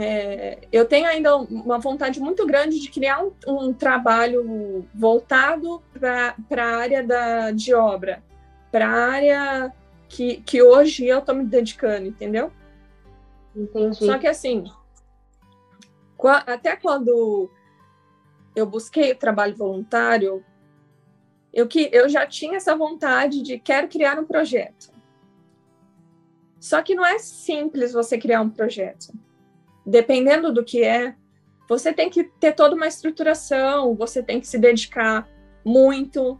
É, 0.00 0.60
eu 0.70 0.86
tenho 0.86 1.08
ainda 1.08 1.36
uma 1.36 1.78
vontade 1.78 2.20
muito 2.20 2.46
grande 2.46 2.78
de 2.78 2.88
criar 2.88 3.20
um, 3.24 3.32
um 3.48 3.72
trabalho 3.72 4.86
voltado 4.94 5.82
para 5.92 6.36
a 6.62 6.76
área 6.76 7.02
da, 7.02 7.50
de 7.50 7.74
obra, 7.74 8.22
para 8.70 8.86
a 8.86 9.12
área 9.12 9.74
que, 10.08 10.36
que 10.42 10.62
hoje 10.62 11.04
eu 11.06 11.18
estou 11.18 11.34
me 11.34 11.44
dedicando, 11.44 12.06
entendeu? 12.06 12.52
Entendi. 13.56 14.04
Só 14.04 14.18
que 14.18 14.28
assim, 14.28 14.64
até 16.46 16.76
quando 16.76 17.50
eu 18.54 18.66
busquei 18.66 19.10
o 19.10 19.18
trabalho 19.18 19.56
voluntário, 19.56 20.44
eu, 21.52 21.66
que, 21.66 21.90
eu 21.92 22.08
já 22.08 22.24
tinha 22.24 22.56
essa 22.56 22.76
vontade 22.76 23.42
de 23.42 23.58
quero 23.58 23.88
criar 23.88 24.16
um 24.18 24.24
projeto. 24.24 24.92
Só 26.60 26.82
que 26.82 26.94
não 26.94 27.04
é 27.04 27.18
simples 27.18 27.92
você 27.92 28.16
criar 28.16 28.42
um 28.42 28.50
projeto. 28.50 29.12
Dependendo 29.88 30.52
do 30.52 30.62
que 30.62 30.84
é, 30.84 31.14
você 31.66 31.94
tem 31.94 32.10
que 32.10 32.22
ter 32.22 32.52
toda 32.52 32.74
uma 32.74 32.86
estruturação, 32.86 33.94
você 33.94 34.22
tem 34.22 34.38
que 34.38 34.46
se 34.46 34.58
dedicar 34.58 35.26
muito. 35.64 36.38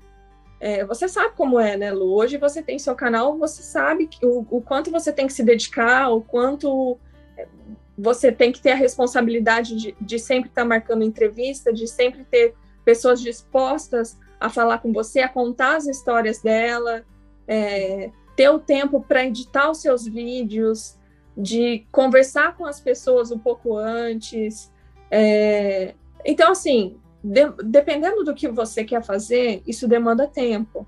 É, 0.61 0.85
você 0.85 1.09
sabe 1.09 1.35
como 1.35 1.59
é, 1.59 1.75
né, 1.75 1.91
Lu? 1.91 2.13
Hoje 2.13 2.37
você 2.37 2.63
tem 2.63 2.79
seu 2.79 2.95
canal, 2.95 3.39
você 3.39 3.63
sabe 3.63 4.11
o, 4.23 4.45
o 4.51 4.61
quanto 4.61 4.91
você 4.91 5.11
tem 5.11 5.27
que 5.27 5.33
se 5.33 5.43
dedicar, 5.43 6.11
o 6.11 6.21
quanto 6.21 6.99
é, 7.39 7.49
você 7.97 8.31
tem 8.31 8.53
que 8.53 8.61
ter 8.61 8.73
a 8.73 8.77
responsabilidade 8.77 9.77
de, 9.77 9.97
de 9.99 10.19
sempre 10.19 10.51
estar 10.51 10.67
marcando 10.67 11.03
entrevista, 11.03 11.73
de 11.73 11.87
sempre 11.87 12.25
ter 12.25 12.55
pessoas 12.85 13.19
dispostas 13.19 14.19
a 14.39 14.51
falar 14.51 14.79
com 14.79 14.93
você, 14.93 15.21
a 15.21 15.29
contar 15.29 15.77
as 15.77 15.87
histórias 15.87 16.43
dela, 16.43 17.03
é, 17.47 18.11
ter 18.37 18.51
o 18.51 18.59
tempo 18.59 19.01
para 19.01 19.25
editar 19.25 19.71
os 19.71 19.81
seus 19.81 20.07
vídeos, 20.07 20.98
de 21.39 21.87
conversar 21.93 22.57
com 22.57 22.67
as 22.67 22.81
pessoas 22.81 23.31
um 23.31 23.39
pouco 23.39 23.77
antes. 23.77 24.73
É, 25.09 25.95
então, 26.25 26.51
assim, 26.51 27.01
de, 27.23 27.49
dependendo 27.65 28.25
do 28.25 28.35
que 28.35 28.49
você 28.49 28.83
quer 28.83 29.05
fazer, 29.05 29.63
isso 29.65 29.87
demanda 29.87 30.27
tempo. 30.27 30.85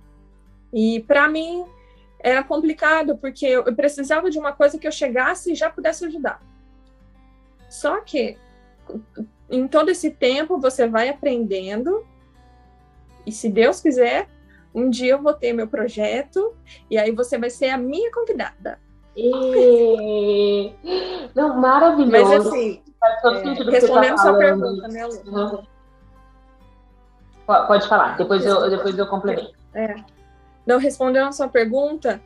E 0.72 1.04
para 1.06 1.28
mim 1.28 1.64
era 2.18 2.42
complicado, 2.42 3.16
porque 3.16 3.46
eu, 3.46 3.64
precisava 3.74 4.28
de 4.28 4.38
uma 4.38 4.52
coisa 4.52 4.76
que 4.76 4.86
eu 4.86 4.92
chegasse 4.92 5.52
e 5.52 5.54
já 5.54 5.70
pudesse 5.70 6.04
ajudar. 6.04 6.42
Só 7.68 8.00
que 8.00 8.36
em 9.48 9.68
todo 9.68 9.90
esse 9.90 10.10
tempo 10.10 10.58
você 10.58 10.86
vai 10.86 11.08
aprendendo, 11.08 12.04
e 13.24 13.30
se 13.30 13.48
Deus 13.48 13.80
quiser, 13.80 14.28
um 14.74 14.90
dia 14.90 15.12
eu 15.12 15.22
vou 15.22 15.32
ter 15.32 15.52
meu 15.52 15.68
projeto 15.68 16.54
e 16.90 16.98
aí 16.98 17.10
você 17.10 17.38
vai 17.38 17.50
ser 17.50 17.70
a 17.70 17.78
minha 17.78 18.10
convidada. 18.12 18.78
E... 19.22 20.72
Não, 21.34 21.58
maravilhoso. 21.58 22.10
Mas 22.10 22.46
assim, 22.46 22.82
é, 23.02 23.70
respondendo 23.70 24.16
tá 24.16 24.22
sua 24.22 24.38
pergunta, 24.38 24.88
né, 24.88 25.06
Lu? 25.06 25.22
Uhum. 25.26 25.62
Pode 27.46 27.88
falar, 27.88 28.16
depois 28.16 28.44
eu, 28.46 28.70
depois 28.70 28.96
eu 28.96 29.06
complemento. 29.06 29.52
É. 29.74 29.96
Não, 30.64 30.78
respondendo 30.78 31.28
a 31.28 31.32
sua 31.32 31.48
pergunta, 31.48 32.20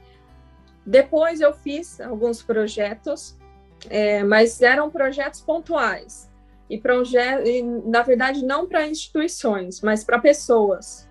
depois 0.85 1.41
eu 1.41 1.53
fiz 1.53 2.01
alguns 2.01 2.43
projetos, 2.43 3.35
é, 3.89 4.23
mas 4.23 4.61
eram 4.61 4.91
projetos 4.91 5.41
pontuais. 5.41 6.31
E, 6.69 6.79
proje 6.79 7.17
e 7.19 7.63
na 7.63 8.03
verdade, 8.03 8.45
não 8.45 8.67
para 8.67 8.87
instituições, 8.87 9.81
mas 9.81 10.05
para 10.05 10.19
pessoas. 10.19 11.09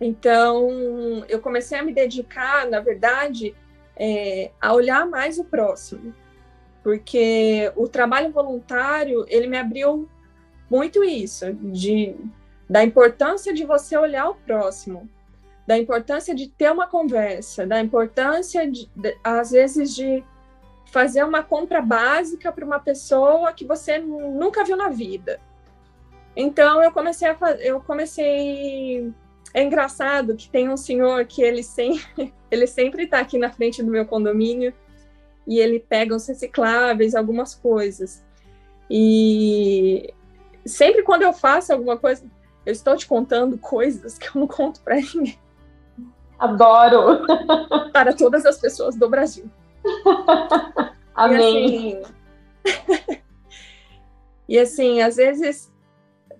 Então, 0.00 1.24
eu 1.28 1.40
comecei 1.40 1.78
a 1.78 1.82
me 1.82 1.92
dedicar, 1.92 2.66
na 2.68 2.80
verdade, 2.80 3.54
é, 4.02 4.50
a 4.58 4.72
olhar 4.72 5.06
mais 5.06 5.38
o 5.38 5.44
próximo, 5.44 6.14
porque 6.82 7.70
o 7.76 7.86
trabalho 7.86 8.32
voluntário 8.32 9.26
ele 9.28 9.46
me 9.46 9.58
abriu 9.58 10.08
muito 10.70 11.04
isso, 11.04 11.52
de, 11.52 12.16
da 12.68 12.82
importância 12.82 13.52
de 13.52 13.62
você 13.62 13.98
olhar 13.98 14.30
o 14.30 14.34
próximo, 14.34 15.06
da 15.66 15.76
importância 15.76 16.34
de 16.34 16.48
ter 16.48 16.72
uma 16.72 16.86
conversa, 16.86 17.66
da 17.66 17.78
importância, 17.78 18.68
de, 18.70 18.90
de, 18.96 19.18
às 19.22 19.50
vezes, 19.50 19.94
de 19.94 20.24
fazer 20.86 21.22
uma 21.22 21.42
compra 21.42 21.82
básica 21.82 22.50
para 22.50 22.64
uma 22.64 22.80
pessoa 22.80 23.52
que 23.52 23.66
você 23.66 23.98
nunca 23.98 24.64
viu 24.64 24.76
na 24.76 24.88
vida. 24.88 25.38
Então 26.34 26.82
eu 26.82 26.90
comecei 26.90 27.28
a 27.28 27.36
eu 27.60 27.80
comecei 27.80 29.12
é 29.52 29.62
engraçado 29.62 30.36
que 30.36 30.48
tem 30.48 30.68
um 30.68 30.76
senhor 30.76 31.24
que 31.26 31.42
ele 31.42 31.62
sempre, 31.62 32.32
ele 32.50 32.66
sempre 32.66 33.04
está 33.04 33.20
aqui 33.20 33.38
na 33.38 33.50
frente 33.50 33.82
do 33.82 33.90
meu 33.90 34.06
condomínio 34.06 34.72
e 35.46 35.58
ele 35.58 35.80
pega 35.80 36.14
os 36.14 36.26
recicláveis, 36.26 37.14
algumas 37.14 37.54
coisas. 37.54 38.24
E 38.88 40.12
sempre 40.64 41.02
quando 41.02 41.22
eu 41.22 41.32
faço 41.32 41.72
alguma 41.72 41.96
coisa, 41.96 42.24
eu 42.64 42.72
estou 42.72 42.96
te 42.96 43.06
contando 43.06 43.58
coisas 43.58 44.18
que 44.18 44.28
eu 44.28 44.40
não 44.40 44.46
conto 44.46 44.80
para 44.80 44.96
ninguém. 44.96 45.38
Adoro! 46.38 47.26
Para 47.92 48.14
todas 48.14 48.46
as 48.46 48.58
pessoas 48.58 48.96
do 48.96 49.08
Brasil. 49.08 49.50
Amém. 51.14 52.00
E 52.00 52.68
assim, 52.78 53.18
e 54.48 54.58
assim, 54.58 55.02
às 55.02 55.16
vezes 55.16 55.70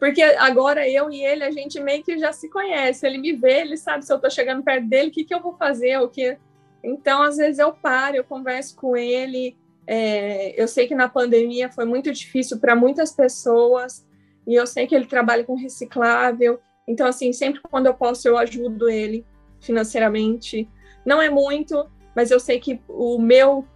porque 0.01 0.23
agora 0.23 0.89
eu 0.89 1.11
e 1.11 1.23
ele, 1.23 1.45
a 1.45 1.51
gente 1.51 1.79
meio 1.79 2.03
que 2.03 2.19
já 2.19 2.33
se 2.33 2.49
conhece. 2.49 3.07
Ele 3.07 3.19
me 3.19 3.35
vê, 3.35 3.61
ele 3.61 3.77
sabe 3.77 4.03
se 4.03 4.11
eu 4.11 4.17
estou 4.17 4.31
chegando 4.31 4.63
perto 4.63 4.89
dele, 4.89 5.11
o 5.11 5.13
que, 5.13 5.25
que 5.25 5.35
eu 5.35 5.43
vou 5.43 5.53
fazer, 5.53 5.99
o 5.99 6.09
que. 6.09 6.39
Então, 6.83 7.23
às 7.23 7.37
vezes 7.37 7.59
eu 7.59 7.71
paro, 7.71 8.17
eu 8.17 8.25
converso 8.25 8.75
com 8.77 8.97
ele. 8.97 9.55
É, 9.87 10.61
eu 10.61 10.67
sei 10.67 10.89
que 10.89 10.95
na 10.95 11.07
pandemia 11.07 11.71
foi 11.71 11.85
muito 11.85 12.11
difícil 12.11 12.59
para 12.59 12.75
muitas 12.75 13.13
pessoas 13.13 14.07
e 14.47 14.55
eu 14.55 14.67
sei 14.67 14.87
que 14.87 14.95
ele 14.95 15.05
trabalha 15.05 15.45
com 15.45 15.55
reciclável. 15.55 16.59
Então, 16.89 17.07
assim, 17.07 17.31
sempre 17.35 17.61
quando 17.61 17.85
eu 17.85 17.95
posso, 17.95 18.27
eu 18.27 18.39
ajudo 18.39 18.89
ele 18.89 19.27
financeiramente. 19.61 20.67
Não 21.05 21.21
é 21.21 21.29
muito, 21.29 21.87
mas 22.17 22.31
eu 22.31 22.41
sei 22.41 22.59
que 22.59 22.81
o 22.89 23.19
meu, 23.19 23.67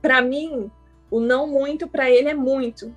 para 0.00 0.22
mim, 0.22 0.70
o 1.10 1.18
não 1.18 1.48
muito 1.48 1.88
para 1.88 2.08
ele 2.08 2.28
é 2.28 2.34
muito. 2.34 2.94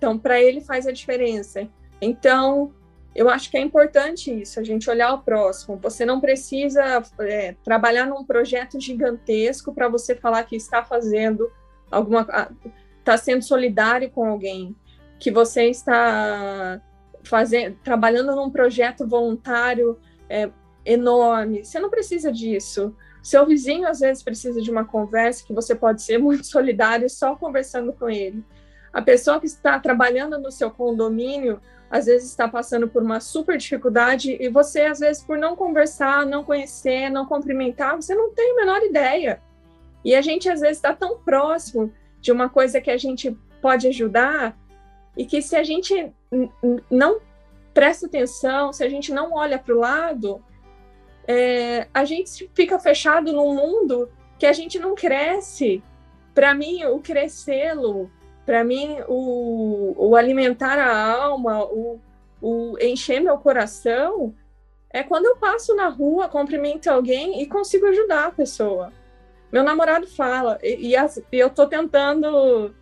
Então, 0.00 0.18
para 0.18 0.40
ele 0.40 0.62
faz 0.62 0.86
a 0.86 0.92
diferença. 0.92 1.68
Então, 2.00 2.72
eu 3.14 3.28
acho 3.28 3.50
que 3.50 3.58
é 3.58 3.60
importante 3.60 4.32
isso, 4.32 4.58
a 4.58 4.62
gente 4.64 4.88
olhar 4.88 5.12
o 5.12 5.18
próximo. 5.18 5.76
Você 5.76 6.06
não 6.06 6.18
precisa 6.22 7.02
é, 7.18 7.54
trabalhar 7.62 8.06
num 8.06 8.24
projeto 8.24 8.80
gigantesco 8.80 9.74
para 9.74 9.90
você 9.90 10.14
falar 10.14 10.44
que 10.44 10.56
está 10.56 10.82
fazendo 10.82 11.52
alguma, 11.90 12.26
está 12.98 13.14
sendo 13.18 13.42
solidário 13.42 14.10
com 14.10 14.24
alguém, 14.24 14.74
que 15.18 15.30
você 15.30 15.64
está 15.64 16.80
fazendo, 17.22 17.76
trabalhando 17.84 18.34
num 18.34 18.48
projeto 18.48 19.06
voluntário 19.06 19.98
é, 20.30 20.48
enorme. 20.82 21.62
Você 21.62 21.78
não 21.78 21.90
precisa 21.90 22.32
disso. 22.32 22.96
Seu 23.22 23.44
vizinho 23.44 23.86
às 23.86 24.00
vezes 24.00 24.22
precisa 24.22 24.62
de 24.62 24.70
uma 24.70 24.86
conversa 24.86 25.44
que 25.46 25.52
você 25.52 25.74
pode 25.74 26.00
ser 26.00 26.16
muito 26.16 26.46
solidário 26.48 27.10
só 27.10 27.36
conversando 27.36 27.92
com 27.92 28.08
ele. 28.08 28.42
A 28.92 29.00
pessoa 29.00 29.38
que 29.38 29.46
está 29.46 29.78
trabalhando 29.78 30.38
no 30.38 30.50
seu 30.50 30.70
condomínio, 30.70 31.60
às 31.90 32.06
vezes 32.06 32.28
está 32.28 32.48
passando 32.48 32.88
por 32.88 33.02
uma 33.02 33.20
super 33.20 33.56
dificuldade 33.56 34.36
e 34.40 34.48
você, 34.48 34.82
às 34.82 35.00
vezes, 35.00 35.22
por 35.22 35.38
não 35.38 35.56
conversar, 35.56 36.26
não 36.26 36.44
conhecer, 36.44 37.08
não 37.10 37.26
cumprimentar, 37.26 37.96
você 37.96 38.14
não 38.14 38.32
tem 38.32 38.52
a 38.52 38.56
menor 38.56 38.82
ideia. 38.82 39.42
E 40.04 40.14
a 40.14 40.20
gente, 40.20 40.48
às 40.48 40.60
vezes, 40.60 40.78
está 40.78 40.94
tão 40.94 41.18
próximo 41.18 41.92
de 42.20 42.32
uma 42.32 42.48
coisa 42.48 42.80
que 42.80 42.90
a 42.90 42.96
gente 42.96 43.36
pode 43.60 43.86
ajudar 43.88 44.56
e 45.16 45.24
que 45.24 45.42
se 45.42 45.56
a 45.56 45.62
gente 45.62 46.12
não 46.90 47.20
presta 47.74 48.06
atenção, 48.06 48.72
se 48.72 48.82
a 48.82 48.88
gente 48.88 49.12
não 49.12 49.32
olha 49.32 49.58
para 49.58 49.74
o 49.74 49.78
lado, 49.78 50.42
é, 51.26 51.86
a 51.92 52.04
gente 52.04 52.50
fica 52.54 52.78
fechado 52.78 53.32
num 53.32 53.54
mundo 53.54 54.10
que 54.38 54.46
a 54.46 54.52
gente 54.52 54.78
não 54.78 54.94
cresce. 54.94 55.82
Para 56.34 56.54
mim, 56.54 56.84
o 56.84 56.98
crescê-lo 57.00 58.10
para 58.50 58.64
mim, 58.64 58.96
o, 59.06 59.94
o, 59.96 60.16
alimentar 60.16 60.76
a 60.76 61.14
alma, 61.22 61.62
o, 61.66 62.00
o 62.42 62.76
encher 62.80 63.20
meu 63.20 63.38
coração, 63.38 64.34
é 64.92 65.04
quando 65.04 65.26
eu 65.26 65.36
passo 65.36 65.72
na 65.76 65.86
rua, 65.86 66.28
cumprimento 66.28 66.88
alguém 66.88 67.40
e 67.40 67.46
consigo 67.46 67.86
ajudar 67.86 68.26
a 68.26 68.32
pessoa. 68.32 68.92
Meu 69.52 69.62
namorado 69.62 70.04
fala, 70.08 70.58
e, 70.64 70.88
e, 70.88 70.96
as, 70.96 71.18
e 71.18 71.38
eu 71.38 71.46
estou 71.46 71.68
tentando. 71.68 72.74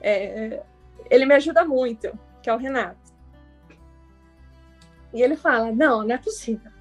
É, 0.00 0.60
ele 1.08 1.24
me 1.24 1.34
ajuda 1.34 1.64
muito, 1.64 2.10
que 2.42 2.50
é 2.50 2.52
o 2.52 2.58
Renato. 2.58 2.98
E 5.14 5.22
ele 5.22 5.36
fala: 5.36 5.70
Não, 5.70 6.02
não 6.02 6.16
é 6.16 6.18
possível. 6.18 6.72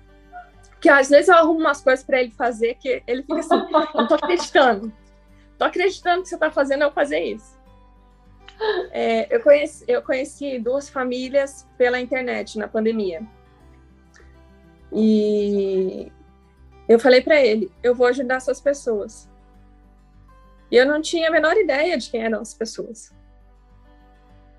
Porque 0.71 0.89
às 0.89 1.09
vezes 1.09 1.27
eu 1.27 1.35
arrumo 1.35 1.59
umas 1.59 1.79
coisas 1.79 2.03
para 2.03 2.23
ele 2.23 2.31
fazer 2.31 2.73
que 2.73 3.03
ele 3.05 3.21
fica 3.21 3.41
assim: 3.41 3.71
Não 3.93 4.01
estou 4.01 4.17
acreditando. 4.17 4.91
tô 5.59 5.65
acreditando 5.65 6.23
que 6.23 6.29
você 6.29 6.35
está 6.35 6.49
fazendo 6.49 6.81
eu 6.81 6.91
fazer 6.91 7.19
isso. 7.19 7.54
É, 8.91 9.33
eu, 9.35 9.41
conheci, 9.41 9.83
eu 9.87 10.01
conheci 10.01 10.59
duas 10.59 10.89
famílias 10.89 11.67
pela 11.77 11.99
internet 11.99 12.57
na 12.57 12.67
pandemia. 12.67 13.21
E 14.93 16.11
eu 16.87 16.99
falei 16.99 17.21
para 17.21 17.43
ele: 17.43 17.71
eu 17.83 17.93
vou 17.93 18.07
ajudar 18.07 18.35
essas 18.35 18.61
pessoas. 18.61 19.29
E 20.71 20.75
eu 20.75 20.85
não 20.85 21.01
tinha 21.01 21.27
a 21.27 21.31
menor 21.31 21.55
ideia 21.57 21.97
de 21.97 22.09
quem 22.09 22.23
eram 22.23 22.39
as 22.39 22.53
pessoas. 22.53 23.13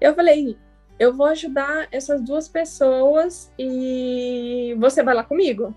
Eu 0.01 0.15
falei: 0.15 0.59
eu 0.99 1.15
vou 1.15 1.27
ajudar 1.27 1.89
essas 1.91 2.23
duas 2.23 2.49
pessoas 2.49 3.53
e 3.59 4.75
você 4.79 5.03
vai 5.03 5.15
lá 5.15 5.25
comigo. 5.25 5.75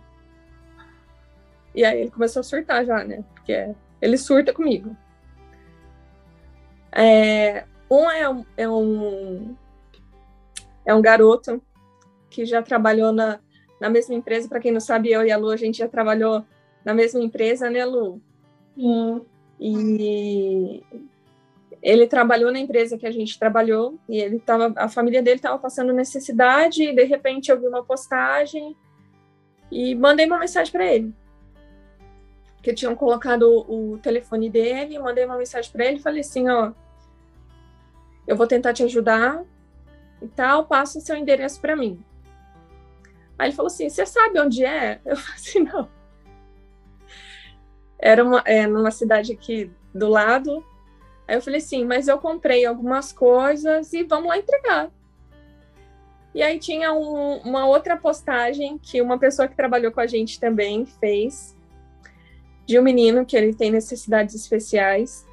E 1.74 1.86
aí 1.86 2.02
ele 2.02 2.12
começou 2.12 2.40
a 2.40 2.44
surtar 2.44 2.86
já, 2.86 3.04
né? 3.04 3.24
Porque 3.36 3.74
ele 4.02 4.18
surta 4.18 4.54
comigo. 4.54 4.96
É, 6.92 7.66
um 7.90 8.10
é 8.10 8.30
um, 8.30 8.46
é 8.56 8.70
um 8.70 9.56
é 10.86 10.94
um 10.94 11.02
garoto 11.02 11.62
que 12.30 12.46
já 12.46 12.62
trabalhou 12.62 13.12
na, 13.12 13.40
na 13.80 13.90
mesma 13.90 14.16
empresa. 14.16 14.48
Para 14.48 14.60
quem 14.60 14.72
não 14.72 14.80
sabe, 14.80 15.12
eu 15.12 15.26
e 15.26 15.32
a 15.32 15.38
Lu, 15.38 15.50
a 15.50 15.58
gente 15.58 15.80
já 15.80 15.88
trabalhou 15.88 16.44
na 16.84 16.94
mesma 16.94 17.22
empresa, 17.22 17.70
né, 17.70 17.86
Lu? 17.86 18.22
Sim. 18.76 19.22
E 19.60 20.84
ele 21.82 22.08
trabalhou 22.08 22.52
na 22.52 22.60
empresa 22.60 22.98
que 22.98 23.06
a 23.06 23.12
gente 23.12 23.38
trabalhou 23.38 24.00
e 24.08 24.20
ele 24.20 24.40
tava, 24.40 24.74
a 24.76 24.88
família 24.88 25.22
dele 25.22 25.38
estava 25.38 25.58
passando 25.58 25.94
necessidade 25.94 26.84
e 26.84 26.94
de 26.94 27.04
repente 27.04 27.50
eu 27.50 27.60
vi 27.60 27.68
uma 27.68 27.84
postagem 27.84 28.76
e 29.72 29.96
mandei 29.96 30.26
uma 30.26 30.40
mensagem 30.40 30.72
para 30.72 30.86
ele 30.86 31.14
que 32.62 32.74
tinham 32.74 32.96
colocado 32.96 33.44
o, 33.44 33.94
o 33.94 33.98
telefone 34.00 34.50
dele, 34.50 35.00
mandei 35.00 35.26
uma 35.26 35.38
mensagem 35.38 35.72
para 35.72 35.86
ele 35.86 35.98
e 35.98 36.02
falei 36.02 36.22
assim, 36.22 36.50
ó, 36.50 36.72
eu 38.30 38.36
vou 38.36 38.46
tentar 38.46 38.74
te 38.74 38.84
ajudar 38.84 39.44
e 40.22 40.28
tal, 40.28 40.68
passa 40.68 41.00
o 41.00 41.02
seu 41.02 41.16
endereço 41.16 41.60
para 41.60 41.76
mim. 41.76 42.00
Aí 43.36 43.48
ele 43.48 43.56
falou 43.56 43.72
assim, 43.72 43.90
você 43.90 44.06
sabe 44.06 44.40
onde 44.40 44.64
é? 44.64 45.02
Eu 45.04 45.18
falei 45.18 45.36
assim, 45.36 45.60
não. 45.62 45.90
Era 47.98 48.24
uma, 48.24 48.44
é, 48.46 48.68
numa 48.68 48.92
cidade 48.92 49.34
aqui 49.34 49.72
do 49.94 50.08
lado. 50.08 50.64
Aí 51.28 51.36
eu 51.36 51.42
falei 51.42 51.58
assim, 51.58 51.84
mas 51.84 52.08
eu 52.08 52.18
comprei 52.18 52.66
algumas 52.66 53.12
coisas 53.12 53.92
e 53.94 54.04
vamos 54.04 54.30
lá 54.30 54.38
entregar. 54.38 54.90
E 56.34 56.42
aí 56.42 56.60
tinha 56.60 56.94
um, 56.94 57.38
uma 57.38 57.66
outra 57.66 57.98
postagem 57.98 58.78
que 58.78 59.02
uma 59.02 59.18
pessoa 59.18 59.48
que 59.48 59.56
trabalhou 59.56 59.92
com 59.92 60.00
a 60.00 60.08
gente 60.08 60.40
também 60.40 60.86
fez, 60.86 61.58
de 62.66 62.80
um 62.80 62.84
menino 62.84 63.26
que 63.26 63.36
ele 63.36 63.54
tem 63.54 63.70
necessidades 63.70 64.36
especiais 64.36 65.28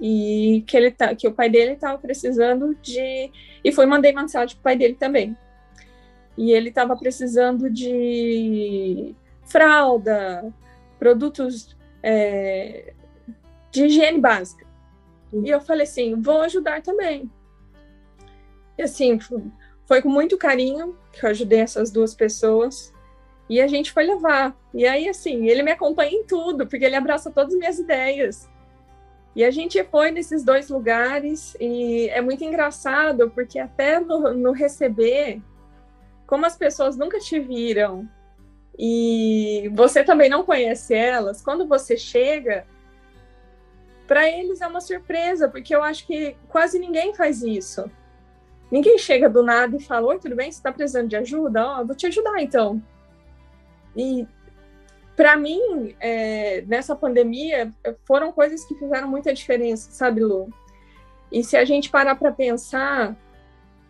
e 0.00 0.64
que 0.66 0.76
ele 0.76 0.90
tá, 0.90 1.14
que 1.14 1.28
o 1.28 1.32
pai 1.32 1.50
dele 1.50 1.72
estava 1.72 1.98
precisando 1.98 2.74
de 2.76 3.30
e 3.62 3.70
foi 3.72 3.84
mandei 3.84 4.12
mensagem 4.12 4.56
para 4.56 4.60
o 4.60 4.64
pai 4.64 4.76
dele 4.76 4.94
também. 4.94 5.36
E 6.36 6.52
ele 6.52 6.70
estava 6.70 6.96
precisando 6.96 7.68
de 7.68 9.14
fralda, 9.44 10.52
produtos 10.98 11.76
é, 12.02 12.94
de 13.70 13.84
higiene 13.84 14.20
básica. 14.20 14.66
E 15.32 15.50
eu 15.50 15.60
falei 15.60 15.82
assim, 15.82 16.20
vou 16.20 16.40
ajudar 16.42 16.82
também. 16.82 17.30
E 18.78 18.82
assim, 18.82 19.18
foi 19.84 20.00
com 20.00 20.08
muito 20.08 20.38
carinho 20.38 20.96
que 21.12 21.24
eu 21.24 21.30
ajudei 21.30 21.60
essas 21.60 21.90
duas 21.90 22.14
pessoas. 22.14 22.92
E 23.48 23.60
a 23.60 23.66
gente 23.66 23.92
foi 23.92 24.04
levar. 24.04 24.56
E 24.72 24.86
aí, 24.86 25.08
assim, 25.08 25.48
ele 25.48 25.62
me 25.62 25.72
acompanha 25.72 26.12
em 26.12 26.24
tudo, 26.24 26.66
porque 26.66 26.84
ele 26.84 26.94
abraça 26.94 27.30
todas 27.30 27.52
as 27.52 27.58
minhas 27.58 27.78
ideias. 27.78 28.48
E 29.34 29.44
a 29.44 29.50
gente 29.50 29.82
foi 29.84 30.10
nesses 30.10 30.42
dois 30.42 30.68
lugares 30.68 31.56
e 31.60 32.08
é 32.08 32.20
muito 32.20 32.42
engraçado, 32.42 33.30
porque 33.30 33.58
até 33.58 34.00
no, 34.00 34.34
no 34.34 34.52
receber, 34.52 35.40
como 36.26 36.46
as 36.46 36.56
pessoas 36.56 36.96
nunca 36.96 37.18
te 37.18 37.38
viram 37.38 38.08
e 38.78 39.70
você 39.74 40.02
também 40.02 40.28
não 40.28 40.44
conhece 40.44 40.94
elas, 40.94 41.42
quando 41.42 41.66
você 41.66 41.96
chega, 41.96 42.66
para 44.06 44.28
eles 44.28 44.60
é 44.60 44.66
uma 44.66 44.80
surpresa, 44.80 45.48
porque 45.48 45.74
eu 45.74 45.82
acho 45.82 46.06
que 46.06 46.36
quase 46.48 46.78
ninguém 46.78 47.14
faz 47.14 47.42
isso. 47.42 47.88
Ninguém 48.70 48.98
chega 48.98 49.28
do 49.28 49.42
nada 49.42 49.76
e 49.76 49.80
fala: 49.80 50.08
Oi, 50.08 50.18
tudo 50.18 50.34
bem? 50.34 50.50
Você 50.50 50.58
está 50.58 50.72
precisando 50.72 51.08
de 51.08 51.16
ajuda? 51.16 51.64
Ó, 51.64 51.80
oh, 51.80 51.86
vou 51.86 51.94
te 51.94 52.06
ajudar 52.06 52.40
então. 52.40 52.82
E 53.96 54.26
para 55.20 55.36
mim, 55.36 55.94
é, 56.00 56.64
nessa 56.66 56.96
pandemia, 56.96 57.70
foram 58.06 58.32
coisas 58.32 58.64
que 58.64 58.74
fizeram 58.74 59.06
muita 59.06 59.34
diferença, 59.34 59.90
sabe, 59.90 60.22
Lu? 60.22 60.48
E 61.30 61.44
se 61.44 61.58
a 61.58 61.64
gente 61.66 61.90
parar 61.90 62.14
para 62.14 62.32
pensar, 62.32 63.14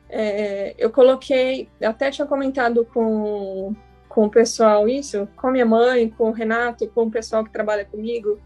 é, 0.09 0.75
eu 0.77 0.91
coloquei, 0.91 1.69
até 1.81 2.11
tinha 2.11 2.27
comentado 2.27 2.85
com, 2.85 3.77
com 4.09 4.25
o 4.25 4.29
pessoal 4.29 4.89
isso, 4.89 5.29
com 5.37 5.53
minha 5.53 5.65
mãe, 5.65 6.11
com 6.11 6.31
o 6.31 6.33
Renato, 6.33 6.89
com 6.89 7.05
o 7.05 7.11
pessoal 7.13 7.45
que 7.45 7.53
trabalha 7.53 7.85
comigo. 7.85 8.41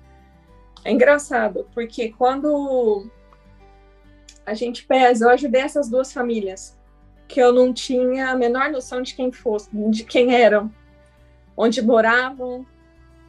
É 0.84 0.92
engraçado, 0.92 1.66
porque 1.74 2.10
quando 2.10 3.10
a 4.44 4.52
gente 4.52 4.84
pesa, 4.84 5.24
eu 5.24 5.30
ajudei 5.30 5.62
essas 5.62 5.88
duas 5.88 6.12
famílias, 6.12 6.78
que 7.26 7.40
eu 7.40 7.50
não 7.50 7.72
tinha 7.72 8.28
a 8.28 8.36
menor 8.36 8.70
noção 8.70 9.00
de 9.00 9.14
quem 9.14 9.32
fosse, 9.32 9.70
de 9.72 10.04
quem 10.04 10.34
eram 10.34 10.70
onde 11.56 11.80
moravam, 11.80 12.66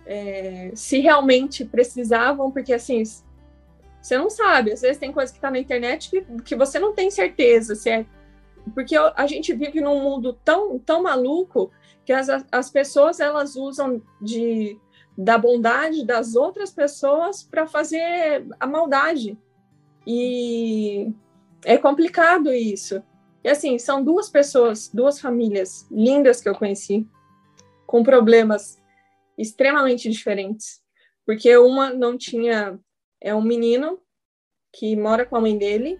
é, 0.05 0.71
se 0.75 0.99
realmente 0.99 1.65
precisavam, 1.65 2.51
porque 2.51 2.73
assim, 2.73 3.03
você 4.01 4.17
não 4.17 4.29
sabe, 4.29 4.71
às 4.71 4.81
vezes 4.81 4.97
tem 4.97 5.11
coisa 5.11 5.31
que 5.31 5.37
está 5.37 5.49
na 5.49 5.59
internet 5.59 6.09
que, 6.09 6.21
que 6.43 6.55
você 6.55 6.77
não 6.77 6.93
tem 6.93 7.09
certeza 7.09 7.73
se 7.75 7.89
é. 7.89 8.05
Porque 8.73 8.95
a 8.95 9.27
gente 9.27 9.53
vive 9.53 9.79
num 9.81 10.01
mundo 10.01 10.33
tão, 10.43 10.79
tão 10.79 11.03
maluco 11.03 11.71
que 12.03 12.13
as, 12.13 12.27
as 12.51 12.69
pessoas 12.69 13.19
elas 13.19 13.55
usam 13.55 14.01
de, 14.21 14.79
da 15.17 15.37
bondade 15.37 16.05
das 16.05 16.35
outras 16.35 16.71
pessoas 16.71 17.43
para 17.43 17.67
fazer 17.67 18.45
a 18.59 18.67
maldade. 18.67 19.37
E 20.05 21.11
é 21.63 21.77
complicado 21.77 22.51
isso. 22.53 23.03
E 23.43 23.49
assim, 23.49 23.77
são 23.77 24.03
duas 24.03 24.29
pessoas, 24.29 24.89
duas 24.91 25.19
famílias 25.19 25.87
lindas 25.91 26.41
que 26.41 26.49
eu 26.49 26.55
conheci, 26.55 27.07
com 27.85 28.03
problemas 28.03 28.79
extremamente 29.37 30.09
diferentes. 30.09 30.81
Porque 31.25 31.55
uma 31.57 31.93
não 31.93 32.17
tinha. 32.17 32.79
É 33.21 33.33
um 33.33 33.41
menino 33.41 33.99
que 34.71 34.95
mora 34.95 35.25
com 35.25 35.35
a 35.37 35.41
mãe 35.41 35.57
dele, 35.57 35.99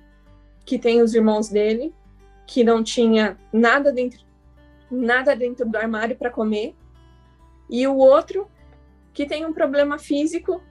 que 0.65 0.77
tem 0.77 1.01
os 1.01 1.15
irmãos 1.15 1.49
dele, 1.49 1.93
que 2.45 2.63
não 2.63 2.83
tinha 2.83 3.37
nada 3.51 3.91
dentro, 3.91 4.19
nada 4.91 5.35
dentro 5.35 5.67
do 5.67 5.77
armário 5.77 6.15
para 6.15 6.29
comer. 6.29 6.75
E 7.69 7.87
o 7.87 7.95
outro 7.95 8.49
que 9.13 9.25
tem 9.25 9.45
um 9.45 9.53
problema 9.53 9.97
físico 9.97 10.61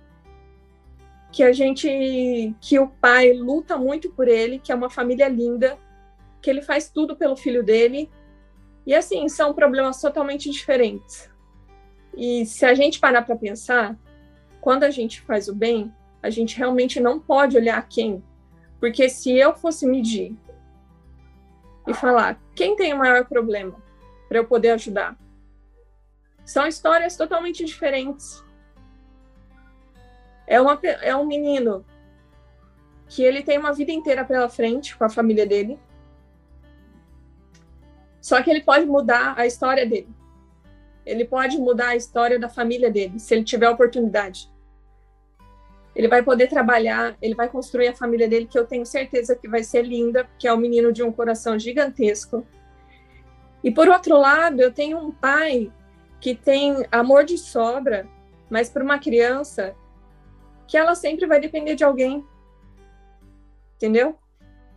que 1.33 1.43
a 1.43 1.53
gente 1.53 2.55
que 2.61 2.79
o 2.79 2.87
pai 2.87 3.33
luta 3.33 3.77
muito 3.77 4.09
por 4.13 4.29
ele, 4.29 4.61
que 4.61 4.71
é 4.71 4.75
uma 4.75 4.89
família 4.89 5.27
linda, 5.29 5.77
que 6.41 6.49
ele 6.49 6.63
faz 6.63 6.89
tudo 6.89 7.17
pelo 7.17 7.37
filho 7.37 7.65
dele. 7.65 8.09
E 8.87 8.95
assim, 8.95 9.29
são 9.29 9.53
problemas 9.53 10.01
totalmente 10.01 10.49
diferentes. 10.51 11.29
E 12.17 12.47
se 12.47 12.65
a 12.65 12.75
gente 12.75 13.01
parar 13.01 13.23
para 13.23 13.37
pensar, 13.37 13.97
quando 14.61 14.85
a 14.85 14.91
gente 14.91 15.21
faz 15.21 15.49
o 15.49 15.55
bem, 15.55 15.93
a 16.23 16.31
gente 16.31 16.57
realmente 16.57 17.01
não 17.01 17.21
pode 17.21 17.57
olhar 17.57 17.87
quem. 17.89 18.23
Porque 18.81 19.09
se 19.09 19.37
eu 19.37 19.55
fosse 19.55 19.87
medir 19.87 20.37
e 21.87 21.93
falar 21.93 22.41
quem 22.55 22.77
tem 22.77 22.95
o 22.95 22.99
maior 22.99 23.27
problema 23.27 23.77
para 24.29 24.39
eu 24.39 24.47
poder 24.47 24.71
ajudar, 24.71 25.19
são 26.45 26.67
histórias 26.67 27.17
totalmente 27.17 27.65
diferentes. 27.65 28.43
É, 30.47 30.61
uma, 30.61 30.79
é 30.83 31.15
um 31.17 31.27
menino 31.27 31.85
que 33.09 33.23
ele 33.23 33.43
tem 33.43 33.59
uma 33.59 33.73
vida 33.73 33.93
inteira 33.93 34.25
pela 34.25 34.49
frente 34.49 34.97
com 34.97 35.05
a 35.05 35.11
família 35.11 35.47
dele. 35.47 35.79
Só 38.21 38.43
que 38.43 38.51
ele 38.51 38.63
pode 38.63 38.87
mudar 38.87 39.35
a 39.39 39.47
história 39.47 39.87
dele. 39.87 40.09
Ele 41.05 41.25
pode 41.25 41.59
mudar 41.59 41.89
a 41.89 41.97
história 41.97 42.39
da 42.39 42.49
família 42.49 42.91
dele, 42.91 43.19
se 43.19 43.35
ele 43.35 43.45
tiver 43.45 43.69
oportunidade. 43.69 44.51
Ele 45.95 46.09
vai 46.09 46.23
poder 46.23 46.49
trabalhar, 46.49 47.17
ele 47.23 47.35
vai 47.35 47.49
construir 47.49 47.89
a 47.89 47.95
família 47.95 48.29
dele, 48.29 48.47
que 48.47 48.59
eu 48.59 48.67
tenho 48.67 48.85
certeza 48.85 49.37
que 49.37 49.49
vai 49.49 49.63
ser 49.63 49.83
linda, 49.83 50.25
porque 50.25 50.49
é 50.49 50.53
um 50.53 50.57
menino 50.57 50.93
de 50.93 51.03
um 51.03 51.13
coração 51.13 51.59
gigantesco. 51.59 52.45
E 53.63 53.71
por 53.71 53.89
outro 53.89 54.19
lado, 54.19 54.61
eu 54.61 54.73
tenho 54.73 54.99
um 54.99 55.13
pai 55.13 55.71
que 56.21 56.35
tem 56.35 56.85
amor 56.91 57.25
de 57.25 57.39
sobra, 57.39 58.09
mas 58.51 58.69
para 58.69 58.83
uma 58.83 58.99
criança 58.99 59.75
que 60.67 60.77
ela 60.77 60.95
sempre 60.95 61.27
vai 61.27 61.41
depender 61.41 61.75
de 61.75 61.85
alguém. 61.85 62.25
Entendeu? 63.77 64.19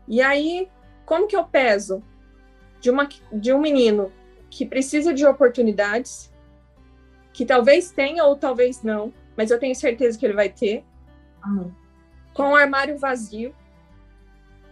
E 0.08 0.22
aí, 0.22 0.70
como 1.06 1.28
que 1.28 1.36
eu 1.36 1.46
peso 1.46 2.04
de, 2.80 2.90
uma, 2.90 3.08
de 3.32 3.54
um 3.54 3.60
menino 3.60 4.12
que 4.58 4.66
precisa 4.66 5.14
de 5.14 5.24
oportunidades, 5.24 6.34
que 7.32 7.45
talvez 7.45 7.91
tenha 7.91 8.24
ou 8.24 8.36
talvez 8.36 8.82
não, 8.82 9.14
mas 9.36 9.51
eu 9.51 9.60
tenho 9.60 9.76
certeza 9.76 10.18
que 10.18 10.26
ele 10.26 10.34
vai 10.34 10.49
ter. 10.49 10.84
com 12.34 12.49
o 12.49 12.55
armário 12.55 12.97
vazio, 12.97 13.53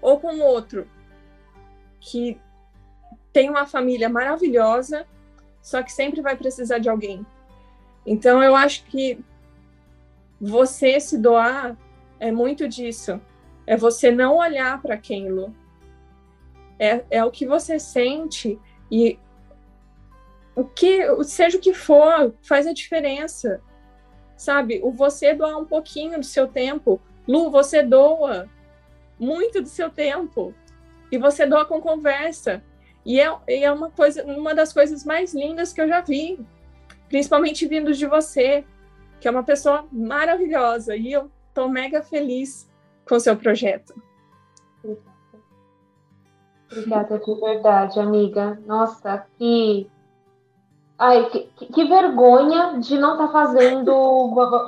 ou 0.01 0.19
com 0.19 0.39
outro 0.39 0.87
que 1.99 2.39
tem 3.31 3.47
uma 3.47 3.67
família 3.67 4.09
maravilhosa, 4.09 5.05
só 5.61 5.83
que 5.83 5.91
sempre 5.91 6.19
vai 6.19 6.35
precisar 6.35 6.79
de 6.79 6.89
alguém. 6.89 7.23
Então, 8.07 8.41
eu 8.41 8.55
acho 8.55 8.85
que 8.85 9.23
você 10.41 10.99
se 10.99 11.15
doar 11.15 11.77
é 12.19 12.31
muito 12.31 12.67
disso. 12.67 13.21
É 13.67 13.77
você 13.77 14.09
não 14.09 14.37
olhar 14.37 14.81
para 14.81 14.95
aquilo. 14.95 15.55
É, 16.79 17.05
é 17.11 17.23
o 17.23 17.29
que 17.29 17.45
você 17.45 17.77
sente 17.77 18.59
e 18.91 19.19
o 20.55 20.63
que, 20.63 21.23
seja 21.23 21.57
o 21.57 21.61
que 21.61 21.73
for, 21.73 22.33
faz 22.41 22.65
a 22.65 22.73
diferença. 22.73 23.61
Sabe? 24.37 24.79
O 24.83 24.91
você 24.91 25.33
doar 25.33 25.57
um 25.57 25.65
pouquinho 25.65 26.19
do 26.19 26.25
seu 26.25 26.47
tempo. 26.47 27.01
Lu, 27.27 27.51
você 27.51 27.83
doa 27.83 28.49
muito 29.19 29.61
do 29.61 29.67
seu 29.67 29.89
tempo. 29.89 30.53
E 31.11 31.17
você 31.17 31.45
doa 31.45 31.65
com 31.65 31.81
conversa. 31.81 32.63
E 33.05 33.19
é, 33.19 33.37
é 33.47 33.71
uma 33.71 33.91
coisa, 33.91 34.23
uma 34.25 34.55
das 34.55 34.73
coisas 34.73 35.03
mais 35.03 35.33
lindas 35.33 35.71
que 35.71 35.81
eu 35.81 35.87
já 35.87 36.01
vi, 36.01 36.39
principalmente 37.07 37.67
vindo 37.67 37.93
de 37.93 38.07
você, 38.07 38.65
que 39.19 39.27
é 39.27 39.31
uma 39.31 39.43
pessoa 39.43 39.85
maravilhosa. 39.91 40.95
E 40.95 41.11
eu 41.11 41.29
tô 41.53 41.67
mega 41.67 42.01
feliz 42.01 42.69
com 43.07 43.15
o 43.15 43.19
seu 43.19 43.35
projeto. 43.35 43.93
Obrigada 46.71 47.19
de 47.19 47.35
verdade, 47.35 47.99
amiga. 47.99 48.59
Nossa, 48.65 49.25
que 49.37 49.87
Ai, 50.97 51.25
que, 51.25 51.65
que, 51.65 51.83
vergonha 51.83 52.79
de 52.79 52.97
não 52.97 53.13
estar 53.13 53.27
tá 53.27 53.33
fazendo 53.33 53.91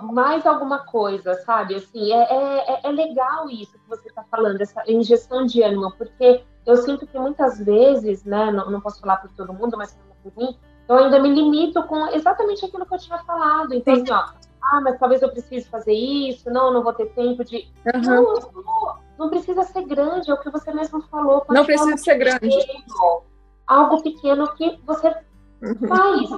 mais 0.11 0.45
alguma 0.45 0.79
coisa, 0.79 1.35
sabe? 1.45 1.75
Assim, 1.75 2.11
é, 2.11 2.17
é, 2.19 2.79
é 2.83 2.91
legal 2.91 3.49
isso 3.49 3.71
que 3.79 3.89
você 3.89 4.09
está 4.09 4.23
falando, 4.29 4.59
essa 4.59 4.83
injeção 4.91 5.45
de 5.45 5.63
ânimo, 5.63 5.93
porque 5.97 6.43
eu 6.65 6.75
sinto 6.77 7.07
que 7.07 7.17
muitas 7.17 7.59
vezes, 7.59 8.25
né, 8.25 8.51
não, 8.51 8.69
não 8.69 8.81
posso 8.81 8.99
falar 8.99 9.17
por 9.17 9.29
todo 9.31 9.53
mundo, 9.53 9.77
mas 9.77 9.97
por 10.21 10.33
mim, 10.35 10.57
eu 10.89 10.97
ainda 10.97 11.19
me 11.19 11.29
limito 11.29 11.81
com 11.83 12.07
exatamente 12.07 12.65
aquilo 12.65 12.85
que 12.85 12.93
eu 12.93 12.99
tinha 12.99 13.19
falado. 13.19 13.73
Então, 13.73 13.93
assim, 13.93 14.11
ó, 14.11 14.25
ah, 14.61 14.81
mas 14.81 14.99
talvez 14.99 15.21
eu 15.21 15.29
precise 15.29 15.67
fazer 15.69 15.93
isso, 15.93 16.49
não, 16.49 16.73
não 16.73 16.83
vou 16.83 16.93
ter 16.93 17.07
tempo 17.13 17.43
de. 17.43 17.71
Uhum. 17.93 18.01
Não, 18.01 18.33
não, 18.33 18.97
não, 19.17 19.29
precisa 19.29 19.63
ser 19.63 19.83
grande, 19.85 20.29
é 20.29 20.33
o 20.33 20.39
que 20.39 20.49
você 20.49 20.73
mesmo 20.73 21.01
falou. 21.03 21.45
Não 21.49 21.65
precisa 21.65 21.95
ser 21.95 22.15
grande. 22.15 22.39
Pequeno, 22.39 23.23
algo 23.65 24.03
pequeno 24.03 24.53
que 24.55 24.77
você 24.85 25.15
mas 25.61 26.29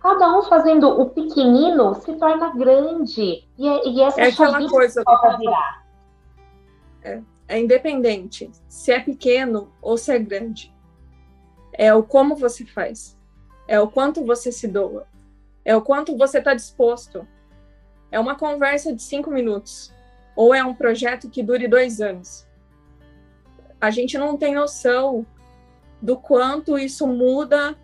cada 0.00 0.36
um 0.36 0.42
fazendo 0.42 0.88
o 0.88 1.08
pequenino 1.10 1.94
se 1.94 2.14
torna 2.16 2.54
grande. 2.54 3.48
E, 3.56 3.68
é, 3.68 3.88
e 3.88 4.02
essa 4.02 4.20
é 4.20 4.28
aquela 4.28 4.68
coisa 4.68 5.02
virar. 5.38 5.84
É, 7.02 7.22
é 7.48 7.58
independente 7.58 8.50
se 8.68 8.92
é 8.92 9.00
pequeno 9.00 9.72
ou 9.80 9.96
se 9.96 10.12
é 10.12 10.18
grande. 10.18 10.74
É 11.72 11.94
o 11.94 12.02
como 12.02 12.36
você 12.36 12.64
faz. 12.64 13.18
É 13.66 13.80
o 13.80 13.88
quanto 13.88 14.24
você 14.24 14.52
se 14.52 14.68
doa. 14.68 15.06
É 15.64 15.74
o 15.74 15.82
quanto 15.82 16.16
você 16.16 16.38
está 16.38 16.54
disposto. 16.54 17.26
É 18.12 18.20
uma 18.20 18.36
conversa 18.36 18.94
de 18.94 19.02
cinco 19.02 19.30
minutos. 19.30 19.92
Ou 20.36 20.54
é 20.54 20.64
um 20.64 20.74
projeto 20.74 21.30
que 21.30 21.42
dure 21.42 21.66
dois 21.66 22.00
anos. 22.00 22.46
A 23.80 23.90
gente 23.90 24.18
não 24.18 24.36
tem 24.36 24.54
noção 24.54 25.26
do 26.00 26.16
quanto 26.16 26.78
isso 26.78 27.06
muda 27.06 27.76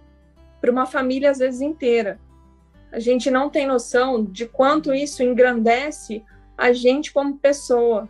para 0.61 0.71
uma 0.71 0.87
família, 0.87 1.31
às 1.31 1.39
vezes, 1.39 1.61
inteira. 1.61 2.21
A 2.93 2.99
gente 2.99 3.31
não 3.31 3.49
tem 3.49 3.67
noção 3.67 4.25
de 4.25 4.47
quanto 4.47 4.93
isso 4.93 5.23
engrandece 5.23 6.25
a 6.57 6.73
gente 6.73 7.13
como 7.13 7.39
pessoa. 7.39 8.09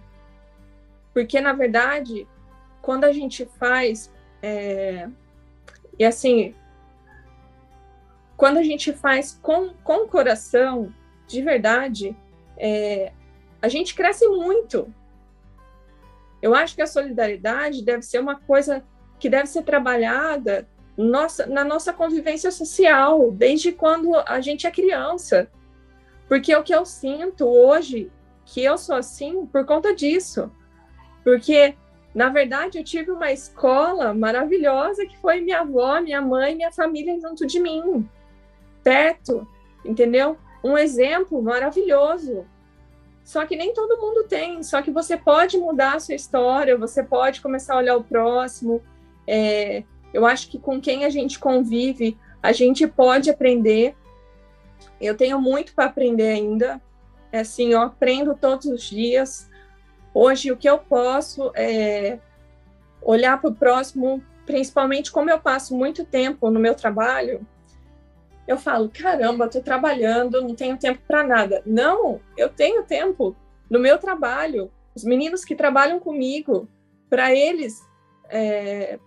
Porque, 1.12 1.40
na 1.40 1.52
verdade, 1.52 2.26
quando 2.80 3.04
a 3.04 3.12
gente 3.12 3.44
faz. 3.58 4.12
É, 4.42 5.08
e 5.98 6.04
assim. 6.04 6.54
Quando 8.36 8.56
a 8.56 8.62
gente 8.62 8.92
faz 8.94 9.38
com, 9.42 9.74
com 9.84 10.04
o 10.04 10.08
coração, 10.08 10.94
de 11.26 11.42
verdade, 11.42 12.16
é, 12.56 13.12
a 13.60 13.68
gente 13.68 13.94
cresce 13.94 14.26
muito. 14.26 14.92
Eu 16.40 16.54
acho 16.54 16.74
que 16.74 16.80
a 16.80 16.86
solidariedade 16.86 17.84
deve 17.84 18.02
ser 18.02 18.18
uma 18.18 18.40
coisa 18.40 18.82
que 19.18 19.28
deve 19.28 19.46
ser 19.46 19.62
trabalhada 19.62 20.66
nossa, 21.00 21.46
na 21.46 21.64
nossa 21.64 21.92
convivência 21.92 22.50
social, 22.50 23.30
desde 23.32 23.72
quando 23.72 24.14
a 24.14 24.40
gente 24.40 24.66
é 24.66 24.70
criança. 24.70 25.50
Porque 26.28 26.54
o 26.54 26.62
que 26.62 26.74
eu 26.74 26.84
sinto 26.84 27.46
hoje, 27.46 28.10
que 28.44 28.62
eu 28.62 28.76
sou 28.76 28.96
assim, 28.96 29.46
por 29.46 29.64
conta 29.64 29.94
disso. 29.94 30.50
Porque, 31.24 31.74
na 32.14 32.28
verdade, 32.28 32.78
eu 32.78 32.84
tive 32.84 33.10
uma 33.10 33.32
escola 33.32 34.12
maravilhosa 34.12 35.06
que 35.06 35.16
foi 35.18 35.40
minha 35.40 35.60
avó, 35.60 36.00
minha 36.00 36.20
mãe, 36.20 36.54
minha 36.54 36.70
família 36.70 37.18
junto 37.18 37.46
de 37.46 37.58
mim, 37.58 38.08
perto, 38.84 39.46
entendeu? 39.84 40.36
Um 40.62 40.76
exemplo 40.76 41.42
maravilhoso. 41.42 42.46
Só 43.24 43.46
que 43.46 43.56
nem 43.56 43.72
todo 43.72 44.00
mundo 44.00 44.24
tem. 44.24 44.62
Só 44.62 44.82
que 44.82 44.90
você 44.90 45.16
pode 45.16 45.56
mudar 45.56 45.94
a 45.94 46.00
sua 46.00 46.14
história, 46.14 46.76
você 46.76 47.02
pode 47.02 47.40
começar 47.40 47.74
a 47.74 47.78
olhar 47.78 47.96
o 47.96 48.04
próximo. 48.04 48.82
É, 49.26 49.84
eu 50.12 50.26
acho 50.26 50.48
que 50.48 50.58
com 50.58 50.80
quem 50.80 51.04
a 51.04 51.10
gente 51.10 51.38
convive, 51.38 52.18
a 52.42 52.52
gente 52.52 52.86
pode 52.86 53.30
aprender. 53.30 53.94
Eu 55.00 55.16
tenho 55.16 55.40
muito 55.40 55.74
para 55.74 55.86
aprender 55.86 56.28
ainda. 56.28 56.80
É 57.32 57.40
assim, 57.40 57.72
eu 57.72 57.80
aprendo 57.80 58.34
todos 58.34 58.66
os 58.66 58.82
dias. 58.82 59.48
Hoje, 60.12 60.50
o 60.50 60.56
que 60.56 60.68
eu 60.68 60.78
posso 60.78 61.52
é 61.54 62.18
olhar 63.00 63.40
para 63.40 63.50
o 63.50 63.54
próximo, 63.54 64.22
principalmente 64.44 65.12
como 65.12 65.30
eu 65.30 65.40
passo 65.40 65.74
muito 65.76 66.04
tempo 66.04 66.50
no 66.50 66.58
meu 66.58 66.74
trabalho. 66.74 67.46
Eu 68.46 68.58
falo, 68.58 68.90
caramba, 68.92 69.46
estou 69.46 69.62
trabalhando, 69.62 70.40
não 70.40 70.54
tenho 70.54 70.76
tempo 70.76 71.00
para 71.06 71.22
nada. 71.22 71.62
Não, 71.64 72.20
eu 72.36 72.48
tenho 72.48 72.82
tempo 72.82 73.36
no 73.70 73.78
meu 73.78 73.96
trabalho. 73.98 74.70
Os 74.94 75.04
meninos 75.04 75.44
que 75.44 75.54
trabalham 75.54 76.00
comigo, 76.00 76.68
para 77.08 77.32
eles, 77.34 77.80
é, 78.28 78.98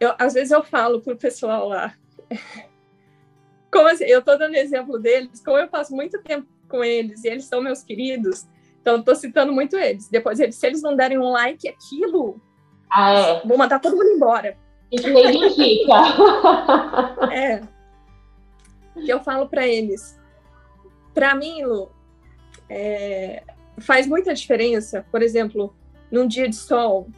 eu, 0.00 0.14
às 0.18 0.34
vezes 0.34 0.50
eu 0.50 0.62
falo 0.62 1.00
pro 1.00 1.16
pessoal 1.16 1.68
lá, 1.68 1.94
como 3.72 3.88
assim, 3.88 4.04
eu 4.04 4.20
estou 4.20 4.38
dando 4.38 4.54
exemplo 4.54 4.98
deles, 4.98 5.42
como 5.44 5.58
eu 5.58 5.68
passo 5.68 5.94
muito 5.94 6.22
tempo 6.22 6.46
com 6.68 6.82
eles 6.82 7.24
e 7.24 7.28
eles 7.28 7.44
são 7.44 7.60
meus 7.60 7.82
queridos, 7.82 8.46
então 8.80 8.98
estou 8.98 9.14
citando 9.14 9.52
muito 9.52 9.76
eles. 9.76 10.08
Depois, 10.08 10.38
eles, 10.38 10.54
se 10.54 10.66
eles 10.66 10.82
não 10.82 10.94
derem 10.94 11.18
um 11.18 11.30
like, 11.30 11.68
aquilo, 11.68 12.40
ah, 12.90 13.12
é. 13.12 13.46
vou 13.46 13.58
mandar 13.58 13.80
todo 13.80 13.96
mundo 13.96 14.10
embora. 14.10 14.56
Isso 14.90 15.08
reivindica. 15.08 15.92
é. 17.32 17.60
Que 18.94 19.10
eu 19.10 19.20
falo 19.20 19.48
para 19.48 19.66
eles. 19.66 20.18
Para 21.12 21.34
mim, 21.34 21.64
Lu, 21.64 21.90
é, 22.68 23.42
faz 23.78 24.06
muita 24.06 24.34
diferença, 24.34 25.04
por 25.10 25.22
exemplo, 25.22 25.74
num 26.10 26.26
dia 26.26 26.48
de 26.48 26.56
sol, 26.56 27.08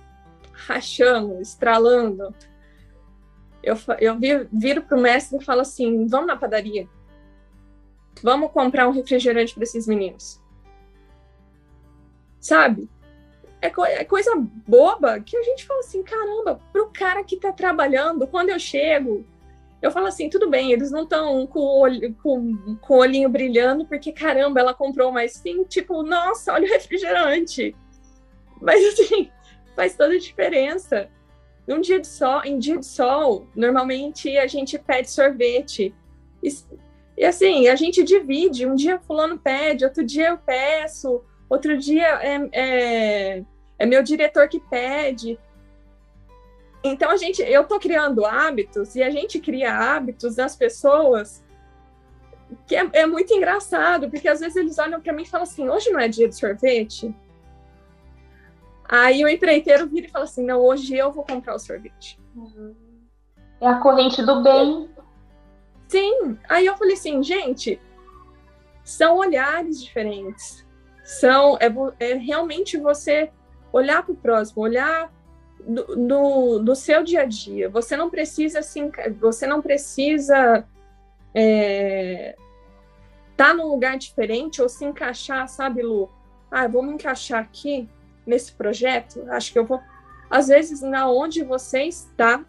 rachando, 0.52 1.40
estralando, 1.40 2.34
eu, 3.68 3.76
eu 4.00 4.48
viro 4.52 4.82
para 4.82 4.96
o 4.96 5.00
mestre 5.00 5.38
e 5.38 5.44
falo 5.44 5.60
assim: 5.60 6.06
vamos 6.06 6.26
na 6.26 6.36
padaria, 6.36 6.88
vamos 8.22 8.50
comprar 8.50 8.88
um 8.88 8.92
refrigerante 8.92 9.54
para 9.54 9.62
esses 9.62 9.86
meninos. 9.86 10.40
Sabe? 12.40 12.88
É, 13.60 13.68
co 13.68 13.84
é, 13.84 14.04
coisa 14.04 14.32
boba 14.66 15.20
que 15.20 15.36
a 15.36 15.42
gente 15.42 15.66
fala 15.66 15.80
assim: 15.80 16.02
caramba, 16.02 16.60
para 16.72 16.82
o 16.82 16.90
cara 16.90 17.24
que 17.24 17.34
está 17.34 17.52
trabalhando, 17.52 18.26
quando 18.26 18.50
eu 18.50 18.58
chego, 18.58 19.26
eu 19.82 19.90
falo 19.90 20.06
assim: 20.06 20.30
tudo 20.30 20.48
bem, 20.48 20.72
eles 20.72 20.90
não 20.90 21.02
estão 21.02 21.46
com, 21.46 21.60
olho, 21.60 22.14
com, 22.22 22.76
com 22.80 22.94
o 22.94 22.98
olhinho 22.98 23.28
brilhando, 23.28 23.86
porque 23.86 24.12
caramba, 24.12 24.60
ela 24.60 24.74
comprou, 24.74 25.12
mas 25.12 25.32
sim, 25.32 25.64
tipo, 25.64 26.02
nossa, 26.02 26.52
olha 26.52 26.66
o 26.66 26.72
refrigerante. 26.72 27.76
Mas 28.60 28.84
assim, 28.84 29.30
faz 29.76 29.96
toda 29.96 30.14
a 30.14 30.18
diferença. 30.18 31.08
Num 31.68 31.82
dia 31.82 32.00
de 32.00 32.06
sol, 32.06 32.40
em 32.46 32.58
dia 32.58 32.78
de 32.78 32.86
sol, 32.86 33.46
normalmente 33.54 34.38
a 34.38 34.46
gente 34.46 34.78
pede 34.78 35.10
sorvete. 35.10 35.94
E, 36.42 36.48
e, 37.14 37.24
assim, 37.26 37.68
a 37.68 37.76
gente 37.76 38.02
divide. 38.02 38.66
Um 38.66 38.74
dia 38.74 38.98
fulano 38.98 39.38
pede, 39.38 39.84
outro 39.84 40.02
dia 40.02 40.28
eu 40.28 40.38
peço, 40.38 41.22
outro 41.46 41.76
dia 41.76 42.06
é, 42.22 42.48
é, 42.52 43.44
é 43.80 43.86
meu 43.86 44.02
diretor 44.02 44.48
que 44.48 44.58
pede. 44.58 45.38
Então 46.82 47.10
a 47.10 47.18
gente, 47.18 47.42
eu 47.42 47.64
tô 47.64 47.78
criando 47.78 48.24
hábitos 48.24 48.96
e 48.96 49.02
a 49.02 49.10
gente 49.10 49.38
cria 49.38 49.76
hábitos 49.76 50.36
das 50.36 50.56
pessoas 50.56 51.44
que 52.66 52.74
é, 52.74 52.88
é 52.94 53.04
muito 53.04 53.30
engraçado, 53.34 54.08
porque 54.08 54.26
às 54.26 54.40
vezes 54.40 54.56
eles 54.56 54.78
olham 54.78 55.02
para 55.02 55.12
mim 55.12 55.22
e 55.22 55.28
falam 55.28 55.42
assim: 55.42 55.68
hoje 55.68 55.90
não 55.90 56.00
é 56.00 56.08
dia 56.08 56.28
de 56.28 56.34
sorvete? 56.34 57.14
Aí 58.88 59.22
o 59.22 59.28
empreiteiro 59.28 59.86
vira 59.86 60.06
e 60.06 60.10
fala 60.10 60.24
assim: 60.24 60.44
não, 60.44 60.60
hoje 60.60 60.96
eu 60.96 61.12
vou 61.12 61.22
comprar 61.22 61.54
o 61.54 61.58
sorvete. 61.58 62.18
É 63.60 63.66
a 63.68 63.78
corrente 63.80 64.24
do 64.24 64.42
bem. 64.42 64.88
Sim. 65.88 66.38
Aí 66.48 66.64
eu 66.64 66.76
falei 66.76 66.94
assim, 66.94 67.22
gente, 67.22 67.80
são 68.82 69.18
olhares 69.18 69.82
diferentes. 69.82 70.66
São 71.04 71.58
é, 71.58 71.68
é 71.98 72.14
realmente 72.14 72.78
você 72.78 73.30
olhar 73.72 74.02
para 74.02 74.12
o 74.12 74.16
próximo, 74.16 74.62
olhar 74.62 75.12
no, 75.60 75.96
no, 75.96 76.58
no, 76.60 76.74
seu 76.74 77.02
dia 77.02 77.22
a 77.22 77.24
dia. 77.24 77.68
Você 77.68 77.96
não 77.96 78.08
precisa 78.08 78.60
assim, 78.60 78.90
você 79.20 79.46
não 79.46 79.60
precisa 79.60 80.66
é, 81.34 82.36
tá 83.36 83.52
num 83.54 83.68
lugar 83.68 83.98
diferente 83.98 84.60
ou 84.62 84.68
se 84.68 84.84
encaixar, 84.84 85.48
sabe, 85.48 85.82
Lu? 85.82 86.10
Ah, 86.50 86.66
vou 86.66 86.82
me 86.82 86.92
encaixar 86.92 87.40
aqui 87.40 87.88
nesse 88.28 88.52
projeto. 88.52 89.24
Acho 89.30 89.52
que 89.52 89.58
eu 89.58 89.64
vou. 89.64 89.80
Às 90.30 90.48
vezes, 90.48 90.82
na 90.82 91.10
onde 91.10 91.42
você 91.42 91.84
está, 91.84 92.44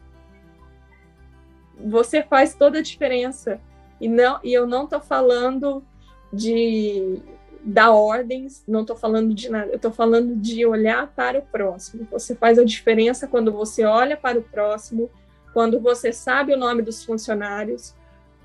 você 1.80 2.22
faz 2.22 2.54
toda 2.54 2.80
a 2.80 2.84
diferença. 2.84 3.60
E 4.00 4.08
não, 4.08 4.40
e 4.44 4.54
eu 4.54 4.68
não 4.68 4.84
estou 4.84 5.00
falando 5.00 5.84
de 6.32 7.20
dar 7.64 7.92
ordens, 7.92 8.64
não 8.68 8.82
estou 8.82 8.96
falando 8.96 9.34
de 9.34 9.50
nada, 9.50 9.72
eu 9.72 9.76
estou 9.76 9.92
falando 9.92 10.36
de 10.36 10.66
olhar 10.66 11.08
para 11.08 11.40
o 11.40 11.42
próximo. 11.42 12.08
Você 12.12 12.36
faz 12.36 12.60
a 12.60 12.64
diferença 12.64 13.28
quando 13.28 13.52
você 13.52 13.84
olha 13.84 14.16
para 14.16 14.40
o 14.40 14.44
próximo, 14.44 15.10
quando 15.54 15.80
você 15.80 16.14
sabe 16.14 16.54
o 16.54 16.58
nome 16.58 16.82
dos 16.82 17.04
funcionários, 17.04 17.94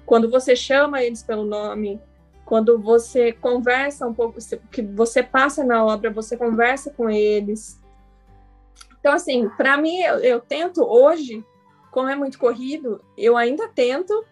quando 0.06 0.30
você 0.30 0.56
chama 0.56 1.02
eles 1.02 1.22
pelo 1.22 1.44
nome, 1.44 2.00
quando 2.44 2.78
você 2.78 3.32
conversa 3.32 4.06
um 4.06 4.14
pouco, 4.14 4.38
que 4.70 4.82
você 4.82 5.22
passa 5.22 5.64
na 5.64 5.84
obra, 5.84 6.10
você 6.10 6.36
conversa 6.36 6.90
com 6.90 7.08
eles. 7.08 7.80
Então, 9.00 9.12
assim, 9.12 9.48
para 9.50 9.76
mim, 9.76 9.98
eu, 10.00 10.18
eu 10.18 10.40
tento 10.40 10.82
hoje, 10.82 11.44
como 11.90 12.08
é 12.08 12.16
muito 12.16 12.38
corrido, 12.38 13.02
eu 13.16 13.36
ainda 13.36 13.68
tento 13.68 14.24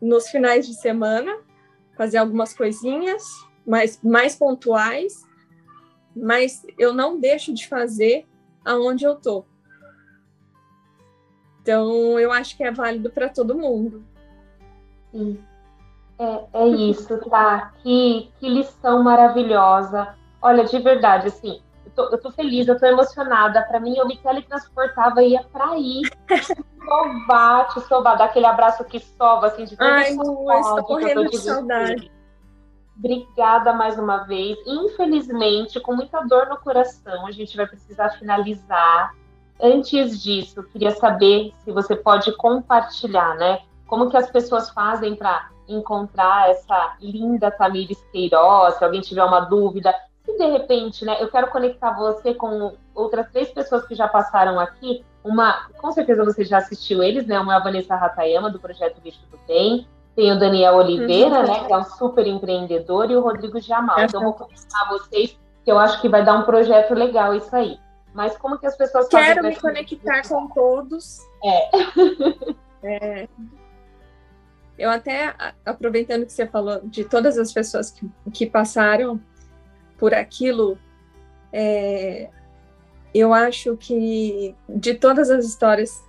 nos 0.00 0.28
finais 0.28 0.66
de 0.66 0.74
semana 0.74 1.36
fazer 1.96 2.18
algumas 2.18 2.54
coisinhas 2.54 3.22
mais, 3.66 4.00
mais 4.02 4.36
pontuais, 4.36 5.24
mas 6.14 6.64
eu 6.78 6.92
não 6.92 7.18
deixo 7.18 7.52
de 7.52 7.66
fazer 7.66 8.26
aonde 8.64 9.04
eu 9.04 9.16
tô. 9.16 9.44
Então, 11.62 12.20
eu 12.20 12.30
acho 12.30 12.56
que 12.56 12.62
é 12.62 12.70
válido 12.70 13.10
para 13.10 13.28
todo 13.28 13.56
mundo. 13.56 14.04
Sim. 15.10 15.42
É, 16.18 16.44
é 16.52 16.68
isso, 16.68 17.18
tá? 17.28 17.72
Que, 17.82 18.30
que 18.38 18.48
lição 18.48 19.02
maravilhosa. 19.02 20.14
Olha, 20.40 20.64
de 20.64 20.78
verdade, 20.78 21.28
assim, 21.28 21.60
eu 21.84 21.92
tô, 21.92 22.02
eu 22.04 22.20
tô 22.20 22.30
feliz, 22.30 22.68
eu 22.68 22.78
tô 22.78 22.86
emocionada. 22.86 23.62
Para 23.62 23.80
mim, 23.80 23.96
eu 23.96 24.06
me 24.06 24.16
teletransportava 24.18 25.22
e 25.22 25.30
ia 25.30 25.42
pra 25.44 25.70
aí. 25.70 26.02
Sovar, 26.84 27.68
te 27.68 27.80
sovar, 27.82 28.16
dar 28.16 28.26
aquele 28.26 28.46
abraço 28.46 28.84
que 28.84 29.00
sova, 29.00 29.46
assim, 29.46 29.64
de 29.64 29.74
Ai, 29.78 30.14
Lu, 30.14 30.52
estou 30.52 30.84
correndo 30.84 31.28
de 31.28 31.38
saudade. 31.38 32.12
Obrigada 32.96 33.72
mais 33.72 33.98
uma 33.98 34.18
vez. 34.18 34.56
Infelizmente, 34.66 35.80
com 35.80 35.96
muita 35.96 36.20
dor 36.20 36.46
no 36.46 36.56
coração, 36.58 37.26
a 37.26 37.32
gente 37.32 37.56
vai 37.56 37.66
precisar 37.66 38.10
finalizar. 38.10 39.14
Antes 39.60 40.22
disso, 40.22 40.62
queria 40.64 40.92
saber 40.92 41.52
se 41.64 41.72
você 41.72 41.96
pode 41.96 42.36
compartilhar, 42.36 43.34
né? 43.34 43.60
Como 43.86 44.10
que 44.10 44.16
as 44.16 44.30
pessoas 44.30 44.70
fazem 44.70 45.16
para 45.16 45.50
encontrar 45.68 46.50
essa 46.50 46.96
linda 47.00 47.50
Tamires 47.50 48.02
Queiroz, 48.12 48.76
se 48.76 48.84
alguém 48.84 49.00
tiver 49.00 49.24
uma 49.24 49.40
dúvida. 49.40 49.94
Se 50.24 50.36
de 50.36 50.46
repente, 50.46 51.04
né, 51.04 51.16
eu 51.20 51.30
quero 51.30 51.48
conectar 51.48 51.92
você 51.92 52.34
com 52.34 52.74
outras 52.94 53.30
três 53.30 53.50
pessoas 53.50 53.86
que 53.86 53.94
já 53.94 54.08
passaram 54.08 54.58
aqui. 54.58 55.04
Uma, 55.22 55.68
com 55.78 55.90
certeza 55.92 56.24
você 56.24 56.44
já 56.44 56.58
assistiu 56.58 57.02
eles, 57.02 57.26
né? 57.26 57.38
Uma 57.40 57.54
é 57.54 57.56
a 57.56 57.60
Vanessa 57.60 57.96
Ratayama, 57.96 58.50
do 58.50 58.58
Projeto 58.58 59.00
Bicho 59.00 59.20
do 59.30 59.38
Bem. 59.46 59.86
Tem 60.14 60.32
o 60.32 60.38
Daniel 60.38 60.76
Oliveira, 60.76 61.40
uhum. 61.40 61.46
né, 61.46 61.64
que 61.66 61.72
é 61.72 61.76
um 61.76 61.84
super 61.84 62.26
empreendedor, 62.26 63.10
e 63.10 63.16
o 63.16 63.20
Rodrigo 63.20 63.60
Jamal. 63.60 64.00
Então, 64.00 64.20
eu 64.20 64.24
vou 64.26 64.34
conectar 64.34 64.88
vocês, 64.88 65.36
que 65.64 65.72
eu 65.72 65.78
acho 65.78 66.00
que 66.00 66.08
vai 66.08 66.24
dar 66.24 66.34
um 66.34 66.42
projeto 66.42 66.94
legal 66.94 67.34
isso 67.34 67.54
aí. 67.54 67.78
Mas 68.12 68.36
como 68.36 68.58
que 68.58 68.66
as 68.66 68.76
pessoas 68.76 69.08
Quero 69.08 69.42
me 69.42 69.56
conectar 69.56 70.22
com 70.28 70.46
todos. 70.48 71.18
É. 71.42 73.22
é. 73.22 73.28
Eu 74.78 74.90
até, 74.90 75.34
aproveitando 75.64 76.26
que 76.26 76.32
você 76.32 76.46
falou 76.46 76.80
de 76.84 77.04
todas 77.04 77.38
as 77.38 77.52
pessoas 77.52 77.90
que, 77.90 78.10
que 78.32 78.46
passaram 78.46 79.20
por 79.96 80.12
aquilo, 80.12 80.76
é, 81.52 82.28
eu 83.14 83.32
acho 83.32 83.76
que 83.76 84.54
de 84.68 84.94
todas 84.94 85.30
as 85.30 85.44
histórias 85.44 86.02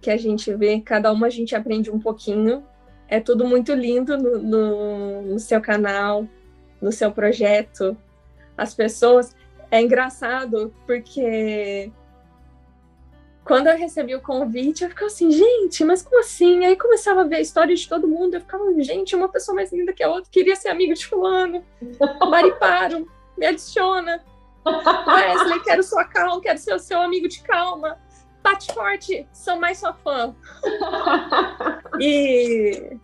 que 0.00 0.10
a 0.10 0.16
gente 0.16 0.54
vê, 0.54 0.80
cada 0.80 1.12
uma 1.12 1.26
a 1.26 1.30
gente 1.30 1.54
aprende 1.54 1.90
um 1.90 1.98
pouquinho. 1.98 2.64
É 3.08 3.20
tudo 3.20 3.46
muito 3.46 3.74
lindo 3.74 4.16
no, 4.16 4.38
no, 4.38 5.22
no 5.22 5.38
seu 5.38 5.60
canal, 5.60 6.26
no 6.80 6.90
seu 6.90 7.12
projeto. 7.12 7.96
As 8.56 8.72
pessoas. 8.74 9.34
É 9.68 9.82
engraçado 9.82 10.72
porque 10.86 11.90
quando 13.46 13.68
eu 13.68 13.78
recebi 13.78 14.12
o 14.12 14.20
convite, 14.20 14.82
eu 14.82 14.90
ficava 14.90 15.06
assim, 15.06 15.30
gente, 15.30 15.84
mas 15.84 16.02
como 16.02 16.18
assim? 16.18 16.64
Aí 16.64 16.76
começava 16.76 17.20
a 17.20 17.24
ver 17.24 17.36
a 17.36 17.40
história 17.40 17.74
de 17.74 17.88
todo 17.88 18.08
mundo, 18.08 18.34
eu 18.34 18.40
ficava, 18.40 18.64
gente, 18.82 19.14
uma 19.14 19.28
pessoa 19.28 19.54
mais 19.54 19.72
linda 19.72 19.92
que 19.92 20.02
a 20.02 20.10
outra, 20.10 20.28
queria 20.30 20.56
ser 20.56 20.68
amiga 20.68 20.94
de 20.94 21.06
fulano. 21.06 21.64
Mariparo, 22.28 23.08
me 23.38 23.46
adiciona. 23.46 24.20
Wesley, 24.66 25.62
quero 25.62 25.82
sua 25.84 26.04
calma, 26.04 26.40
quero 26.40 26.58
ser 26.58 26.74
o 26.74 26.78
seu 26.80 27.00
amigo 27.00 27.28
de 27.28 27.40
calma. 27.42 27.96
Pati 28.42 28.74
Forte, 28.74 29.28
sou 29.32 29.56
mais 29.56 29.78
sua 29.78 29.92
fã. 29.92 30.34
e. 32.00 32.98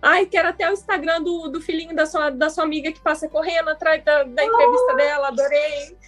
Ai, 0.00 0.24
quero 0.24 0.48
até 0.48 0.68
o 0.70 0.72
Instagram 0.72 1.22
do, 1.22 1.48
do 1.48 1.60
filhinho 1.60 1.94
da 1.94 2.06
sua, 2.06 2.30
da 2.30 2.48
sua 2.48 2.64
amiga 2.64 2.92
que 2.92 3.00
passa 3.00 3.28
correndo 3.28 3.68
atrás 3.68 4.02
da, 4.04 4.22
da 4.22 4.44
entrevista 4.44 4.94
dela, 4.96 5.28
adorei. 5.28 5.98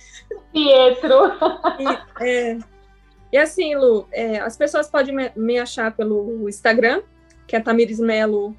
Pietro. 0.53 1.33
E, 1.79 2.25
é, 2.25 2.59
e 3.33 3.39
assim, 3.39 3.75
Lu, 3.75 4.09
é, 4.13 4.39
as 4.39 4.57
pessoas 4.57 4.89
podem 4.89 5.31
me, 5.35 5.59
achar 5.59 5.95
pelo 5.95 6.49
Instagram, 6.49 7.03
que 7.47 7.57
é 7.57 7.61
Tamires 7.61 7.99
Melo 7.99 8.57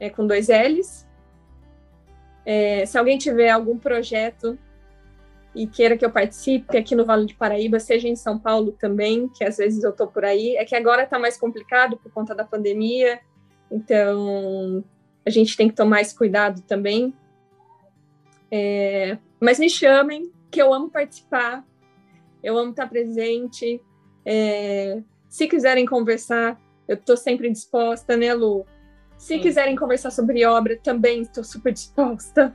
é, 0.00 0.08
com 0.08 0.26
dois 0.26 0.48
L's. 0.48 1.06
É, 2.46 2.84
se 2.86 2.98
alguém 2.98 3.18
tiver 3.18 3.50
algum 3.50 3.78
projeto 3.78 4.58
e 5.54 5.66
queira 5.66 5.96
que 5.96 6.04
eu 6.04 6.10
participe 6.10 6.76
aqui 6.76 6.94
no 6.94 7.04
Vale 7.04 7.26
de 7.26 7.34
Paraíba, 7.34 7.78
seja 7.78 8.08
em 8.08 8.16
São 8.16 8.38
Paulo 8.38 8.72
também, 8.72 9.28
que 9.28 9.44
às 9.44 9.56
vezes 9.56 9.84
eu 9.84 9.90
estou 9.90 10.06
por 10.06 10.24
aí, 10.24 10.56
é 10.56 10.64
que 10.64 10.74
agora 10.74 11.04
está 11.04 11.18
mais 11.18 11.36
complicado 11.36 11.96
por 11.96 12.10
conta 12.12 12.34
da 12.34 12.44
pandemia, 12.44 13.20
então 13.70 14.84
a 15.24 15.30
gente 15.30 15.56
tem 15.56 15.68
que 15.68 15.74
tomar 15.74 16.00
esse 16.00 16.14
cuidado 16.14 16.60
também. 16.62 17.14
É, 18.50 19.16
mas 19.40 19.58
me 19.58 19.70
chamem, 19.70 20.30
que 20.50 20.60
eu 20.60 20.72
amo 20.74 20.90
participar, 20.90 21.64
eu 22.44 22.58
amo 22.58 22.70
estar 22.70 22.86
presente. 22.86 23.80
É, 24.24 25.02
se 25.28 25.48
quiserem 25.48 25.86
conversar, 25.86 26.60
eu 26.86 26.94
estou 26.94 27.16
sempre 27.16 27.50
disposta, 27.50 28.16
né, 28.16 28.34
Lu? 28.34 28.66
Se 29.16 29.36
Sim. 29.36 29.40
quiserem 29.40 29.74
conversar 29.74 30.10
sobre 30.10 30.44
obra, 30.44 30.78
também 30.82 31.22
estou 31.22 31.42
super 31.42 31.72
disposta. 31.72 32.54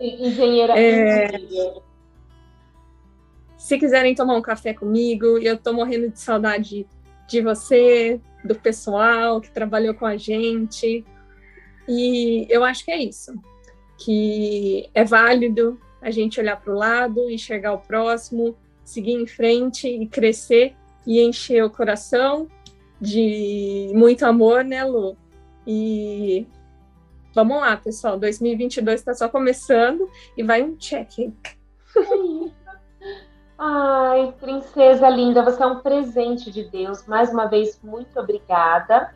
Engenheira. 0.00 0.78
É, 0.78 1.28
se 3.58 3.78
quiserem 3.78 4.14
tomar 4.14 4.36
um 4.36 4.42
café 4.42 4.72
comigo, 4.72 5.38
eu 5.38 5.54
estou 5.54 5.72
morrendo 5.72 6.10
de 6.10 6.20
saudade 6.20 6.86
de 7.26 7.40
você, 7.42 8.20
do 8.44 8.54
pessoal 8.54 9.40
que 9.40 9.50
trabalhou 9.50 9.94
com 9.94 10.06
a 10.06 10.16
gente. 10.16 11.04
E 11.88 12.46
eu 12.48 12.62
acho 12.62 12.84
que 12.84 12.92
é 12.92 13.02
isso. 13.02 13.34
Que 13.98 14.88
é 14.94 15.02
válido 15.02 15.80
a 16.00 16.10
gente 16.10 16.38
olhar 16.38 16.60
para 16.60 16.72
o 16.72 16.76
lado, 16.76 17.30
enxergar 17.30 17.72
o 17.72 17.78
próximo, 17.78 18.54
seguir 18.84 19.12
em 19.12 19.26
frente 19.26 19.88
e 19.88 20.06
crescer 20.06 20.74
e 21.06 21.20
encher 21.20 21.64
o 21.64 21.70
coração 21.70 22.48
de 23.00 23.90
muito 23.94 24.24
amor, 24.24 24.64
né, 24.64 24.84
Lu? 24.84 25.16
E 25.66 26.46
vamos 27.34 27.58
lá, 27.58 27.76
pessoal, 27.76 28.18
2022 28.18 29.00
está 29.00 29.14
só 29.14 29.28
começando 29.28 30.08
e 30.36 30.42
vai 30.42 30.62
um 30.62 30.76
check. 30.76 31.32
Ai, 33.56 34.34
princesa 34.40 35.08
linda, 35.08 35.42
você 35.42 35.62
é 35.62 35.66
um 35.66 35.80
presente 35.80 36.50
de 36.50 36.64
Deus. 36.64 37.06
Mais 37.06 37.30
uma 37.30 37.46
vez, 37.46 37.80
muito 37.82 38.18
obrigada. 38.18 39.14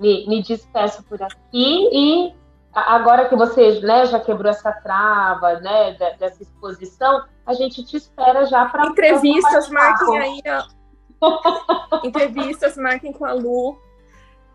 Me, 0.00 0.26
me 0.26 0.42
despeço 0.42 1.04
por 1.04 1.22
aqui 1.22 1.88
e 1.92 2.34
agora 2.72 3.28
que 3.28 3.36
você 3.36 3.80
né, 3.80 4.06
já 4.06 4.18
quebrou 4.18 4.50
essa 4.50 4.72
trava 4.72 5.60
né, 5.60 5.92
dessa 6.18 6.42
exposição, 6.42 7.24
a 7.46 7.52
gente 7.52 7.84
te 7.84 7.96
espera 7.96 8.44
já 8.46 8.66
para. 8.66 8.86
Entrevistas, 8.86 9.68
marquem 9.68 10.18
aí, 10.18 10.42
ó. 10.48 12.04
Entrevistas, 12.04 12.76
marquem 12.76 13.12
com 13.12 13.24
a 13.24 13.32
Lu. 13.32 13.78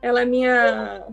Ela 0.01 0.21
é 0.21 0.25
minha. 0.25 1.05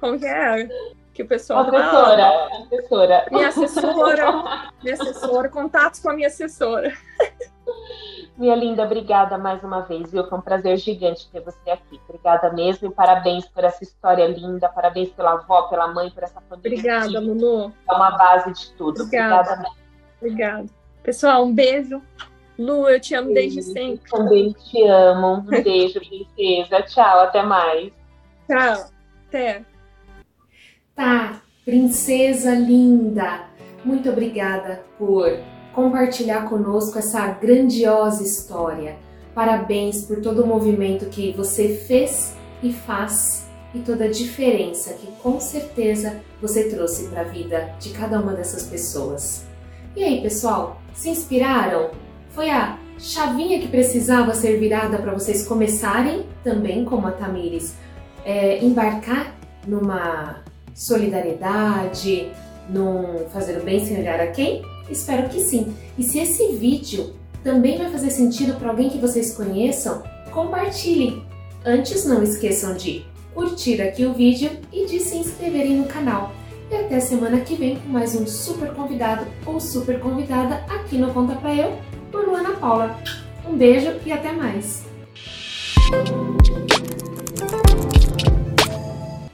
Como 0.00 0.18
que 0.18 0.26
é? 0.26 0.68
Que 1.12 1.22
o 1.22 1.26
pessoal 1.26 1.60
assessora, 1.60 1.90
fala. 1.90 2.48
Assessora. 2.64 3.26
Minha 3.30 3.48
assessora. 3.48 4.72
Minha 4.82 4.94
assessora. 4.94 5.48
Contatos 5.48 6.00
com 6.00 6.10
a 6.10 6.14
minha 6.14 6.28
assessora. 6.28 6.92
Minha 8.36 8.54
linda, 8.54 8.84
obrigada 8.84 9.38
mais 9.38 9.64
uma 9.64 9.80
vez, 9.80 10.12
viu? 10.12 10.28
Foi 10.28 10.38
um 10.38 10.42
prazer 10.42 10.76
gigante 10.76 11.28
ter 11.30 11.40
você 11.40 11.70
aqui. 11.70 11.98
Obrigada 12.06 12.52
mesmo 12.52 12.86
e 12.86 12.90
parabéns 12.92 13.46
por 13.48 13.64
essa 13.64 13.82
história 13.82 14.26
linda, 14.26 14.68
parabéns 14.68 15.08
pela 15.10 15.32
avó, 15.32 15.62
pela 15.62 15.88
mãe, 15.88 16.10
por 16.10 16.22
essa 16.22 16.40
família. 16.42 16.78
Obrigada, 16.78 17.18
Lulu. 17.18 17.72
É 17.88 17.94
uma 17.94 18.10
base 18.10 18.52
de 18.52 18.72
tudo. 18.74 19.02
Obrigada. 19.02 19.52
Obrigada. 19.52 19.70
Obrigada. 20.20 20.75
Pessoal, 21.06 21.46
um 21.46 21.54
beijo. 21.54 22.02
Lu, 22.58 22.88
eu 22.88 22.98
te 22.98 23.14
amo 23.14 23.32
desde 23.32 23.62
sempre. 23.62 24.10
Também 24.10 24.50
te 24.50 24.82
amo. 24.82 25.34
Um 25.34 25.62
beijo, 25.62 26.00
princesa. 26.00 26.82
Tchau, 26.82 27.20
até 27.20 27.44
mais. 27.44 27.92
Tchau. 28.48 28.90
Até. 29.28 29.62
Tá, 30.96 31.40
princesa 31.64 32.56
linda. 32.56 33.44
Muito 33.84 34.10
obrigada 34.10 34.82
por 34.98 35.30
compartilhar 35.72 36.48
conosco 36.48 36.98
essa 36.98 37.24
grandiosa 37.28 38.24
história. 38.24 38.96
Parabéns 39.32 40.04
por 40.06 40.20
todo 40.20 40.42
o 40.42 40.46
movimento 40.46 41.06
que 41.06 41.30
você 41.34 41.68
fez 41.86 42.36
e 42.64 42.72
faz 42.72 43.48
e 43.72 43.78
toda 43.78 44.06
a 44.06 44.10
diferença 44.10 44.94
que 44.94 45.06
com 45.22 45.38
certeza 45.38 46.20
você 46.42 46.68
trouxe 46.68 47.08
para 47.10 47.20
a 47.20 47.24
vida 47.24 47.76
de 47.78 47.90
cada 47.90 48.18
uma 48.18 48.32
dessas 48.32 48.64
pessoas. 48.64 49.45
E 49.96 50.04
aí, 50.04 50.20
pessoal, 50.20 50.82
se 50.92 51.08
inspiraram? 51.08 51.90
Foi 52.28 52.50
a 52.50 52.78
chavinha 52.98 53.58
que 53.58 53.66
precisava 53.66 54.34
ser 54.34 54.60
virada 54.60 54.98
para 54.98 55.14
vocês 55.14 55.48
começarem, 55.48 56.26
também 56.44 56.84
como 56.84 57.06
a 57.06 57.12
Tamires, 57.12 57.74
é, 58.22 58.62
embarcar 58.62 59.34
numa 59.66 60.42
solidariedade, 60.74 62.30
num 62.68 63.26
fazer 63.30 63.56
o 63.56 63.64
bem 63.64 63.86
sem 63.86 63.98
olhar 63.98 64.20
a 64.20 64.26
quem? 64.26 64.60
Espero 64.90 65.30
que 65.30 65.40
sim. 65.40 65.74
E 65.96 66.02
se 66.02 66.18
esse 66.18 66.46
vídeo 66.56 67.14
também 67.42 67.78
vai 67.78 67.90
fazer 67.90 68.10
sentido 68.10 68.58
para 68.58 68.68
alguém 68.68 68.90
que 68.90 68.98
vocês 68.98 69.34
conheçam, 69.34 70.02
compartilhem. 70.30 71.24
Antes, 71.64 72.04
não 72.04 72.22
esqueçam 72.22 72.74
de 72.74 73.02
curtir 73.32 73.80
aqui 73.80 74.04
o 74.04 74.12
vídeo 74.12 74.50
e 74.70 74.84
de 74.84 75.00
se 75.00 75.16
inscreverem 75.16 75.78
no 75.78 75.86
canal. 75.86 76.34
E 76.70 76.74
até 76.74 76.98
semana 76.98 77.40
que 77.40 77.54
vem 77.54 77.78
com 77.78 77.88
mais 77.88 78.14
um 78.14 78.26
super 78.26 78.74
convidado 78.74 79.26
ou 79.44 79.60
super 79.60 80.00
convidada 80.00 80.64
aqui 80.68 80.98
no 80.98 81.12
Conta 81.12 81.36
Pra 81.36 81.54
Eu, 81.54 81.78
por 82.10 82.26
Luana 82.26 82.52
Paula. 82.56 82.98
Um 83.46 83.56
beijo 83.56 83.94
e 84.04 84.12
até 84.12 84.32
mais! 84.32 84.84